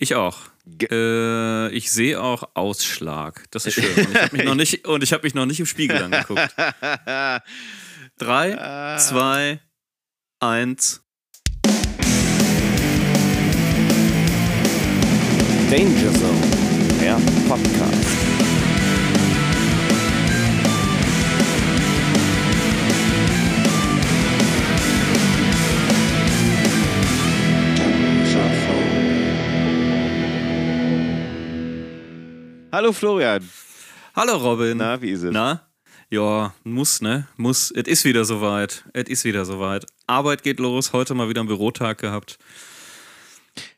Ich 0.00 0.14
auch. 0.14 0.38
Äh, 0.90 1.70
ich 1.70 1.90
sehe 1.90 2.22
auch 2.22 2.50
Ausschlag. 2.54 3.44
Das 3.50 3.66
ist 3.66 3.74
schön. 3.74 3.84
Und 3.96 4.14
ich 4.14 4.22
habe 4.22 4.36
mich, 4.36 4.44
noch 4.44 4.54
nicht, 4.54 4.86
und 4.86 5.02
ich 5.02 5.12
hab 5.12 5.24
mich 5.24 5.34
noch 5.34 5.44
nicht 5.44 5.58
im 5.58 5.66
Spiegel 5.66 6.00
angeguckt. 6.00 6.54
Drei, 8.18 8.96
zwei, 8.98 9.60
eins. 10.38 11.02
Danger 15.68 16.12
Zone, 16.14 17.00
der 17.00 17.20
Podcast. 17.48 18.27
Hallo 32.78 32.92
Florian. 32.92 33.50
Hallo 34.14 34.36
Robin. 34.36 34.76
Na, 34.76 35.02
wie 35.02 35.10
ist 35.10 35.24
es? 35.24 35.32
Na? 35.32 35.68
Ja, 36.10 36.54
muss, 36.62 37.00
ne? 37.00 37.26
Muss. 37.36 37.72
Es 37.72 37.88
ist 37.88 38.04
wieder 38.04 38.24
soweit. 38.24 38.84
Es 38.92 39.08
ist 39.08 39.24
wieder 39.24 39.44
soweit. 39.44 39.84
Arbeit 40.06 40.44
geht 40.44 40.60
los. 40.60 40.92
Heute 40.92 41.14
mal 41.14 41.28
wieder 41.28 41.40
einen 41.40 41.48
Bürotag 41.48 41.98
gehabt. 41.98 42.38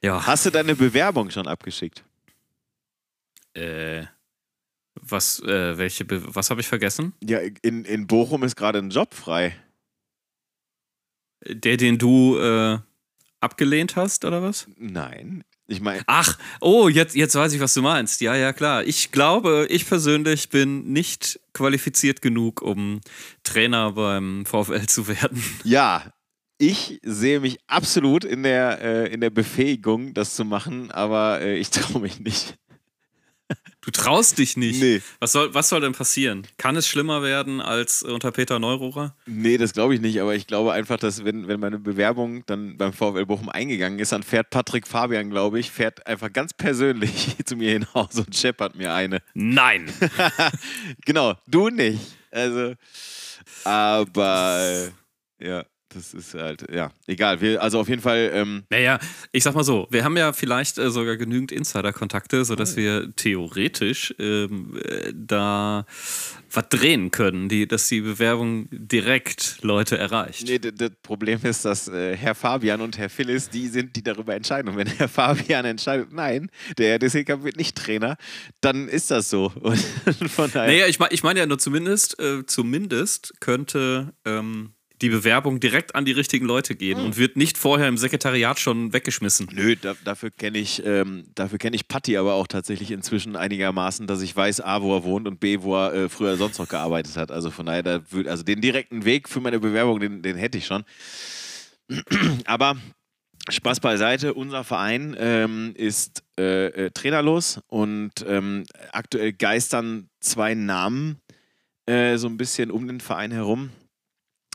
Ja. 0.02 0.27
Hast 0.27 0.44
du 0.44 0.50
deine 0.50 0.77
Bewerbung 0.77 1.30
schon 1.30 1.48
abgeschickt? 1.48 2.05
Äh. 3.55 4.05
Was, 4.96 5.41
äh, 5.44 5.78
welche, 5.78 6.05
Be 6.05 6.22
was 6.34 6.50
habe 6.50 6.60
ich 6.60 6.69
vergessen? 6.69 7.14
Ja, 7.24 7.38
in, 7.62 7.86
in 7.86 8.06
Bochum 8.06 8.42
ist 8.42 8.55
gerade 8.55 8.80
ein 8.80 8.91
Job 8.91 9.14
frei. 9.14 9.56
Der, 11.46 11.78
den 11.78 11.96
du 11.96 12.38
äh, 12.38 12.78
abgelehnt 13.41 13.96
hast, 13.96 14.27
oder 14.27 14.42
was? 14.42 14.69
Nein. 14.77 15.42
Ich 15.70 15.80
meine. 15.80 16.02
Ach, 16.09 16.37
oh, 16.60 16.88
jetzt, 16.88 17.15
jetzt 17.15 17.37
weiß 17.37 17.52
ich, 17.52 17.60
was 17.60 17.74
du 17.74 17.83
meinst. 17.83 18.20
Ja, 18.20 18.34
ja, 18.34 18.52
klar. 18.52 18.83
Ich 18.84 19.12
glaube, 19.12 19.69
ich 19.70 19.86
persönlich 19.86 20.48
bin 20.50 20.92
nicht 20.92 21.39
qualifiziert 21.53 22.20
genug, 22.20 22.61
um 22.61 23.00
Trainer 23.44 23.92
beim 23.92 24.44
VfL 24.44 24.86
zu 24.86 25.06
werden. 25.06 25.42
Ja, 25.64 26.12
ich 26.59 27.00
sehe 27.05 27.41
mich 27.41 27.59
absolut 27.69 28.25
in 28.25 28.42
der, 28.42 28.83
äh, 28.83 29.12
in 29.12 29.20
der 29.20 29.31
Befähigung, 29.31 30.12
das 30.12 30.34
zu 30.34 30.44
machen, 30.44 30.91
aber 30.91 31.41
äh, 31.41 31.56
ich 31.56 31.70
traue 31.70 32.03
mich 32.03 32.19
nicht. 32.19 32.56
Du 33.83 33.91
traust 33.91 34.39
dich 34.39 34.56
nicht. 34.59 34.81
Nee. 34.81 35.01
Was 35.20 35.33
soll, 35.33 35.55
was 35.55 35.70
soll 35.70 35.81
denn 35.81 35.93
passieren? 35.93 36.47
Kann 36.59 36.77
es 36.77 36.87
schlimmer 36.87 37.23
werden 37.23 37.61
als 37.62 38.03
unter 38.03 38.31
Peter 38.31 38.59
Neururer? 38.59 39.17
Nee, 39.27 39.56
das 39.56 39.73
glaube 39.73 39.95
ich 39.95 40.01
nicht, 40.01 40.20
aber 40.20 40.34
ich 40.34 40.47
glaube 40.47 40.73
einfach, 40.73 40.98
dass 40.98 41.25
wenn, 41.25 41.48
wenn 41.48 41.61
meine 41.61 41.78
Bewerbung 41.78 42.45
dann 42.47 42.77
beim 42.77 42.93
VfL 42.93 43.25
Bochum 43.25 43.48
eingegangen 43.48 43.98
ist, 43.98 44.12
dann 44.12 44.23
fährt 44.23 44.51
Patrick 44.51 44.87
Fabian, 44.87 45.31
glaube 45.31 45.59
ich, 45.59 45.71
fährt 45.71 46.06
einfach 46.06 46.31
ganz 46.31 46.53
persönlich 46.53 47.37
zu 47.47 47.56
mir 47.56 47.73
hinaus 47.73 48.17
und 48.17 48.37
scheppert 48.37 48.77
mir 48.77 48.93
eine. 48.93 49.23
Nein. 49.33 49.91
genau, 51.06 51.34
du 51.47 51.71
nicht. 51.71 52.01
Also, 52.31 52.75
aber 53.65 54.91
ja 55.41 55.65
das 55.92 56.14
ist 56.14 56.34
halt, 56.34 56.66
ja, 56.72 56.92
egal. 57.06 57.41
Wir, 57.41 57.62
also 57.62 57.80
auf 57.80 57.88
jeden 57.88 58.02
Fall. 58.02 58.30
Ähm 58.33 58.62
naja, 58.70 58.98
ich 59.33 59.42
sag 59.42 59.55
mal 59.55 59.64
so, 59.64 59.88
wir 59.91 60.05
haben 60.05 60.16
ja 60.16 60.32
vielleicht 60.32 60.78
äh, 60.78 60.91
sogar 60.91 61.16
genügend 61.16 61.52
Insider-Kontakte, 61.52 62.44
sodass 62.44 62.74
oh. 62.74 62.77
wir 62.77 63.16
theoretisch 63.16 64.14
ähm, 64.19 64.80
äh, 64.84 65.12
da 65.14 65.84
was 66.52 66.69
drehen 66.69 67.10
können, 67.10 67.48
die, 67.48 67.66
dass 67.66 67.88
die 67.88 68.00
Bewerbung 68.00 68.69
direkt 68.70 69.58
Leute 69.62 69.98
erreicht. 69.98 70.47
Nee, 70.47 70.58
das 70.58 70.91
Problem 71.02 71.41
ist, 71.42 71.64
dass 71.64 71.88
äh, 71.88 72.16
Herr 72.16 72.34
Fabian 72.34 72.80
und 72.80 72.98
Herr 72.98 73.10
Phyllis 73.10 73.50
die 73.50 73.69
sind, 73.69 73.97
die 73.97 74.02
darüber 74.02 74.34
entscheiden. 74.34 74.70
Und 74.70 74.77
wenn 74.77 74.86
Herr 74.86 75.08
Fabian 75.08 75.64
entscheidet, 75.64 76.12
nein, 76.12 76.50
der 76.78 76.92
Herr 76.92 76.98
Deseka 76.98 77.42
wird 77.42 77.56
nicht 77.56 77.77
Trainer, 77.77 78.16
dann 78.60 78.88
ist 78.88 79.10
das 79.10 79.30
so. 79.30 79.52
Und 79.62 80.30
von 80.30 80.50
daher. 80.50 80.70
Naja, 80.70 80.86
ich 80.86 80.98
meine 80.98 81.12
ich 81.12 81.22
mein 81.22 81.36
ja 81.36 81.47
nur 81.47 81.58
zumindest, 81.58 82.19
äh, 82.20 82.44
zumindest 82.47 83.34
könnte. 83.41 84.12
Ähm, 84.25 84.72
die 85.03 85.09
Bewerbung 85.09 85.61
direkt 85.61 85.94
an 85.94 86.05
die 86.05 86.12
richtigen 86.12 86.47
Leute 86.47 86.75
gehen 86.75 86.99
hm. 86.99 87.06
und 87.06 87.16
wird 87.16 87.37
nicht 87.37 87.56
vorher 87.56 87.88
im 87.88 87.97
Sekretariat 87.97 88.59
schon 88.59 88.93
weggeschmissen. 88.93 89.49
Nö, 89.53 89.77
da, 89.77 89.94
dafür 90.05 90.31
kenne 90.31 90.59
ich, 90.59 90.84
ähm, 90.84 91.25
dafür 91.34 91.59
ich 91.72 91.88
Patti 91.88 92.16
aber 92.16 92.34
auch 92.34 92.47
tatsächlich 92.47 92.91
inzwischen 92.91 93.37
einigermaßen, 93.37 94.06
dass 94.06 94.22
ich 94.22 94.34
weiß, 94.34 94.60
A, 94.60 94.83
wo 94.83 94.94
er 94.97 95.05
wohnt 95.05 95.27
und 95.27 95.41
B, 95.41 95.62
wo 95.62 95.77
er 95.77 95.94
äh, 95.94 96.09
früher 96.09 96.37
sonst 96.37 96.59
noch 96.59 96.69
gearbeitet 96.69 97.16
hat. 97.16 97.31
Also 97.31 97.50
von 97.50 97.66
daher, 97.66 97.83
da 97.83 98.00
würd, 98.10 98.28
also 98.28 98.43
den 98.43 98.60
direkten 98.60 99.05
Weg 99.05 99.28
für 99.28 99.41
meine 99.41 99.60
Bewerbung, 99.60 100.00
den, 100.00 100.22
den 100.22 100.37
hätte 100.37 100.59
ich 100.59 100.66
schon. 100.66 100.84
aber 102.44 102.77
Spaß 103.49 103.81
beiseite, 103.81 104.34
unser 104.34 104.65
Verein 104.65 105.16
ähm, 105.19 105.72
ist 105.75 106.22
äh, 106.39 106.66
äh, 106.66 106.91
trainerlos 106.91 107.60
und 107.69 108.25
ähm, 108.27 108.65
aktuell 108.93 109.33
geistern 109.33 110.09
zwei 110.21 110.55
Namen 110.55 111.21
äh, 111.87 112.16
so 112.19 112.28
ein 112.28 112.37
bisschen 112.37 112.71
um 112.71 112.87
den 112.87 113.00
Verein 113.00 113.33
herum. 113.33 113.71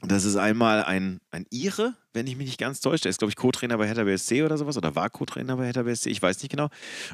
Das 0.01 0.25
ist 0.25 0.35
einmal 0.35 0.83
ein, 0.83 1.19
ein 1.31 1.45
Ire, 1.51 1.95
wenn 2.13 2.27
ich 2.27 2.35
mich 2.35 2.47
nicht 2.47 2.59
ganz 2.59 2.81
täusche. 2.81 3.03
Der 3.03 3.11
ist, 3.11 3.19
glaube 3.19 3.29
ich, 3.29 3.37
Co-Trainer 3.37 3.77
bei 3.77 3.87
Hertha 3.87 4.03
BSC 4.03 4.43
oder 4.43 4.57
sowas 4.57 4.77
oder 4.77 4.93
war 4.95 5.09
Co-Trainer 5.09 5.55
bei 5.55 5.65
Hertha 5.65 5.83
BSC, 5.83 6.09
ich 6.09 6.21
weiß 6.21 6.41
nicht 6.41 6.51
genau. 6.51 6.67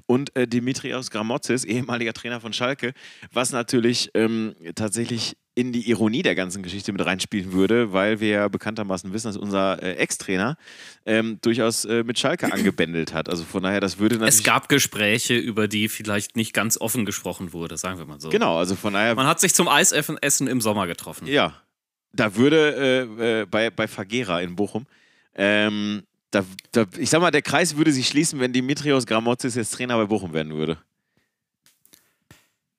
Und 0.08 0.36
äh, 0.36 0.47
Dimitrios 0.47 1.12
Gramotzis, 1.12 1.64
ehemaliger 1.64 2.14
Trainer 2.14 2.41
von 2.41 2.53
Schalke, 2.53 2.94
was 3.31 3.52
natürlich 3.52 4.09
ähm, 4.16 4.56
tatsächlich 4.75 5.38
in 5.53 5.74
die 5.74 5.90
Ironie 5.90 6.24
der 6.24 6.34
ganzen 6.34 6.64
Geschichte 6.64 6.91
mit 6.91 7.06
reinspielen 7.06 7.52
würde, 7.52 7.94
weil 7.94 8.20
wir 8.20 8.30
ja 8.30 8.47
bekanntermaßen 8.47 9.12
wissen, 9.14 9.28
dass 9.28 9.38
unser 9.38 9.81
äh, 9.84 9.96
Ex-Trainer 9.96 10.56
ähm, 11.06 11.40
durchaus 11.41 11.86
äh, 11.86 12.03
mit 12.03 12.18
Schalke 12.18 12.46
angebändelt 12.53 13.14
hat. 13.14 13.30
Also 13.30 13.44
von 13.44 13.62
daher, 13.62 13.80
das 13.80 14.00
würde 14.00 14.16
natürlich. 14.16 14.40
Es 14.40 14.44
gab 14.44 14.70
Gespräche, 14.70 15.36
über 15.36 15.68
die 15.68 15.88
vielleicht 15.88 16.36
nicht 16.36 16.53
ganz 16.53 16.80
offen 16.80 17.06
gesprochen 17.06 17.53
wurde, 17.53 17.78
sagen 17.78 18.00
wir 18.00 18.06
mal 18.06 18.20
so. 18.20 18.30
Genau, 18.30 18.58
also 18.58 18.75
von 18.75 18.94
daher. 18.94 19.14
Man 19.14 19.28
hat 19.28 19.40
sich 19.40 19.53
zum 19.53 19.68
Eisessen 19.68 20.47
im 20.47 20.62
Sommer 20.62 20.88
getroffen. 20.88 21.28
Ja, 21.28 21.62
da 22.13 22.35
würde 22.35 23.07
äh, 23.19 23.41
äh, 23.41 23.45
bei, 23.45 23.69
bei 23.69 23.88
Fagera 23.88 24.41
in 24.41 24.55
Bochum, 24.55 24.85
ähm, 25.35 26.03
da, 26.31 26.45
da, 26.72 26.85
ich 26.97 27.09
sag 27.09 27.22
mal, 27.22 27.31
der 27.31 27.41
Kreis 27.41 27.75
würde 27.75 27.91
sich 27.91 28.07
schließen, 28.07 28.39
wenn 28.39 28.53
Dimitrios 28.53 29.05
Gramotzis 29.05 29.55
jetzt 29.55 29.73
Trainer 29.73 29.97
bei 29.97 30.05
Bochum 30.05 30.33
werden 30.33 30.53
würde. 30.55 30.77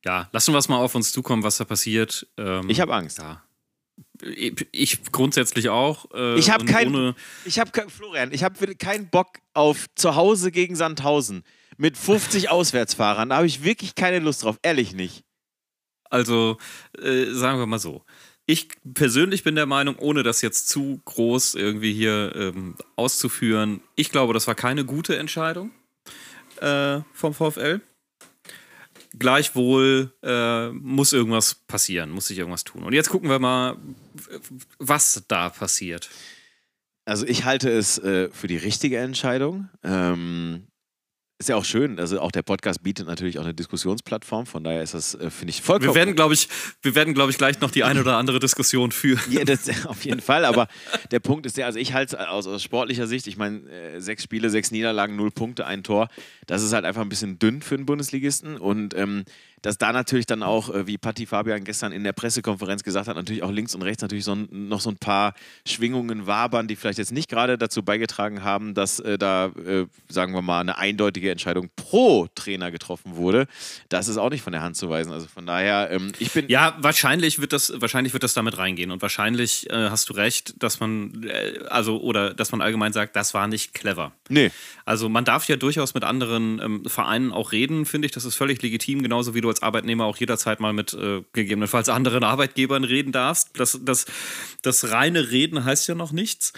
Ja, 0.04 0.28
lassen 0.32 0.52
wir 0.52 0.58
es 0.58 0.68
mal 0.68 0.78
auf 0.78 0.94
uns 0.94 1.12
zukommen, 1.12 1.42
was 1.42 1.58
da 1.58 1.64
passiert. 1.64 2.26
Ähm, 2.36 2.68
ich 2.68 2.80
habe 2.80 2.94
Angst. 2.94 3.18
Ja. 3.18 3.42
Ich 4.72 5.12
grundsätzlich 5.12 5.68
auch. 5.68 6.06
Äh, 6.12 6.38
ich 6.38 6.50
habe 6.50 6.64
keinen. 6.64 7.14
Ich 7.44 7.58
habe 7.58 7.70
Florian, 7.88 8.32
ich 8.32 8.42
habe 8.42 8.74
keinen 8.74 9.08
Bock 9.10 9.38
auf 9.54 9.86
zu 9.94 10.16
Hause 10.16 10.50
gegen 10.50 10.74
Sandhausen 10.74 11.44
mit 11.76 11.96
50 11.96 12.48
Auswärtsfahrern. 12.50 13.28
Da 13.28 13.36
habe 13.36 13.46
ich 13.46 13.62
wirklich 13.62 13.94
keine 13.94 14.18
Lust 14.18 14.42
drauf, 14.42 14.58
ehrlich 14.62 14.92
nicht. 14.94 15.24
Also 16.10 16.58
äh, 17.00 17.26
sagen 17.32 17.58
wir 17.58 17.66
mal 17.66 17.78
so 17.78 18.04
ich 18.46 18.68
persönlich 18.94 19.44
bin 19.44 19.54
der 19.54 19.66
Meinung, 19.66 19.96
ohne 19.96 20.22
das 20.22 20.42
jetzt 20.42 20.68
zu 20.68 21.00
groß 21.04 21.54
irgendwie 21.54 21.92
hier 21.92 22.32
ähm, 22.34 22.74
auszuführen, 22.96 23.80
ich 23.94 24.10
glaube, 24.10 24.34
das 24.34 24.46
war 24.46 24.54
keine 24.54 24.84
gute 24.84 25.16
Entscheidung 25.16 25.70
äh, 26.60 27.00
vom 27.12 27.34
VfL. 27.34 27.80
Gleichwohl 29.18 30.12
äh, 30.22 30.70
muss 30.70 31.12
irgendwas 31.12 31.54
passieren, 31.54 32.10
muss 32.10 32.28
sich 32.28 32.38
irgendwas 32.38 32.64
tun. 32.64 32.82
Und 32.82 32.94
jetzt 32.94 33.10
gucken 33.10 33.28
wir 33.28 33.38
mal, 33.38 33.76
was 34.78 35.22
da 35.28 35.50
passiert. 35.50 36.08
Also 37.04 37.26
ich 37.26 37.44
halte 37.44 37.70
es 37.70 37.98
äh, 37.98 38.30
für 38.30 38.46
die 38.46 38.56
richtige 38.56 38.98
Entscheidung. 38.98 39.68
Ähm, 39.82 40.66
ist 41.38 41.48
ja 41.48 41.56
auch 41.56 41.64
schön. 41.64 41.98
Also 41.98 42.20
auch 42.20 42.30
der 42.30 42.42
Podcast 42.42 42.82
bietet 42.82 43.06
natürlich 43.06 43.38
auch 43.38 43.44
eine 43.44 43.54
Diskussionsplattform. 43.54 44.46
Von 44.46 44.62
daher 44.62 44.82
ist 44.82 44.94
das, 44.94 45.14
äh, 45.14 45.30
finde 45.30 45.50
ich, 45.50 45.60
vollkommen. 45.60 45.90
Wir 45.90 45.94
werden, 45.94 46.14
glaube 46.14 46.34
ich, 46.34 46.48
wir 46.82 46.94
werden, 46.94 47.14
glaube 47.14 47.30
ich, 47.30 47.38
gleich 47.38 47.60
noch 47.60 47.70
die 47.70 47.84
eine 47.84 48.00
oder 48.00 48.16
andere 48.16 48.38
Diskussion 48.38 48.92
führen. 48.92 49.20
Ja, 49.30 49.44
das 49.44 49.68
auf 49.86 50.04
jeden 50.04 50.20
Fall. 50.20 50.44
Aber 50.44 50.68
der 51.10 51.20
Punkt 51.20 51.46
ist 51.46 51.56
der, 51.56 51.66
also 51.66 51.78
ich 51.78 51.92
halte 51.92 52.16
es 52.16 52.26
aus, 52.28 52.46
aus, 52.46 52.62
sportlicher 52.62 53.06
Sicht, 53.06 53.26
ich 53.26 53.36
meine, 53.36 53.68
äh, 53.68 54.00
sechs 54.00 54.22
Spiele, 54.22 54.50
sechs 54.50 54.70
Niederlagen, 54.70 55.16
null 55.16 55.30
Punkte, 55.30 55.66
ein 55.66 55.82
Tor. 55.82 56.08
Das 56.46 56.62
ist 56.62 56.72
halt 56.72 56.84
einfach 56.84 57.02
ein 57.02 57.08
bisschen 57.08 57.38
dünn 57.38 57.60
für 57.60 57.74
einen 57.74 57.86
Bundesligisten. 57.86 58.56
Und 58.56 58.94
ähm, 58.94 59.24
dass 59.62 59.78
da 59.78 59.92
natürlich 59.92 60.26
dann 60.26 60.42
auch, 60.42 60.74
äh, 60.74 60.86
wie 60.86 60.98
Patti 60.98 61.26
Fabian 61.26 61.64
gestern 61.64 61.92
in 61.92 62.04
der 62.04 62.12
Pressekonferenz 62.12 62.82
gesagt 62.82 63.08
hat, 63.08 63.16
natürlich 63.16 63.42
auch 63.42 63.50
links 63.50 63.74
und 63.74 63.82
rechts 63.82 64.02
natürlich 64.02 64.24
so 64.24 64.34
noch 64.50 64.80
so 64.80 64.90
ein 64.90 64.96
paar 64.96 65.34
Schwingungen 65.66 66.26
wabern, 66.26 66.68
die 66.68 66.76
vielleicht 66.76 66.98
jetzt 66.98 67.12
nicht 67.12 67.30
gerade 67.30 67.56
dazu 67.56 67.82
beigetragen 67.82 68.42
haben, 68.42 68.74
dass 68.74 68.98
äh, 69.00 69.16
da, 69.18 69.46
äh, 69.46 69.86
sagen 70.08 70.34
wir 70.34 70.42
mal, 70.42 70.60
eine 70.60 70.78
eindeutige 70.78 71.30
Entscheidung 71.30 71.70
pro 71.76 72.26
Trainer 72.34 72.70
getroffen 72.70 73.16
wurde. 73.16 73.46
Das 73.88 74.08
ist 74.08 74.16
auch 74.16 74.30
nicht 74.30 74.42
von 74.42 74.52
der 74.52 74.62
Hand 74.62 74.76
zu 74.76 74.90
weisen. 74.90 75.12
Also 75.12 75.28
von 75.28 75.46
daher, 75.46 75.90
ähm, 75.90 76.12
ich 76.18 76.32
bin. 76.32 76.48
Ja, 76.48 76.76
wahrscheinlich 76.78 77.40
wird 77.40 77.52
das, 77.52 77.72
wahrscheinlich 77.76 78.12
wird 78.12 78.24
das 78.24 78.34
damit 78.34 78.58
reingehen 78.58 78.90
und 78.90 79.00
wahrscheinlich 79.00 79.70
äh, 79.70 79.90
hast 79.90 80.08
du 80.08 80.14
recht, 80.14 80.60
dass 80.62 80.80
man, 80.80 81.22
äh, 81.24 81.60
also, 81.68 82.00
oder 82.00 82.34
dass 82.34 82.50
man 82.50 82.60
allgemein 82.60 82.92
sagt, 82.92 83.14
das 83.14 83.32
war 83.32 83.46
nicht 83.46 83.74
clever. 83.74 84.12
Nee. 84.28 84.50
Also 84.84 85.08
man 85.08 85.24
darf 85.24 85.46
ja 85.48 85.56
durchaus 85.56 85.94
mit 85.94 86.02
anderen 86.02 86.60
ähm, 86.60 86.84
Vereinen 86.86 87.32
auch 87.32 87.52
reden, 87.52 87.86
finde 87.86 88.06
ich. 88.06 88.12
Das 88.12 88.24
ist 88.24 88.34
völlig 88.34 88.60
legitim, 88.62 89.02
genauso 89.02 89.34
wie 89.34 89.40
du 89.40 89.51
als 89.52 89.62
Arbeitnehmer 89.62 90.04
auch 90.04 90.16
jederzeit 90.16 90.60
mal 90.60 90.72
mit 90.72 90.94
äh, 90.94 91.22
gegebenenfalls 91.32 91.88
anderen 91.88 92.24
Arbeitgebern 92.24 92.84
reden 92.84 93.12
darfst. 93.12 93.50
Das, 93.58 93.78
das, 93.82 94.06
das 94.62 94.90
reine 94.90 95.30
Reden 95.30 95.64
heißt 95.64 95.88
ja 95.88 95.94
noch 95.94 96.12
nichts. 96.12 96.52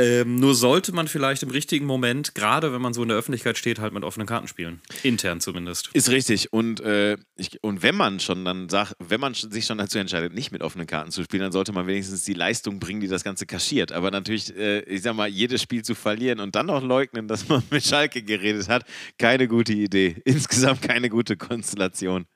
Ähm, 0.00 0.36
nur 0.36 0.54
sollte 0.54 0.92
man 0.92 1.08
vielleicht 1.08 1.42
im 1.42 1.50
richtigen 1.50 1.84
Moment, 1.84 2.34
gerade 2.36 2.72
wenn 2.72 2.80
man 2.80 2.94
so 2.94 3.02
in 3.02 3.08
der 3.08 3.18
Öffentlichkeit 3.18 3.58
steht, 3.58 3.80
halt 3.80 3.92
mit 3.92 4.04
offenen 4.04 4.28
Karten 4.28 4.46
spielen. 4.46 4.80
Intern 5.02 5.40
zumindest. 5.40 5.88
Ist 5.92 6.10
richtig. 6.10 6.52
Und, 6.52 6.80
äh, 6.80 7.16
ich, 7.36 7.62
und 7.64 7.82
wenn 7.82 7.96
man 7.96 8.20
schon 8.20 8.44
dann 8.44 8.68
sagt, 8.68 8.94
wenn 9.00 9.20
man 9.20 9.34
sich 9.34 9.64
schon 9.66 9.78
dazu 9.78 9.98
entscheidet, 9.98 10.32
nicht 10.34 10.52
mit 10.52 10.62
offenen 10.62 10.86
Karten 10.86 11.10
zu 11.10 11.24
spielen, 11.24 11.42
dann 11.42 11.52
sollte 11.52 11.72
man 11.72 11.86
wenigstens 11.88 12.22
die 12.22 12.34
Leistung 12.34 12.78
bringen, 12.78 13.00
die 13.00 13.08
das 13.08 13.24
Ganze 13.24 13.44
kaschiert. 13.44 13.90
Aber 13.90 14.10
natürlich, 14.12 14.54
äh, 14.56 14.80
ich 14.80 15.02
sag 15.02 15.16
mal, 15.16 15.26
jedes 15.28 15.62
Spiel 15.62 15.82
zu 15.82 15.94
verlieren 15.96 16.38
und 16.40 16.54
dann 16.54 16.66
noch 16.66 16.82
leugnen, 16.82 17.26
dass 17.26 17.48
man 17.48 17.62
mit 17.70 17.84
Schalke 17.84 18.22
geredet 18.22 18.68
hat, 18.68 18.84
keine 19.18 19.48
gute 19.48 19.72
Idee. 19.72 20.16
Insgesamt 20.24 20.82
keine 20.82 21.08
gute 21.08 21.36
Konstellation. 21.36 22.26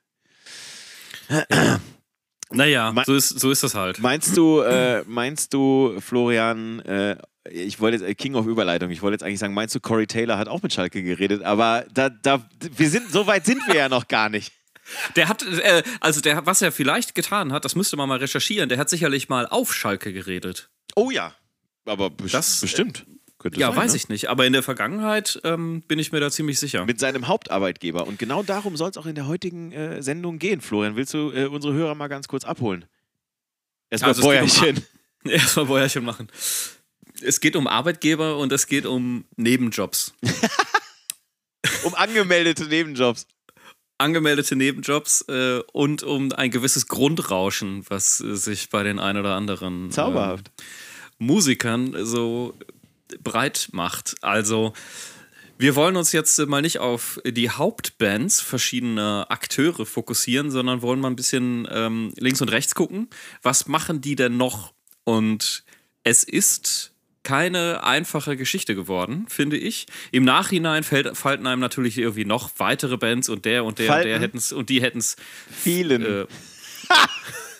Naja, 2.51 2.91
Me- 2.91 3.03
so 3.05 3.15
ist, 3.15 3.29
so 3.39 3.49
ist 3.51 3.63
das 3.63 3.73
halt. 3.73 3.99
Meinst 3.99 4.37
du, 4.37 4.59
äh, 4.61 5.03
meinst 5.07 5.53
du, 5.53 5.95
Florian, 5.99 6.79
äh, 6.81 7.17
ich 7.49 7.79
wollte 7.79 7.97
jetzt, 7.97 8.09
äh, 8.09 8.15
King 8.15 8.35
of 8.35 8.45
Überleitung, 8.45 8.89
ich 8.91 9.01
wollte 9.01 9.15
jetzt 9.15 9.23
eigentlich 9.23 9.39
sagen, 9.39 9.53
meinst 9.53 9.75
du, 9.75 9.79
Corey 9.79 10.07
Taylor 10.07 10.37
hat 10.37 10.47
auch 10.47 10.61
mit 10.61 10.73
Schalke 10.73 11.03
geredet, 11.03 11.43
aber 11.43 11.85
da, 11.93 12.09
da, 12.09 12.47
wir 12.75 12.89
sind, 12.89 13.11
so 13.11 13.27
weit 13.27 13.45
sind 13.45 13.65
wir 13.67 13.75
ja 13.75 13.89
noch 13.89 14.07
gar 14.07 14.29
nicht. 14.29 14.53
Der 15.15 15.29
hat, 15.29 15.43
äh, 15.43 15.83
also 15.99 16.21
der, 16.21 16.45
was 16.45 16.61
er 16.61 16.71
vielleicht 16.71 17.15
getan 17.15 17.53
hat, 17.53 17.65
das 17.65 17.75
müsste 17.75 17.95
man 17.97 18.09
mal 18.09 18.17
recherchieren, 18.17 18.69
der 18.69 18.77
hat 18.77 18.89
sicherlich 18.89 19.29
mal 19.29 19.47
auf 19.47 19.73
Schalke 19.73 20.11
geredet. 20.13 20.69
Oh 20.95 21.09
ja. 21.09 21.33
Aber 21.85 22.09
bes 22.09 22.31
Das, 22.31 22.59
äh, 22.59 22.65
bestimmt. 22.65 23.05
Könnte 23.39 23.59
Ja, 23.59 23.67
sein, 23.67 23.77
weiß 23.77 23.91
ne? 23.91 23.97
ich 23.97 24.09
nicht, 24.09 24.29
aber 24.29 24.45
in 24.45 24.53
der 24.53 24.63
Vergangenheit 24.63 25.39
ähm, 25.43 25.81
bin 25.87 25.99
ich 25.99 26.11
mir 26.13 26.19
da 26.21 26.31
ziemlich 26.31 26.59
sicher. 26.59 26.85
Mit 26.85 26.99
seinem 26.99 27.27
Hauptarbeitgeber. 27.27 28.07
Und 28.07 28.19
genau 28.19 28.43
darum 28.43 28.77
soll 28.77 28.89
es 28.89 28.97
auch 28.97 29.05
in 29.05 29.15
der 29.15 29.27
heutigen 29.27 29.71
äh, 29.73 30.01
Sendung 30.01 30.39
gehen. 30.39 30.61
Florian, 30.61 30.95
willst 30.95 31.13
du 31.13 31.31
äh, 31.31 31.45
unsere 31.45 31.73
Hörer 31.73 31.95
mal 31.95 32.07
ganz 32.07 32.27
kurz 32.29 32.45
abholen? 32.45 32.85
Erstmal 33.89 34.11
Also 34.11 34.21
um 34.21 34.27
Bäuerchen. 34.29 34.85
Erstmal 35.25 35.65
Bäuerchen 35.65 36.05
machen. 36.05 36.29
Es 37.21 37.39
geht 37.39 37.55
um 37.55 37.67
Arbeitgeber 37.67 38.37
und 38.37 38.51
es 38.51 38.67
geht 38.67 38.85
um 38.85 39.25
Nebenjobs. 39.35 40.13
Um 41.83 41.95
angemeldete 41.95 42.65
Nebenjobs. 42.65 43.27
Angemeldete 43.97 44.55
Nebenjobs 44.55 45.25
äh, 45.27 45.61
und 45.71 46.03
um 46.03 46.31
ein 46.33 46.51
gewisses 46.51 46.87
Grundrauschen, 46.87 47.85
was 47.89 48.19
äh, 48.19 48.35
sich 48.35 48.69
bei 48.69 48.83
den 48.83 48.99
ein 48.99 49.17
oder 49.17 49.35
anderen 49.35 49.91
Zauberhaft. 49.91 50.47
Äh, 50.47 50.63
Musikern 51.19 51.95
so 52.05 52.53
breit 53.23 53.69
macht. 53.71 54.15
Also, 54.21 54.73
wir 55.57 55.75
wollen 55.75 55.95
uns 55.95 56.11
jetzt 56.11 56.37
mal 56.47 56.61
nicht 56.61 56.79
auf 56.79 57.21
die 57.25 57.49
Hauptbands 57.49 58.41
verschiedener 58.41 59.27
Akteure 59.29 59.85
fokussieren, 59.85 60.51
sondern 60.51 60.81
wollen 60.81 60.99
mal 60.99 61.09
ein 61.09 61.15
bisschen 61.15 61.67
ähm, 61.71 62.13
links 62.17 62.41
und 62.41 62.49
rechts 62.49 62.75
gucken. 62.75 63.09
Was 63.41 63.67
machen 63.67 64.01
die 64.01 64.15
denn 64.15 64.35
noch? 64.35 64.73
Und 65.05 65.63
es 66.03 66.23
ist 66.23 66.92
keine 67.23 67.83
einfache 67.83 68.37
Geschichte 68.37 68.75
geworden, 68.75 69.25
finde 69.29 69.57
ich. 69.57 69.87
Im 70.11 70.23
Nachhinein 70.23 70.83
fällt, 70.83 71.17
falten 71.17 71.47
einem 71.47 71.61
natürlich 71.61 71.97
irgendwie 71.97 72.25
noch 72.25 72.51
weitere 72.57 72.97
Bands 72.97 73.29
und 73.29 73.45
der 73.45 73.63
und 73.63 73.79
der 73.79 73.85
und 73.85 73.95
der 73.95 74.03
Falten? 74.03 74.21
hätten 74.21 74.37
es 74.37 74.51
und 74.51 74.69
die 74.69 74.81
hätten 74.81 74.99
es 74.99 75.15
Vielen. 75.49 76.05
äh, 76.05 76.25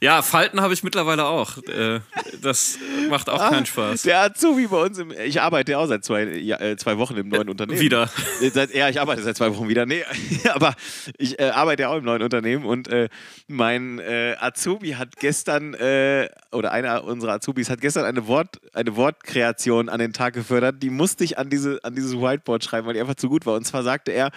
ja, 0.00 0.22
Falten 0.22 0.60
habe 0.60 0.72
ich 0.72 0.82
mittlerweile 0.82 1.26
auch. 1.26 1.58
Äh, 1.68 2.00
das 2.40 2.78
macht 3.10 3.28
auch 3.28 3.50
keinen 3.50 3.66
Spaß. 3.66 4.02
Der 4.02 4.22
Azubi 4.22 4.66
bei 4.66 4.82
uns 4.82 4.98
im. 4.98 5.10
Ich 5.10 5.40
arbeite 5.40 5.72
ja 5.72 5.78
auch 5.78 5.86
seit 5.86 6.04
zwei, 6.04 6.22
äh, 6.22 6.76
zwei 6.76 6.96
Wochen 6.96 7.16
im 7.16 7.28
neuen 7.28 7.48
Unternehmen. 7.50 7.80
Wieder. 7.80 8.10
Äh, 8.40 8.50
Seit, 8.50 8.74
ja, 8.74 8.88
ich 8.88 9.00
arbeite 9.00 9.22
seit 9.22 9.36
zwei 9.36 9.54
Wochen 9.54 9.68
wieder. 9.68 9.84
Nee, 9.84 10.04
aber 10.52 10.74
ich 11.18 11.38
äh, 11.38 11.50
arbeite 11.50 11.82
ja 11.82 11.88
auch 11.90 11.98
im 11.98 12.04
neuen 12.04 12.22
Unternehmen 12.22 12.64
und 12.64 12.88
äh, 12.88 13.08
mein 13.46 13.98
äh, 13.98 14.36
Azubi 14.40 14.92
hat 14.92 15.16
gestern, 15.16 15.74
äh, 15.74 16.28
oder 16.50 16.72
einer 16.72 17.04
unserer 17.04 17.32
Azubis 17.32 17.68
hat 17.68 17.80
gestern 17.80 18.04
eine, 18.04 18.26
Wort, 18.26 18.60
eine 18.72 18.96
Wortkreation 18.96 19.88
an 19.88 20.00
den 20.00 20.12
Tag 20.12 20.34
gefördert. 20.34 20.82
Die 20.82 20.90
musste 20.90 21.24
ich 21.24 21.38
an, 21.38 21.50
diese, 21.50 21.78
an 21.82 21.94
dieses 21.94 22.14
Whiteboard 22.14 22.64
schreiben, 22.64 22.86
weil 22.86 22.94
die 22.94 23.00
einfach 23.00 23.16
zu 23.16 23.28
gut 23.28 23.44
war. 23.46 23.54
Und 23.54 23.66
zwar 23.66 23.82
sagte 23.82 24.12
er, 24.12 24.30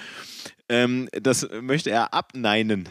ähm, 0.70 1.10
das 1.14 1.48
möchte 1.62 1.90
er 1.90 2.14
abneinen. 2.14 2.90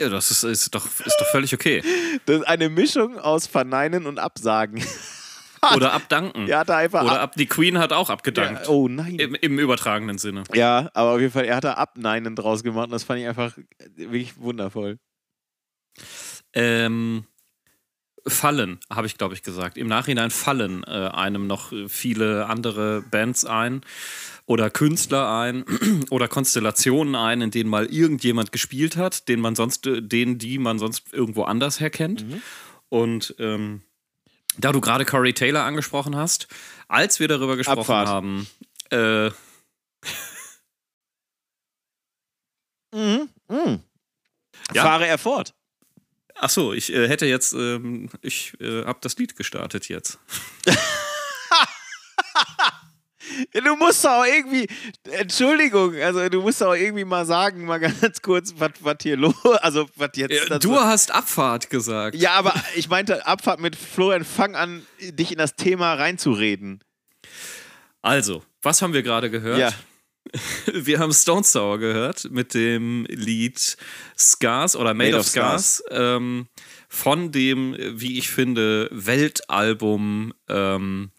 Ja, 0.00 0.08
das 0.08 0.30
ist, 0.30 0.42
ist, 0.42 0.74
doch, 0.74 0.86
ist 0.86 1.16
doch 1.20 1.26
völlig 1.30 1.54
okay. 1.54 1.82
Das 2.26 2.38
ist 2.40 2.46
eine 2.48 2.68
Mischung 2.68 3.18
aus 3.18 3.46
verneinen 3.46 4.06
und 4.06 4.18
absagen. 4.18 4.84
Oder 5.74 5.92
abdanken. 5.94 6.52
Hat 6.52 6.68
da 6.68 6.76
einfach 6.76 7.02
Oder 7.04 7.12
ab, 7.12 7.20
ab, 7.20 7.36
die 7.36 7.46
Queen 7.46 7.78
hat 7.78 7.92
auch 7.92 8.10
abgedankt. 8.10 8.64
ja, 8.64 8.68
Oh 8.68 8.88
nein. 8.88 9.18
Im, 9.18 9.34
Im 9.34 9.58
übertragenen 9.58 10.18
Sinne. 10.18 10.44
Ja, 10.52 10.90
aber 10.92 11.12
auf 11.12 11.20
jeden 11.20 11.32
Fall, 11.32 11.44
er 11.44 11.56
hat 11.56 11.64
da 11.64 11.74
Abneinen 11.74 12.36
draus 12.36 12.62
gemacht 12.62 12.86
und 12.86 12.92
das 12.92 13.04
fand 13.04 13.20
ich 13.20 13.26
einfach 13.26 13.56
wirklich 13.94 14.36
wundervoll. 14.38 14.98
Ähm, 16.52 17.24
fallen, 18.26 18.78
habe 18.90 19.06
ich, 19.06 19.18
glaube 19.18 19.34
ich, 19.34 19.42
gesagt. 19.42 19.76
Im 19.76 19.86
Nachhinein 19.86 20.30
fallen 20.30 20.82
äh, 20.84 21.10
einem 21.12 21.46
noch 21.46 21.72
viele 21.88 22.46
andere 22.46 23.02
Bands 23.02 23.44
ein 23.44 23.82
oder 24.46 24.70
Künstler 24.70 25.28
ein 25.28 25.64
oder 26.10 26.28
Konstellationen 26.28 27.14
ein, 27.14 27.40
in 27.40 27.50
denen 27.50 27.70
mal 27.70 27.86
irgendjemand 27.86 28.52
gespielt 28.52 28.96
hat, 28.96 29.28
den 29.28 29.40
man 29.40 29.54
sonst, 29.54 29.86
äh, 29.86 30.02
den, 30.02 30.38
die 30.38 30.58
man 30.58 30.78
sonst 30.78 31.12
irgendwo 31.12 31.44
anders 31.44 31.80
herkennt. 31.80 32.24
Und 32.88 33.34
ähm, 33.38 33.82
da 34.56 34.72
du 34.72 34.80
gerade 34.80 35.04
Corey 35.04 35.32
Taylor 35.32 35.64
angesprochen 35.64 36.16
hast, 36.16 36.48
als 36.88 37.20
wir 37.20 37.28
darüber 37.28 37.56
gesprochen 37.56 37.80
Abfahrt. 37.80 38.08
haben, 38.08 38.46
äh, 38.90 39.30
Mhm. 42.94 43.28
Mhm. 43.48 43.80
Ja. 44.72 44.82
Fahre 44.82 45.06
er 45.06 45.18
fort. 45.18 45.52
Ach 46.36 46.50
so, 46.50 46.72
ich 46.72 46.92
äh, 46.92 47.08
hätte 47.08 47.26
jetzt, 47.26 47.52
ähm, 47.52 48.08
ich 48.22 48.52
äh, 48.60 48.84
habe 48.84 48.98
das 49.02 49.16
Lied 49.16 49.36
gestartet 49.36 49.88
jetzt. 49.88 50.18
Ja, 53.54 53.62
du 53.62 53.74
musst 53.76 54.04
doch 54.04 54.10
auch 54.10 54.24
irgendwie, 54.26 54.68
Entschuldigung, 55.10 55.94
also 55.96 56.28
du 56.28 56.42
musst 56.42 56.60
doch 56.60 56.68
auch 56.68 56.74
irgendwie 56.74 57.04
mal 57.04 57.24
sagen, 57.24 57.64
mal 57.64 57.78
ganz 57.80 58.20
kurz, 58.20 58.54
was 58.58 58.96
hier 59.02 59.16
los, 59.16 59.34
also 59.60 59.88
was 59.96 60.10
jetzt. 60.16 60.50
Das- 60.50 60.58
du 60.60 60.76
hast 60.78 61.10
Abfahrt 61.10 61.70
gesagt. 61.70 62.16
ja, 62.16 62.32
aber 62.32 62.54
ich 62.76 62.88
meinte 62.88 63.26
Abfahrt 63.26 63.60
mit 63.60 63.76
Florian, 63.76 64.24
fang 64.24 64.54
an, 64.54 64.86
dich 65.00 65.32
in 65.32 65.38
das 65.38 65.56
Thema 65.56 65.94
reinzureden. 65.94 66.84
Also, 68.02 68.44
was 68.62 68.82
haben 68.82 68.92
wir 68.92 69.02
gerade 69.02 69.30
gehört? 69.30 69.58
Ja. 69.58 69.70
Wir 70.72 70.98
haben 70.98 71.12
Stone 71.12 71.44
Sour 71.44 71.78
gehört 71.78 72.30
mit 72.30 72.54
dem 72.54 73.06
Lied 73.08 73.76
Scars 74.18 74.76
oder 74.76 74.94
Made, 74.94 75.10
Made 75.10 75.20
of 75.20 75.26
of 75.26 75.28
Scars, 75.28 75.82
ähm, 75.90 76.48
von 76.88 77.32
dem, 77.32 77.76
wie 77.78 78.18
ich 78.18 78.30
finde, 78.30 78.88
Weltalbum. 78.90 80.32
Ähm, 80.48 81.10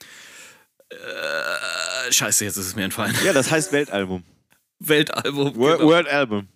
äh, 0.90 2.12
scheiße, 2.12 2.46
jetzt 2.46 2.58
ist 2.58 2.68
es 2.68 2.76
mir 2.76 2.84
entfallen. 2.84 3.16
Ja, 3.24 3.34
das 3.34 3.52
heißt 3.52 3.72
Weltalbum. 3.72 4.24
Weltalbum. 4.80 5.56
World, 5.56 5.80
genau. 5.80 5.90
World 5.92 6.08
Album. 6.08 6.48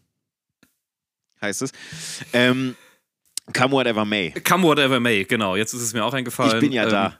Heißt 1.41 1.61
es. 1.61 1.71
Ähm, 2.33 2.75
come 3.53 3.71
whatever 3.71 4.05
may. 4.05 4.31
Come 4.31 4.63
Whatever 4.63 4.99
May, 4.99 5.23
genau. 5.23 5.55
Jetzt 5.55 5.73
ist 5.73 5.81
es 5.81 5.93
mir 5.93 6.03
auch 6.03 6.13
eingefallen. 6.13 6.55
Ich 6.55 6.59
bin 6.59 6.71
ja 6.71 6.83
Ähm, 6.83 6.89
da. 6.89 7.19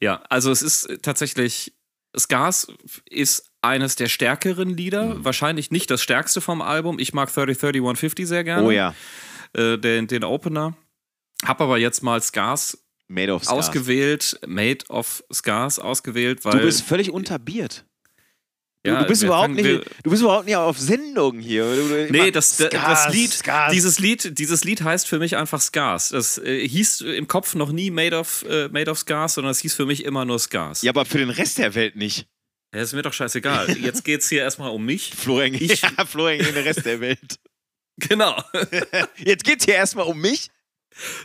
Ja, 0.00 0.22
also 0.28 0.50
es 0.50 0.60
ist 0.60 0.88
tatsächlich, 1.02 1.72
Scars 2.18 2.66
ist 3.08 3.50
eines 3.66 3.96
der 3.96 4.06
stärkeren 4.08 4.76
Lieder, 4.76 5.16
Mhm. 5.16 5.24
wahrscheinlich 5.24 5.70
nicht 5.70 5.90
das 5.90 6.02
stärkste 6.02 6.40
vom 6.40 6.62
Album. 6.62 6.98
Ich 6.98 7.12
mag 7.12 7.32
30 7.32 7.58
30 7.58 7.80
150 7.82 8.26
sehr 8.26 8.44
gerne. 8.44 8.66
Oh 8.66 8.70
ja. 8.70 8.94
äh, 9.54 9.76
den, 9.78 10.06
den 10.06 10.24
Opener. 10.24 10.76
Hab 11.44 11.60
aber 11.60 11.78
jetzt 11.78 12.02
mal 12.02 12.20
Scars, 12.22 12.78
Made 13.08 13.32
of 13.32 13.44
Scars. 13.44 13.58
ausgewählt, 13.68 14.38
Made 14.46 14.84
of 14.88 15.22
Scars 15.32 15.78
ausgewählt, 15.78 16.44
weil. 16.44 16.52
Du 16.58 16.64
bist 16.64 16.82
völlig 16.82 17.10
unterbiert. 17.10 17.84
Du, 18.82 18.92
ja, 18.92 19.02
du, 19.02 19.08
bist 19.08 19.24
überhaupt 19.24 19.50
nicht, 19.54 19.66
du 20.04 20.10
bist 20.10 20.22
überhaupt 20.22 20.46
nicht 20.46 20.54
auf 20.54 20.78
Sendung 20.78 21.40
hier. 21.40 21.64
Du, 21.74 22.06
Nee, 22.12 22.30
das, 22.30 22.56
das, 22.56 22.68
Scars, 22.68 23.12
Lied, 23.12 23.32
Scars. 23.32 23.72
dieses 23.72 23.98
Lied, 23.98 24.38
dieses 24.38 24.62
Lied 24.62 24.80
heißt 24.82 25.08
für 25.08 25.18
mich 25.18 25.36
einfach 25.36 25.60
Scars. 25.60 26.10
Das 26.10 26.38
äh, 26.38 26.66
hieß 26.68 27.00
im 27.00 27.26
Kopf 27.26 27.56
noch 27.56 27.72
nie 27.72 27.90
Made 27.90 28.16
of, 28.16 28.44
äh, 28.48 28.68
Made 28.68 28.88
of 28.88 28.98
Scars, 29.00 29.34
sondern 29.34 29.50
es 29.50 29.58
hieß 29.58 29.74
für 29.74 29.86
mich 29.86 30.04
immer 30.04 30.24
nur 30.24 30.38
Scars. 30.38 30.82
Ja, 30.82 30.92
aber 30.92 31.04
für 31.04 31.18
den 31.18 31.30
Rest 31.30 31.58
der 31.58 31.74
Welt 31.74 31.96
nicht. 31.96 32.28
Ja, 32.76 32.82
ist 32.82 32.92
mir 32.92 33.02
doch 33.02 33.12
scheißegal. 33.14 33.76
Jetzt 33.78 34.04
geht's 34.04 34.28
hier 34.28 34.42
erstmal 34.42 34.70
um 34.70 34.84
mich. 34.84 35.14
Florian, 35.16 35.54
Ich- 35.54 35.80
ja, 35.82 36.04
Florian 36.04 36.40
gegen 36.40 36.54
den 36.54 36.64
Rest 36.64 36.84
der 36.84 37.00
Welt. 37.00 37.38
Genau. 37.98 38.38
Jetzt 39.16 39.42
geht's 39.44 39.64
hier 39.64 39.76
erstmal 39.76 40.04
um 40.04 40.20
mich. 40.20 40.50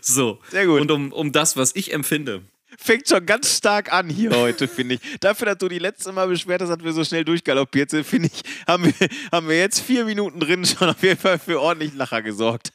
So. 0.01 0.39
Sehr 0.51 0.65
gut. 0.65 0.79
Und 0.79 0.89
um, 0.91 1.12
um 1.12 1.34
das, 1.34 1.58
was 1.58 1.75
ich 1.75 1.91
empfinde. 1.91 2.43
Fängt 2.77 3.10
schon 3.10 3.25
ganz 3.25 3.58
stark 3.58 3.91
an 3.91 4.10
hier 4.10 4.31
heute, 4.31 4.70
finde 4.70 4.96
ich. 4.96 5.01
Dafür, 5.20 5.48
dass 5.48 5.58
du 5.58 5.67
die 5.67 5.79
letzte 5.79 6.13
Mal 6.13 6.29
beschwert 6.29 6.62
hast, 6.62 6.70
dass 6.70 6.81
wir 6.81 6.93
so 6.93 7.03
schnell 7.03 7.25
durchgaloppiert 7.25 7.89
sind, 7.89 8.05
finde 8.08 8.29
ich, 8.34 8.41
haben 8.65 8.86
wir, 8.86 9.10
haben 9.34 9.50
wir 9.50 9.58
jetzt 9.58 9.81
vier 9.81 10.05
Minuten 10.05 10.39
drin 10.39 10.63
schon 10.65 10.88
auf 10.88 11.03
jeden 11.03 11.20
Fall 11.20 11.38
für 11.39 11.60
ordentlich 11.60 11.93
Lacher 11.93 12.22
gesorgt. 12.22 12.72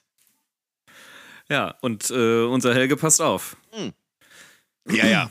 Ja, 1.48 1.74
und 1.80 2.10
äh, 2.10 2.42
unser 2.44 2.74
Helge 2.74 2.98
passt 2.98 3.22
auf. 3.22 3.56
Ja, 4.90 5.06
ja. 5.06 5.30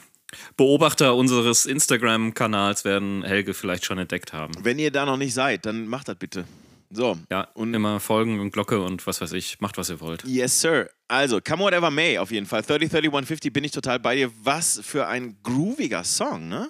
Beobachter 0.57 1.15
unseres 1.15 1.65
Instagram-Kanals 1.65 2.85
werden 2.85 3.23
Helge 3.23 3.53
vielleicht 3.53 3.85
schon 3.85 3.97
entdeckt 3.97 4.33
haben. 4.33 4.53
Wenn 4.63 4.79
ihr 4.79 4.91
da 4.91 5.05
noch 5.05 5.17
nicht 5.17 5.33
seid, 5.33 5.65
dann 5.65 5.87
macht 5.87 6.07
das 6.07 6.15
bitte. 6.17 6.45
So. 6.91 7.17
Ja, 7.31 7.47
Und- 7.55 7.73
immer 7.73 7.99
folgen 7.99 8.39
und 8.39 8.51
Glocke 8.51 8.79
und 8.81 9.05
was 9.07 9.19
weiß 9.19 9.33
ich. 9.33 9.59
Macht, 9.59 9.77
was 9.77 9.89
ihr 9.89 9.99
wollt. 10.01 10.23
Yes, 10.23 10.61
sir. 10.61 10.89
Also, 11.07 11.41
Come 11.41 11.63
Whatever 11.63 11.91
May 11.91 12.17
auf 12.19 12.31
jeden 12.31 12.45
Fall. 12.45 12.61
30, 12.61 12.89
30, 12.89 13.07
150 13.11 13.51
bin 13.51 13.63
ich 13.63 13.71
total 13.71 13.99
bei 13.99 14.15
dir. 14.15 14.31
Was 14.43 14.79
für 14.83 15.07
ein 15.07 15.35
grooviger 15.43 16.03
Song, 16.03 16.47
ne? 16.47 16.69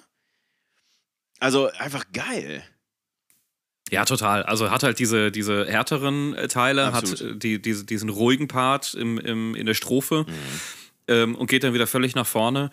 Also, 1.38 1.70
einfach 1.78 2.04
geil. 2.12 2.64
Ja, 3.90 4.04
total. 4.04 4.42
Also 4.42 4.70
hat 4.70 4.82
halt 4.82 4.98
diese, 4.98 5.30
diese 5.30 5.64
härteren 5.66 6.34
Teile, 6.48 6.86
Absolut. 6.92 7.20
hat 7.20 7.26
äh, 7.36 7.38
die, 7.38 7.62
diese, 7.62 7.84
diesen 7.84 8.08
ruhigen 8.08 8.48
Part 8.48 8.94
im, 8.94 9.16
im, 9.18 9.54
in 9.54 9.64
der 9.66 9.74
Strophe 9.74 10.24
Mhm. 10.26 10.32
Ähm, 11.08 11.34
und 11.34 11.48
geht 11.48 11.64
dann 11.64 11.74
wieder 11.74 11.86
völlig 11.86 12.14
nach 12.14 12.26
vorne 12.26 12.70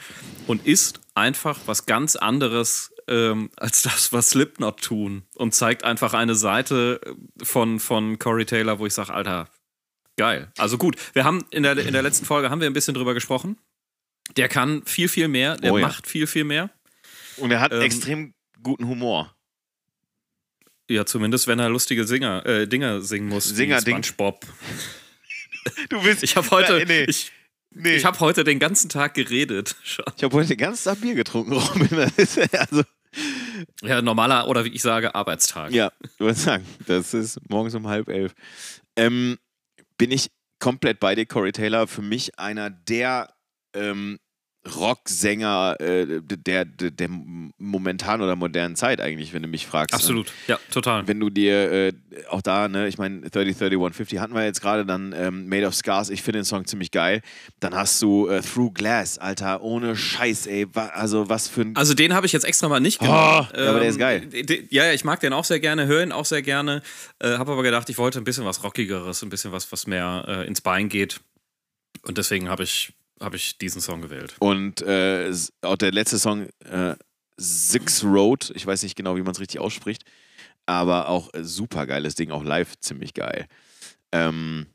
und 0.47 0.65
ist 0.65 0.99
einfach 1.15 1.59
was 1.65 1.85
ganz 1.85 2.15
anderes 2.15 2.93
ähm, 3.07 3.49
als 3.57 3.81
das, 3.81 4.13
was 4.13 4.29
Slipknot 4.31 4.81
tun 4.81 5.23
und 5.35 5.53
zeigt 5.53 5.83
einfach 5.83 6.13
eine 6.13 6.35
Seite 6.35 7.01
äh, 7.05 7.45
von, 7.45 7.79
von 7.79 8.17
Corey 8.19 8.45
Taylor, 8.45 8.79
wo 8.79 8.85
ich 8.85 8.93
sage, 8.93 9.13
Alter, 9.13 9.49
geil. 10.17 10.51
Also 10.57 10.77
gut, 10.77 10.95
wir 11.13 11.23
haben 11.25 11.45
in 11.51 11.63
der, 11.63 11.77
in 11.77 11.93
der 11.93 12.01
letzten 12.01 12.25
Folge 12.25 12.49
haben 12.49 12.61
wir 12.61 12.67
ein 12.67 12.73
bisschen 12.73 12.93
drüber 12.93 13.13
gesprochen. 13.13 13.57
Der 14.37 14.47
kann 14.47 14.83
viel, 14.85 15.09
viel 15.09 15.27
mehr, 15.27 15.57
der 15.57 15.73
Oh 15.73 15.77
ja. 15.77 15.87
macht 15.87 16.07
viel, 16.07 16.27
viel 16.27 16.45
mehr. 16.45 16.69
Und 17.37 17.51
er 17.51 17.59
hat 17.59 17.73
Ähm, 17.73 17.81
extrem 17.81 18.33
guten 18.61 18.87
Humor. 18.87 19.35
Ja, 20.89 21.05
zumindest 21.05 21.47
wenn 21.47 21.59
er 21.59 21.69
lustige 21.69 22.05
Singer, 22.05 22.45
äh, 22.45 22.67
Dinger 22.67 23.01
singen 23.01 23.27
muss. 23.27 23.51
wie 23.51 23.55
Singer-Ding. 23.55 24.03
SpongeBob. 24.03 24.45
Du 25.89 26.01
bist. 26.01 26.23
Ich 26.23 26.35
habe 26.35 26.49
heute, 26.51 26.77
Nein, 26.79 26.87
nee. 26.87 27.03
ich, 27.05 27.31
nee. 27.75 27.95
ich 27.95 28.05
habe 28.05 28.19
heute 28.19 28.43
den 28.43 28.59
ganzen 28.59 28.89
Tag 28.89 29.13
geredet. 29.13 29.75
schon. 29.83 30.05
Ich 30.17 30.23
habe 30.23 30.35
heute 30.35 30.49
den 30.49 30.57
ganzen 30.57 30.83
Tag 30.85 31.01
Bier 31.01 31.15
getrunken, 31.15 31.53
Robin. 31.57 31.99
Also, 31.99 32.83
Ja, 33.83 34.01
normaler 34.01 34.47
oder 34.47 34.65
wie 34.65 34.69
ich 34.69 34.81
sage 34.81 35.13
Arbeitstag. 35.15 35.71
ja, 35.71 35.91
ich 36.01 36.19
wollte 36.19 36.39
sagen, 36.39 36.65
das 36.87 37.13
ist 37.13 37.39
morgens 37.49 37.75
um 37.75 37.87
halb 37.87 38.09
elf. 38.09 38.33
Ähm, 38.95 39.37
bin 39.97 40.11
ich 40.11 40.31
komplett 40.59 40.99
bei 40.99 41.13
dir, 41.15 41.25
Corey 41.25 41.51
Taylor. 41.51 41.87
Für 41.87 42.01
mich 42.01 42.39
einer 42.39 42.69
der 42.69 43.33
ähm, 43.73 44.19
Rocksänger 44.65 45.75
äh, 45.79 46.21
der, 46.21 46.65
der, 46.65 46.91
der 46.91 47.09
momentanen 47.57 48.21
oder 48.21 48.35
modernen 48.35 48.75
Zeit 48.75 49.01
eigentlich, 49.01 49.33
wenn 49.33 49.41
du 49.41 49.47
mich 49.47 49.67
fragst. 49.67 49.93
Absolut. 49.93 50.31
Ja, 50.47 50.57
total. 50.71 51.07
Wenn 51.07 51.19
du 51.19 51.29
dir 51.29 51.71
äh, 51.71 51.93
auch 52.29 52.41
da, 52.41 52.67
ne, 52.67 52.87
ich 52.87 52.97
meine, 52.97 53.21
30, 53.29 53.57
30, 53.57 53.73
150 53.73 54.19
hatten 54.19 54.33
wir 54.33 54.45
jetzt 54.45 54.61
gerade, 54.61 54.85
dann 54.85 55.13
ähm, 55.17 55.47
Made 55.47 55.65
of 55.67 55.75
Scars, 55.75 56.09
ich 56.09 56.21
finde 56.23 56.39
den 56.39 56.45
Song 56.45 56.65
ziemlich 56.65 56.91
geil. 56.91 57.21
Dann 57.59 57.75
hast 57.75 58.01
du 58.01 58.27
äh, 58.27 58.41
Through 58.41 58.71
Glass, 58.73 59.17
Alter, 59.17 59.61
ohne 59.61 59.95
Scheiß, 59.95 60.47
ey. 60.47 60.65
Wa 60.73 60.87
also 60.87 61.27
was 61.29 61.47
für 61.47 61.61
ein. 61.61 61.75
Also 61.75 61.93
den 61.93 62.13
habe 62.13 62.25
ich 62.25 62.31
jetzt 62.31 62.45
extra 62.45 62.69
mal 62.69 62.79
nicht 62.79 62.99
genommen. 62.99 63.17
Oh, 63.17 63.57
ja, 63.57 63.69
aber 63.69 63.79
der 63.79 63.89
ist 63.89 63.99
geil. 63.99 64.21
d- 64.21 64.43
d- 64.43 64.67
Ja, 64.69 64.85
ja, 64.85 64.93
ich 64.93 65.03
mag 65.03 65.19
den 65.19 65.33
auch 65.33 65.45
sehr 65.45 65.59
gerne, 65.59 65.87
höre 65.87 66.03
ihn 66.03 66.11
auch 66.11 66.25
sehr 66.25 66.41
gerne. 66.41 66.81
Äh, 67.19 67.37
habe 67.37 67.51
aber 67.51 67.63
gedacht, 67.63 67.89
ich 67.89 67.97
wollte 67.97 68.19
ein 68.19 68.23
bisschen 68.23 68.45
was 68.45 68.63
Rockigeres, 68.63 69.21
ein 69.23 69.29
bisschen 69.29 69.51
was, 69.51 69.71
was 69.71 69.87
mehr 69.87 70.23
äh, 70.27 70.47
ins 70.47 70.61
Bein 70.61 70.89
geht. 70.89 71.19
Und 72.03 72.17
deswegen 72.17 72.49
habe 72.49 72.63
ich, 72.63 72.93
hab 73.19 73.33
ich 73.33 73.57
diesen 73.57 73.81
Song 73.81 74.01
gewählt. 74.01 74.35
Und 74.39 74.81
äh, 74.81 75.33
auch 75.61 75.77
der 75.77 75.91
letzte 75.91 76.19
Song, 76.19 76.47
äh, 76.65 76.95
Six 77.37 78.03
Road, 78.03 78.51
ich 78.55 78.65
weiß 78.65 78.83
nicht 78.83 78.95
genau, 78.95 79.15
wie 79.15 79.21
man 79.21 79.31
es 79.31 79.39
richtig 79.39 79.59
ausspricht, 79.59 80.03
aber 80.65 81.09
auch 81.09 81.33
äh, 81.33 81.43
super 81.43 81.85
geiles 81.87 82.15
Ding, 82.15 82.31
auch 82.31 82.43
live 82.43 82.77
ziemlich 82.79 83.13
geil. 83.13 83.47
Ähm, 84.11 84.67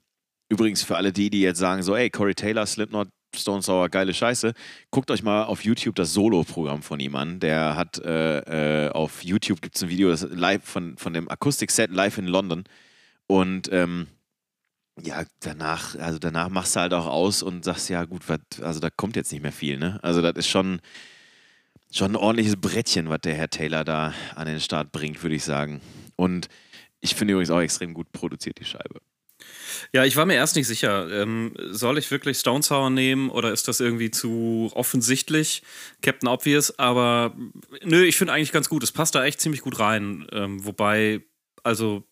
übrigens 0.49 0.83
für 0.83 0.97
alle 0.97 1.12
die, 1.12 1.30
die 1.30 1.40
jetzt 1.40 1.59
sagen 1.59 1.83
so, 1.83 1.95
ey, 1.95 2.11
Corey 2.11 2.35
Taylor, 2.35 2.66
Slipknot, 2.66 3.09
Stone 3.37 3.62
Sour, 3.62 3.88
geile 3.88 4.14
Scheiße, 4.14 4.54
guckt 4.90 5.11
euch 5.11 5.23
mal 5.23 5.45
auf 5.45 5.64
YouTube 5.64 5.95
das 5.95 6.12
Solo-Programm 6.12 6.83
von 6.83 6.99
ihm 6.99 7.14
an. 7.14 7.40
Der 7.40 7.76
hat 7.76 7.99
äh, 7.99 8.87
äh, 8.87 8.90
auf 8.90 9.23
YouTube 9.23 9.61
gibt 9.61 9.76
es 9.76 9.83
ein 9.83 9.90
Video 9.90 10.09
das 10.09 10.23
live 10.23 10.64
von, 10.64 10.97
von 10.97 11.12
dem 11.12 11.28
Akustik-Set 11.28 11.90
live 11.90 12.18
in 12.18 12.26
London. 12.26 12.64
Und 13.26 13.71
ähm, 13.71 14.09
ja, 15.02 15.24
danach, 15.40 15.94
also 15.96 16.18
danach 16.18 16.48
machst 16.48 16.76
du 16.76 16.80
halt 16.80 16.94
auch 16.94 17.06
aus 17.06 17.42
und 17.42 17.64
sagst, 17.64 17.88
ja 17.88 18.04
gut, 18.04 18.28
wat, 18.28 18.40
also 18.62 18.80
da 18.80 18.90
kommt 18.90 19.16
jetzt 19.16 19.32
nicht 19.32 19.42
mehr 19.42 19.52
viel, 19.52 19.78
ne? 19.78 19.98
Also 20.02 20.22
das 20.22 20.34
ist 20.36 20.48
schon, 20.48 20.80
schon 21.92 22.12
ein 22.12 22.16
ordentliches 22.16 22.56
Brettchen, 22.56 23.08
was 23.08 23.20
der 23.20 23.34
Herr 23.34 23.50
Taylor 23.50 23.84
da 23.84 24.14
an 24.34 24.46
den 24.46 24.60
Start 24.60 24.92
bringt, 24.92 25.22
würde 25.22 25.36
ich 25.36 25.44
sagen. 25.44 25.80
Und 26.16 26.48
ich 27.00 27.14
finde 27.14 27.32
übrigens 27.32 27.50
auch 27.50 27.60
extrem 27.60 27.94
gut 27.94 28.10
produziert, 28.12 28.58
die 28.58 28.64
Scheibe. 28.64 29.00
Ja, 29.92 30.04
ich 30.04 30.16
war 30.16 30.26
mir 30.26 30.34
erst 30.34 30.56
nicht 30.56 30.66
sicher. 30.66 31.08
Ähm, 31.10 31.54
soll 31.70 31.98
ich 31.98 32.10
wirklich 32.10 32.38
Stone 32.38 32.62
Sour 32.62 32.90
nehmen 32.90 33.30
oder 33.30 33.52
ist 33.52 33.68
das 33.68 33.80
irgendwie 33.80 34.10
zu 34.10 34.70
offensichtlich? 34.74 35.62
Captain 36.02 36.28
Obvious, 36.28 36.78
aber 36.78 37.36
nö, 37.84 38.04
ich 38.04 38.16
finde 38.16 38.32
eigentlich 38.32 38.52
ganz 38.52 38.68
gut. 38.68 38.82
Es 38.82 38.92
passt 38.92 39.14
da 39.14 39.24
echt 39.24 39.40
ziemlich 39.40 39.60
gut 39.60 39.78
rein. 39.78 40.26
Ähm, 40.32 40.64
wobei, 40.64 41.22
also, 41.68 42.02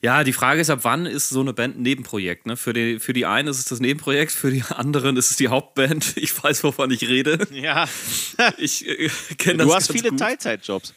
ja, 0.00 0.22
die 0.24 0.32
Frage 0.32 0.60
ist, 0.60 0.70
ab 0.70 0.80
wann 0.82 1.06
ist 1.06 1.28
so 1.28 1.40
eine 1.40 1.52
Band 1.52 1.76
ein 1.76 1.82
Nebenprojekt? 1.82 2.46
Ne? 2.46 2.56
Für, 2.56 2.72
die, 2.72 3.00
für 3.00 3.12
die 3.12 3.26
einen 3.26 3.48
ist 3.48 3.58
es 3.58 3.64
das 3.64 3.80
Nebenprojekt, 3.80 4.32
für 4.32 4.50
die 4.50 4.62
anderen 4.62 5.16
ist 5.16 5.30
es 5.30 5.36
die 5.36 5.48
Hauptband. 5.48 6.14
Ich 6.22 6.42
weiß, 6.42 6.62
wovon 6.64 6.90
ich 6.92 7.08
rede. 7.08 7.46
Ja, 7.50 7.88
Ich 8.58 8.86
äh, 8.86 9.10
kenne 9.38 9.58
das 9.58 9.66
du 9.66 9.74
hast 9.74 9.92
viele 9.92 10.10
gut. 10.10 10.20
Teilzeitjobs. 10.20 10.94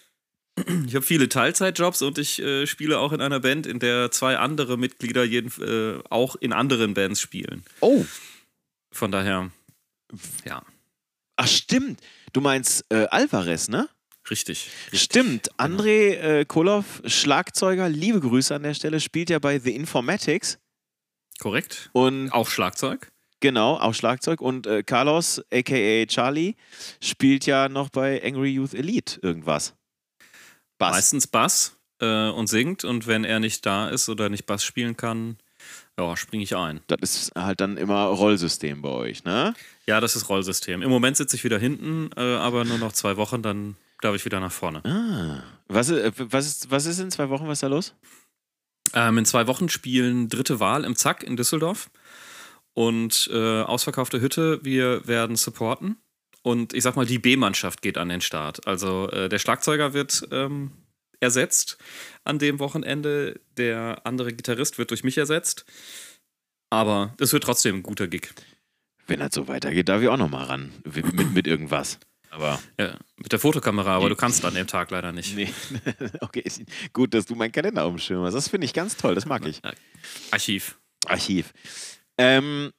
Ich 0.87 0.95
habe 0.95 1.05
viele 1.05 1.27
Teilzeitjobs 1.27 2.01
und 2.01 2.17
ich 2.17 2.39
äh, 2.41 2.65
spiele 2.67 2.99
auch 2.99 3.11
in 3.11 3.21
einer 3.21 3.39
Band, 3.41 3.67
in 3.67 3.79
der 3.79 4.11
zwei 4.11 4.37
andere 4.37 4.77
Mitglieder 4.77 5.23
jeden, 5.23 5.51
äh, 5.61 6.01
auch 6.09 6.35
in 6.37 6.53
anderen 6.53 6.93
Bands 6.93 7.19
spielen. 7.19 7.63
Oh, 7.81 8.05
Von 8.91 9.11
daher, 9.11 9.51
ja, 10.45 10.63
ach 11.35 11.47
stimmt. 11.47 11.99
Du 12.31 12.39
meinst 12.41 12.85
äh, 12.89 13.07
Alvarez, 13.07 13.67
ne? 13.67 13.89
Richtig. 14.29 14.69
Stimmt. 14.93 15.51
André 15.57 16.15
äh, 16.15 16.45
Kolov, 16.45 17.01
Schlagzeuger, 17.05 17.89
liebe 17.89 18.19
Grüße 18.19 18.53
an 18.53 18.63
der 18.63 18.73
Stelle, 18.73 18.99
spielt 18.99 19.29
ja 19.29 19.39
bei 19.39 19.59
The 19.59 19.75
Informatics. 19.75 20.59
Korrekt. 21.39 21.89
Und 21.93 22.31
Auch 22.31 22.49
Schlagzeug. 22.49 23.11
Genau, 23.41 23.77
auch 23.77 23.93
Schlagzeug. 23.93 24.41
Und 24.41 24.65
äh, 24.65 24.81
Carlos, 24.83 25.41
aka 25.53 26.05
Charlie, 26.07 26.55
spielt 27.01 27.45
ja 27.45 27.69
noch 27.69 27.89
bei 27.89 28.23
Angry 28.23 28.49
Youth 28.49 28.73
Elite 28.73 29.19
irgendwas. 29.21 29.75
Bass. 30.77 30.95
Meistens 30.95 31.27
Bass 31.27 31.77
äh, 31.99 32.29
und 32.29 32.47
singt. 32.47 32.83
Und 32.85 33.07
wenn 33.07 33.23
er 33.23 33.39
nicht 33.39 33.65
da 33.65 33.89
ist 33.89 34.09
oder 34.09 34.29
nicht 34.29 34.45
Bass 34.45 34.63
spielen 34.63 34.97
kann, 34.97 35.37
ja, 35.97 36.17
springe 36.17 36.43
ich 36.43 36.55
ein. 36.55 36.81
Das 36.87 36.99
ist 37.01 37.35
halt 37.35 37.61
dann 37.61 37.77
immer 37.77 38.05
Rollsystem 38.05 38.81
bei 38.81 38.89
euch, 38.89 39.23
ne? 39.23 39.53
Ja, 39.85 40.01
das 40.01 40.15
ist 40.15 40.27
Rollsystem. 40.27 40.81
Im 40.81 40.89
Moment 40.89 41.15
sitze 41.17 41.35
ich 41.35 41.43
wieder 41.43 41.59
hinten, 41.59 42.09
äh, 42.17 42.21
aber 42.21 42.65
nur 42.65 42.77
noch 42.77 42.91
zwei 42.91 43.15
Wochen, 43.17 43.41
dann 43.41 43.77
darf 44.05 44.15
ich 44.15 44.25
wieder 44.25 44.39
nach 44.39 44.51
vorne. 44.51 44.83
Ah. 44.85 45.43
Was, 45.67 45.89
ist- 45.89 46.03
äh, 46.03 46.11
was, 46.31 46.45
ist, 46.47 46.71
was 46.71 46.85
ist 46.85 46.99
in 46.99 47.11
zwei 47.11 47.29
Wochen, 47.29 47.47
was 47.47 47.57
ist 47.57 47.63
da 47.63 47.67
los? 47.67 47.93
Ähm, 48.93 49.17
in 49.17 49.25
zwei 49.25 49.47
Wochen 49.47 49.67
spielen 49.69 50.29
dritte 50.29 50.59
Wahl 50.59 50.83
im 50.85 50.95
Zack 50.95 51.23
in 51.23 51.35
Düsseldorf. 51.35 51.89
Und 52.73 53.29
äh, 53.31 53.61
ausverkaufte 53.61 54.19
Hütte, 54.21 54.59
wir 54.63 55.07
werden 55.07 55.35
supporten. 55.37 55.97
Und 56.41 56.73
ich 56.73 56.83
sag 56.83 56.95
mal, 56.95 57.05
die 57.05 57.19
B-Mannschaft 57.19 57.81
geht 57.81 57.97
an 57.97 58.09
den 58.09 58.21
Start. 58.21 58.67
Also 58.67 59.09
äh, 59.09 59.29
der 59.29 59.39
Schlagzeuger 59.39 59.93
wird 59.93 60.27
ähm, 60.31 60.71
ersetzt 61.19 61.77
an 62.23 62.37
dem 62.37 62.59
Wochenende. 62.59 63.39
Der 63.57 64.01
andere 64.05 64.33
Gitarrist 64.33 64.77
wird 64.77 64.91
durch 64.91 65.03
mich 65.03 65.17
ersetzt. 65.17 65.65
Aber 66.69 67.15
es 67.19 67.31
wird 67.33 67.43
trotzdem 67.43 67.77
ein 67.77 67.83
guter 67.83 68.07
Gig. 68.07 68.33
Wenn 69.07 69.19
das 69.19 69.33
so 69.33 69.47
weitergeht, 69.47 69.87
darf 69.89 70.01
ich 70.01 70.09
auch 70.09 70.17
noch 70.17 70.29
mal 70.29 70.43
ran. 70.43 70.71
Mit, 70.83 71.33
mit 71.33 71.47
irgendwas. 71.47 71.99
Aber. 72.35 72.59
Ja, 72.77 72.97
mit 73.15 73.31
der 73.31 73.39
Fotokamera, 73.39 73.95
aber 73.95 74.09
du 74.09 74.15
kannst 74.15 74.43
an 74.43 74.53
dem 74.53 74.67
Tag 74.67 74.91
leider 74.91 75.13
nicht. 75.13 75.35
Nee. 75.35 75.49
okay, 76.19 76.43
gut, 76.91 77.13
dass 77.13 77.25
du 77.25 77.35
meinen 77.35 77.53
Kalender 77.53 77.87
umschirmst. 77.87 78.35
Das 78.35 78.49
finde 78.49 78.65
ich 78.65 78.73
ganz 78.73 78.97
toll, 78.97 79.15
das 79.15 79.25
mag 79.25 79.45
ich. 79.45 79.61
Archiv. 80.31 80.77
Archiv. 81.07 81.53
Ähm, 82.17 82.73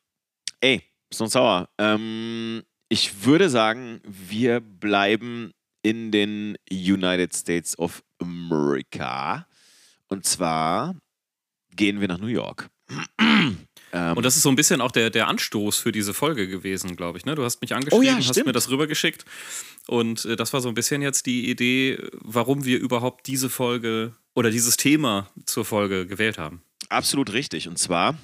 ey, 0.61 0.83
Stone 1.13 1.31
Sauer. 1.31 1.69
Ähm, 1.79 2.65
ich 2.91 3.25
würde 3.25 3.49
sagen, 3.49 4.01
wir 4.05 4.61
bleiben 4.61 5.53
in 5.83 6.13
den 6.13 6.57
United 6.71 7.35
States 7.35 7.79
of 7.79 8.03
America. 8.21 9.47
Und 10.09 10.27
zwar 10.27 10.97
gehen 11.75 12.01
wir 12.01 12.09
nach 12.09 12.19
New 12.19 12.27
York. 12.27 12.69
ähm, 13.97 14.17
Und 14.17 14.25
das 14.27 14.37
ist 14.37 14.43
so 14.43 14.51
ein 14.51 14.57
bisschen 14.57 14.81
auch 14.83 14.91
der, 14.93 15.09
der 15.11 15.27
Anstoß 15.29 15.79
für 15.79 15.91
diese 15.91 16.13
Folge 16.13 16.49
gewesen, 16.49 16.97
glaube 16.97 17.17
ich. 17.19 17.25
Ne? 17.25 17.35
Du 17.35 17.45
hast 17.45 17.61
mich 17.63 17.75
angeschrieben, 17.75 18.17
hast 18.17 18.29
Oh 18.29 18.33
stimmt. 18.33 18.47
mir 18.47 18.53
das 18.53 18.69
rübergeschickt. 18.69 19.25
Und 19.87 20.25
äh, 20.27 20.37
das 20.37 20.53
war 20.53 20.61
so 20.61 20.69
ein 20.69 20.75
bisschen 20.75 21.01
jetzt 21.01 21.25
die 21.27 21.49
Idee, 21.49 21.99
warum 22.21 22.65
wir 22.65 22.79
überhaupt 22.79 23.27
diese 23.27 23.49
Folge 23.49 24.13
oder 24.35 24.51
dieses 24.51 24.77
Thema 24.77 25.31
zur 25.47 25.65
Folge 25.65 26.07
gewählt 26.07 26.37
haben. 26.39 26.63
absolut 26.91 27.33
richtig. 27.33 27.69
Und 27.69 27.79
zwar, 27.79 28.19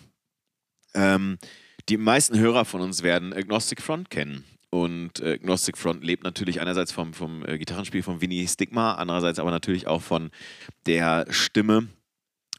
ähm, 0.95 1.39
die 1.89 1.97
meisten 1.97 2.39
Hörer 2.39 2.65
von 2.65 2.81
uns 2.83 3.03
werden 3.03 3.33
Agnostic 3.33 3.81
Front 3.81 4.11
kennen. 4.11 4.45
Und 4.71 5.21
äh, 5.21 5.35
Agnostic 5.35 5.77
Front 5.79 6.03
lebt 6.05 6.25
natürlich 6.25 6.61
einerseits 6.61 6.93
vom, 6.93 7.13
vom 7.15 7.45
äh, 7.47 7.59
Gitarrenspiel 7.59 8.03
von 8.03 8.21
Vinny 8.21 8.47
Stigma, 8.49 8.95
andererseits 8.95 9.39
aber 9.39 9.51
natürlich 9.51 9.87
auch 9.87 10.03
von 10.03 10.31
der 10.87 11.27
Stimme 11.31 11.89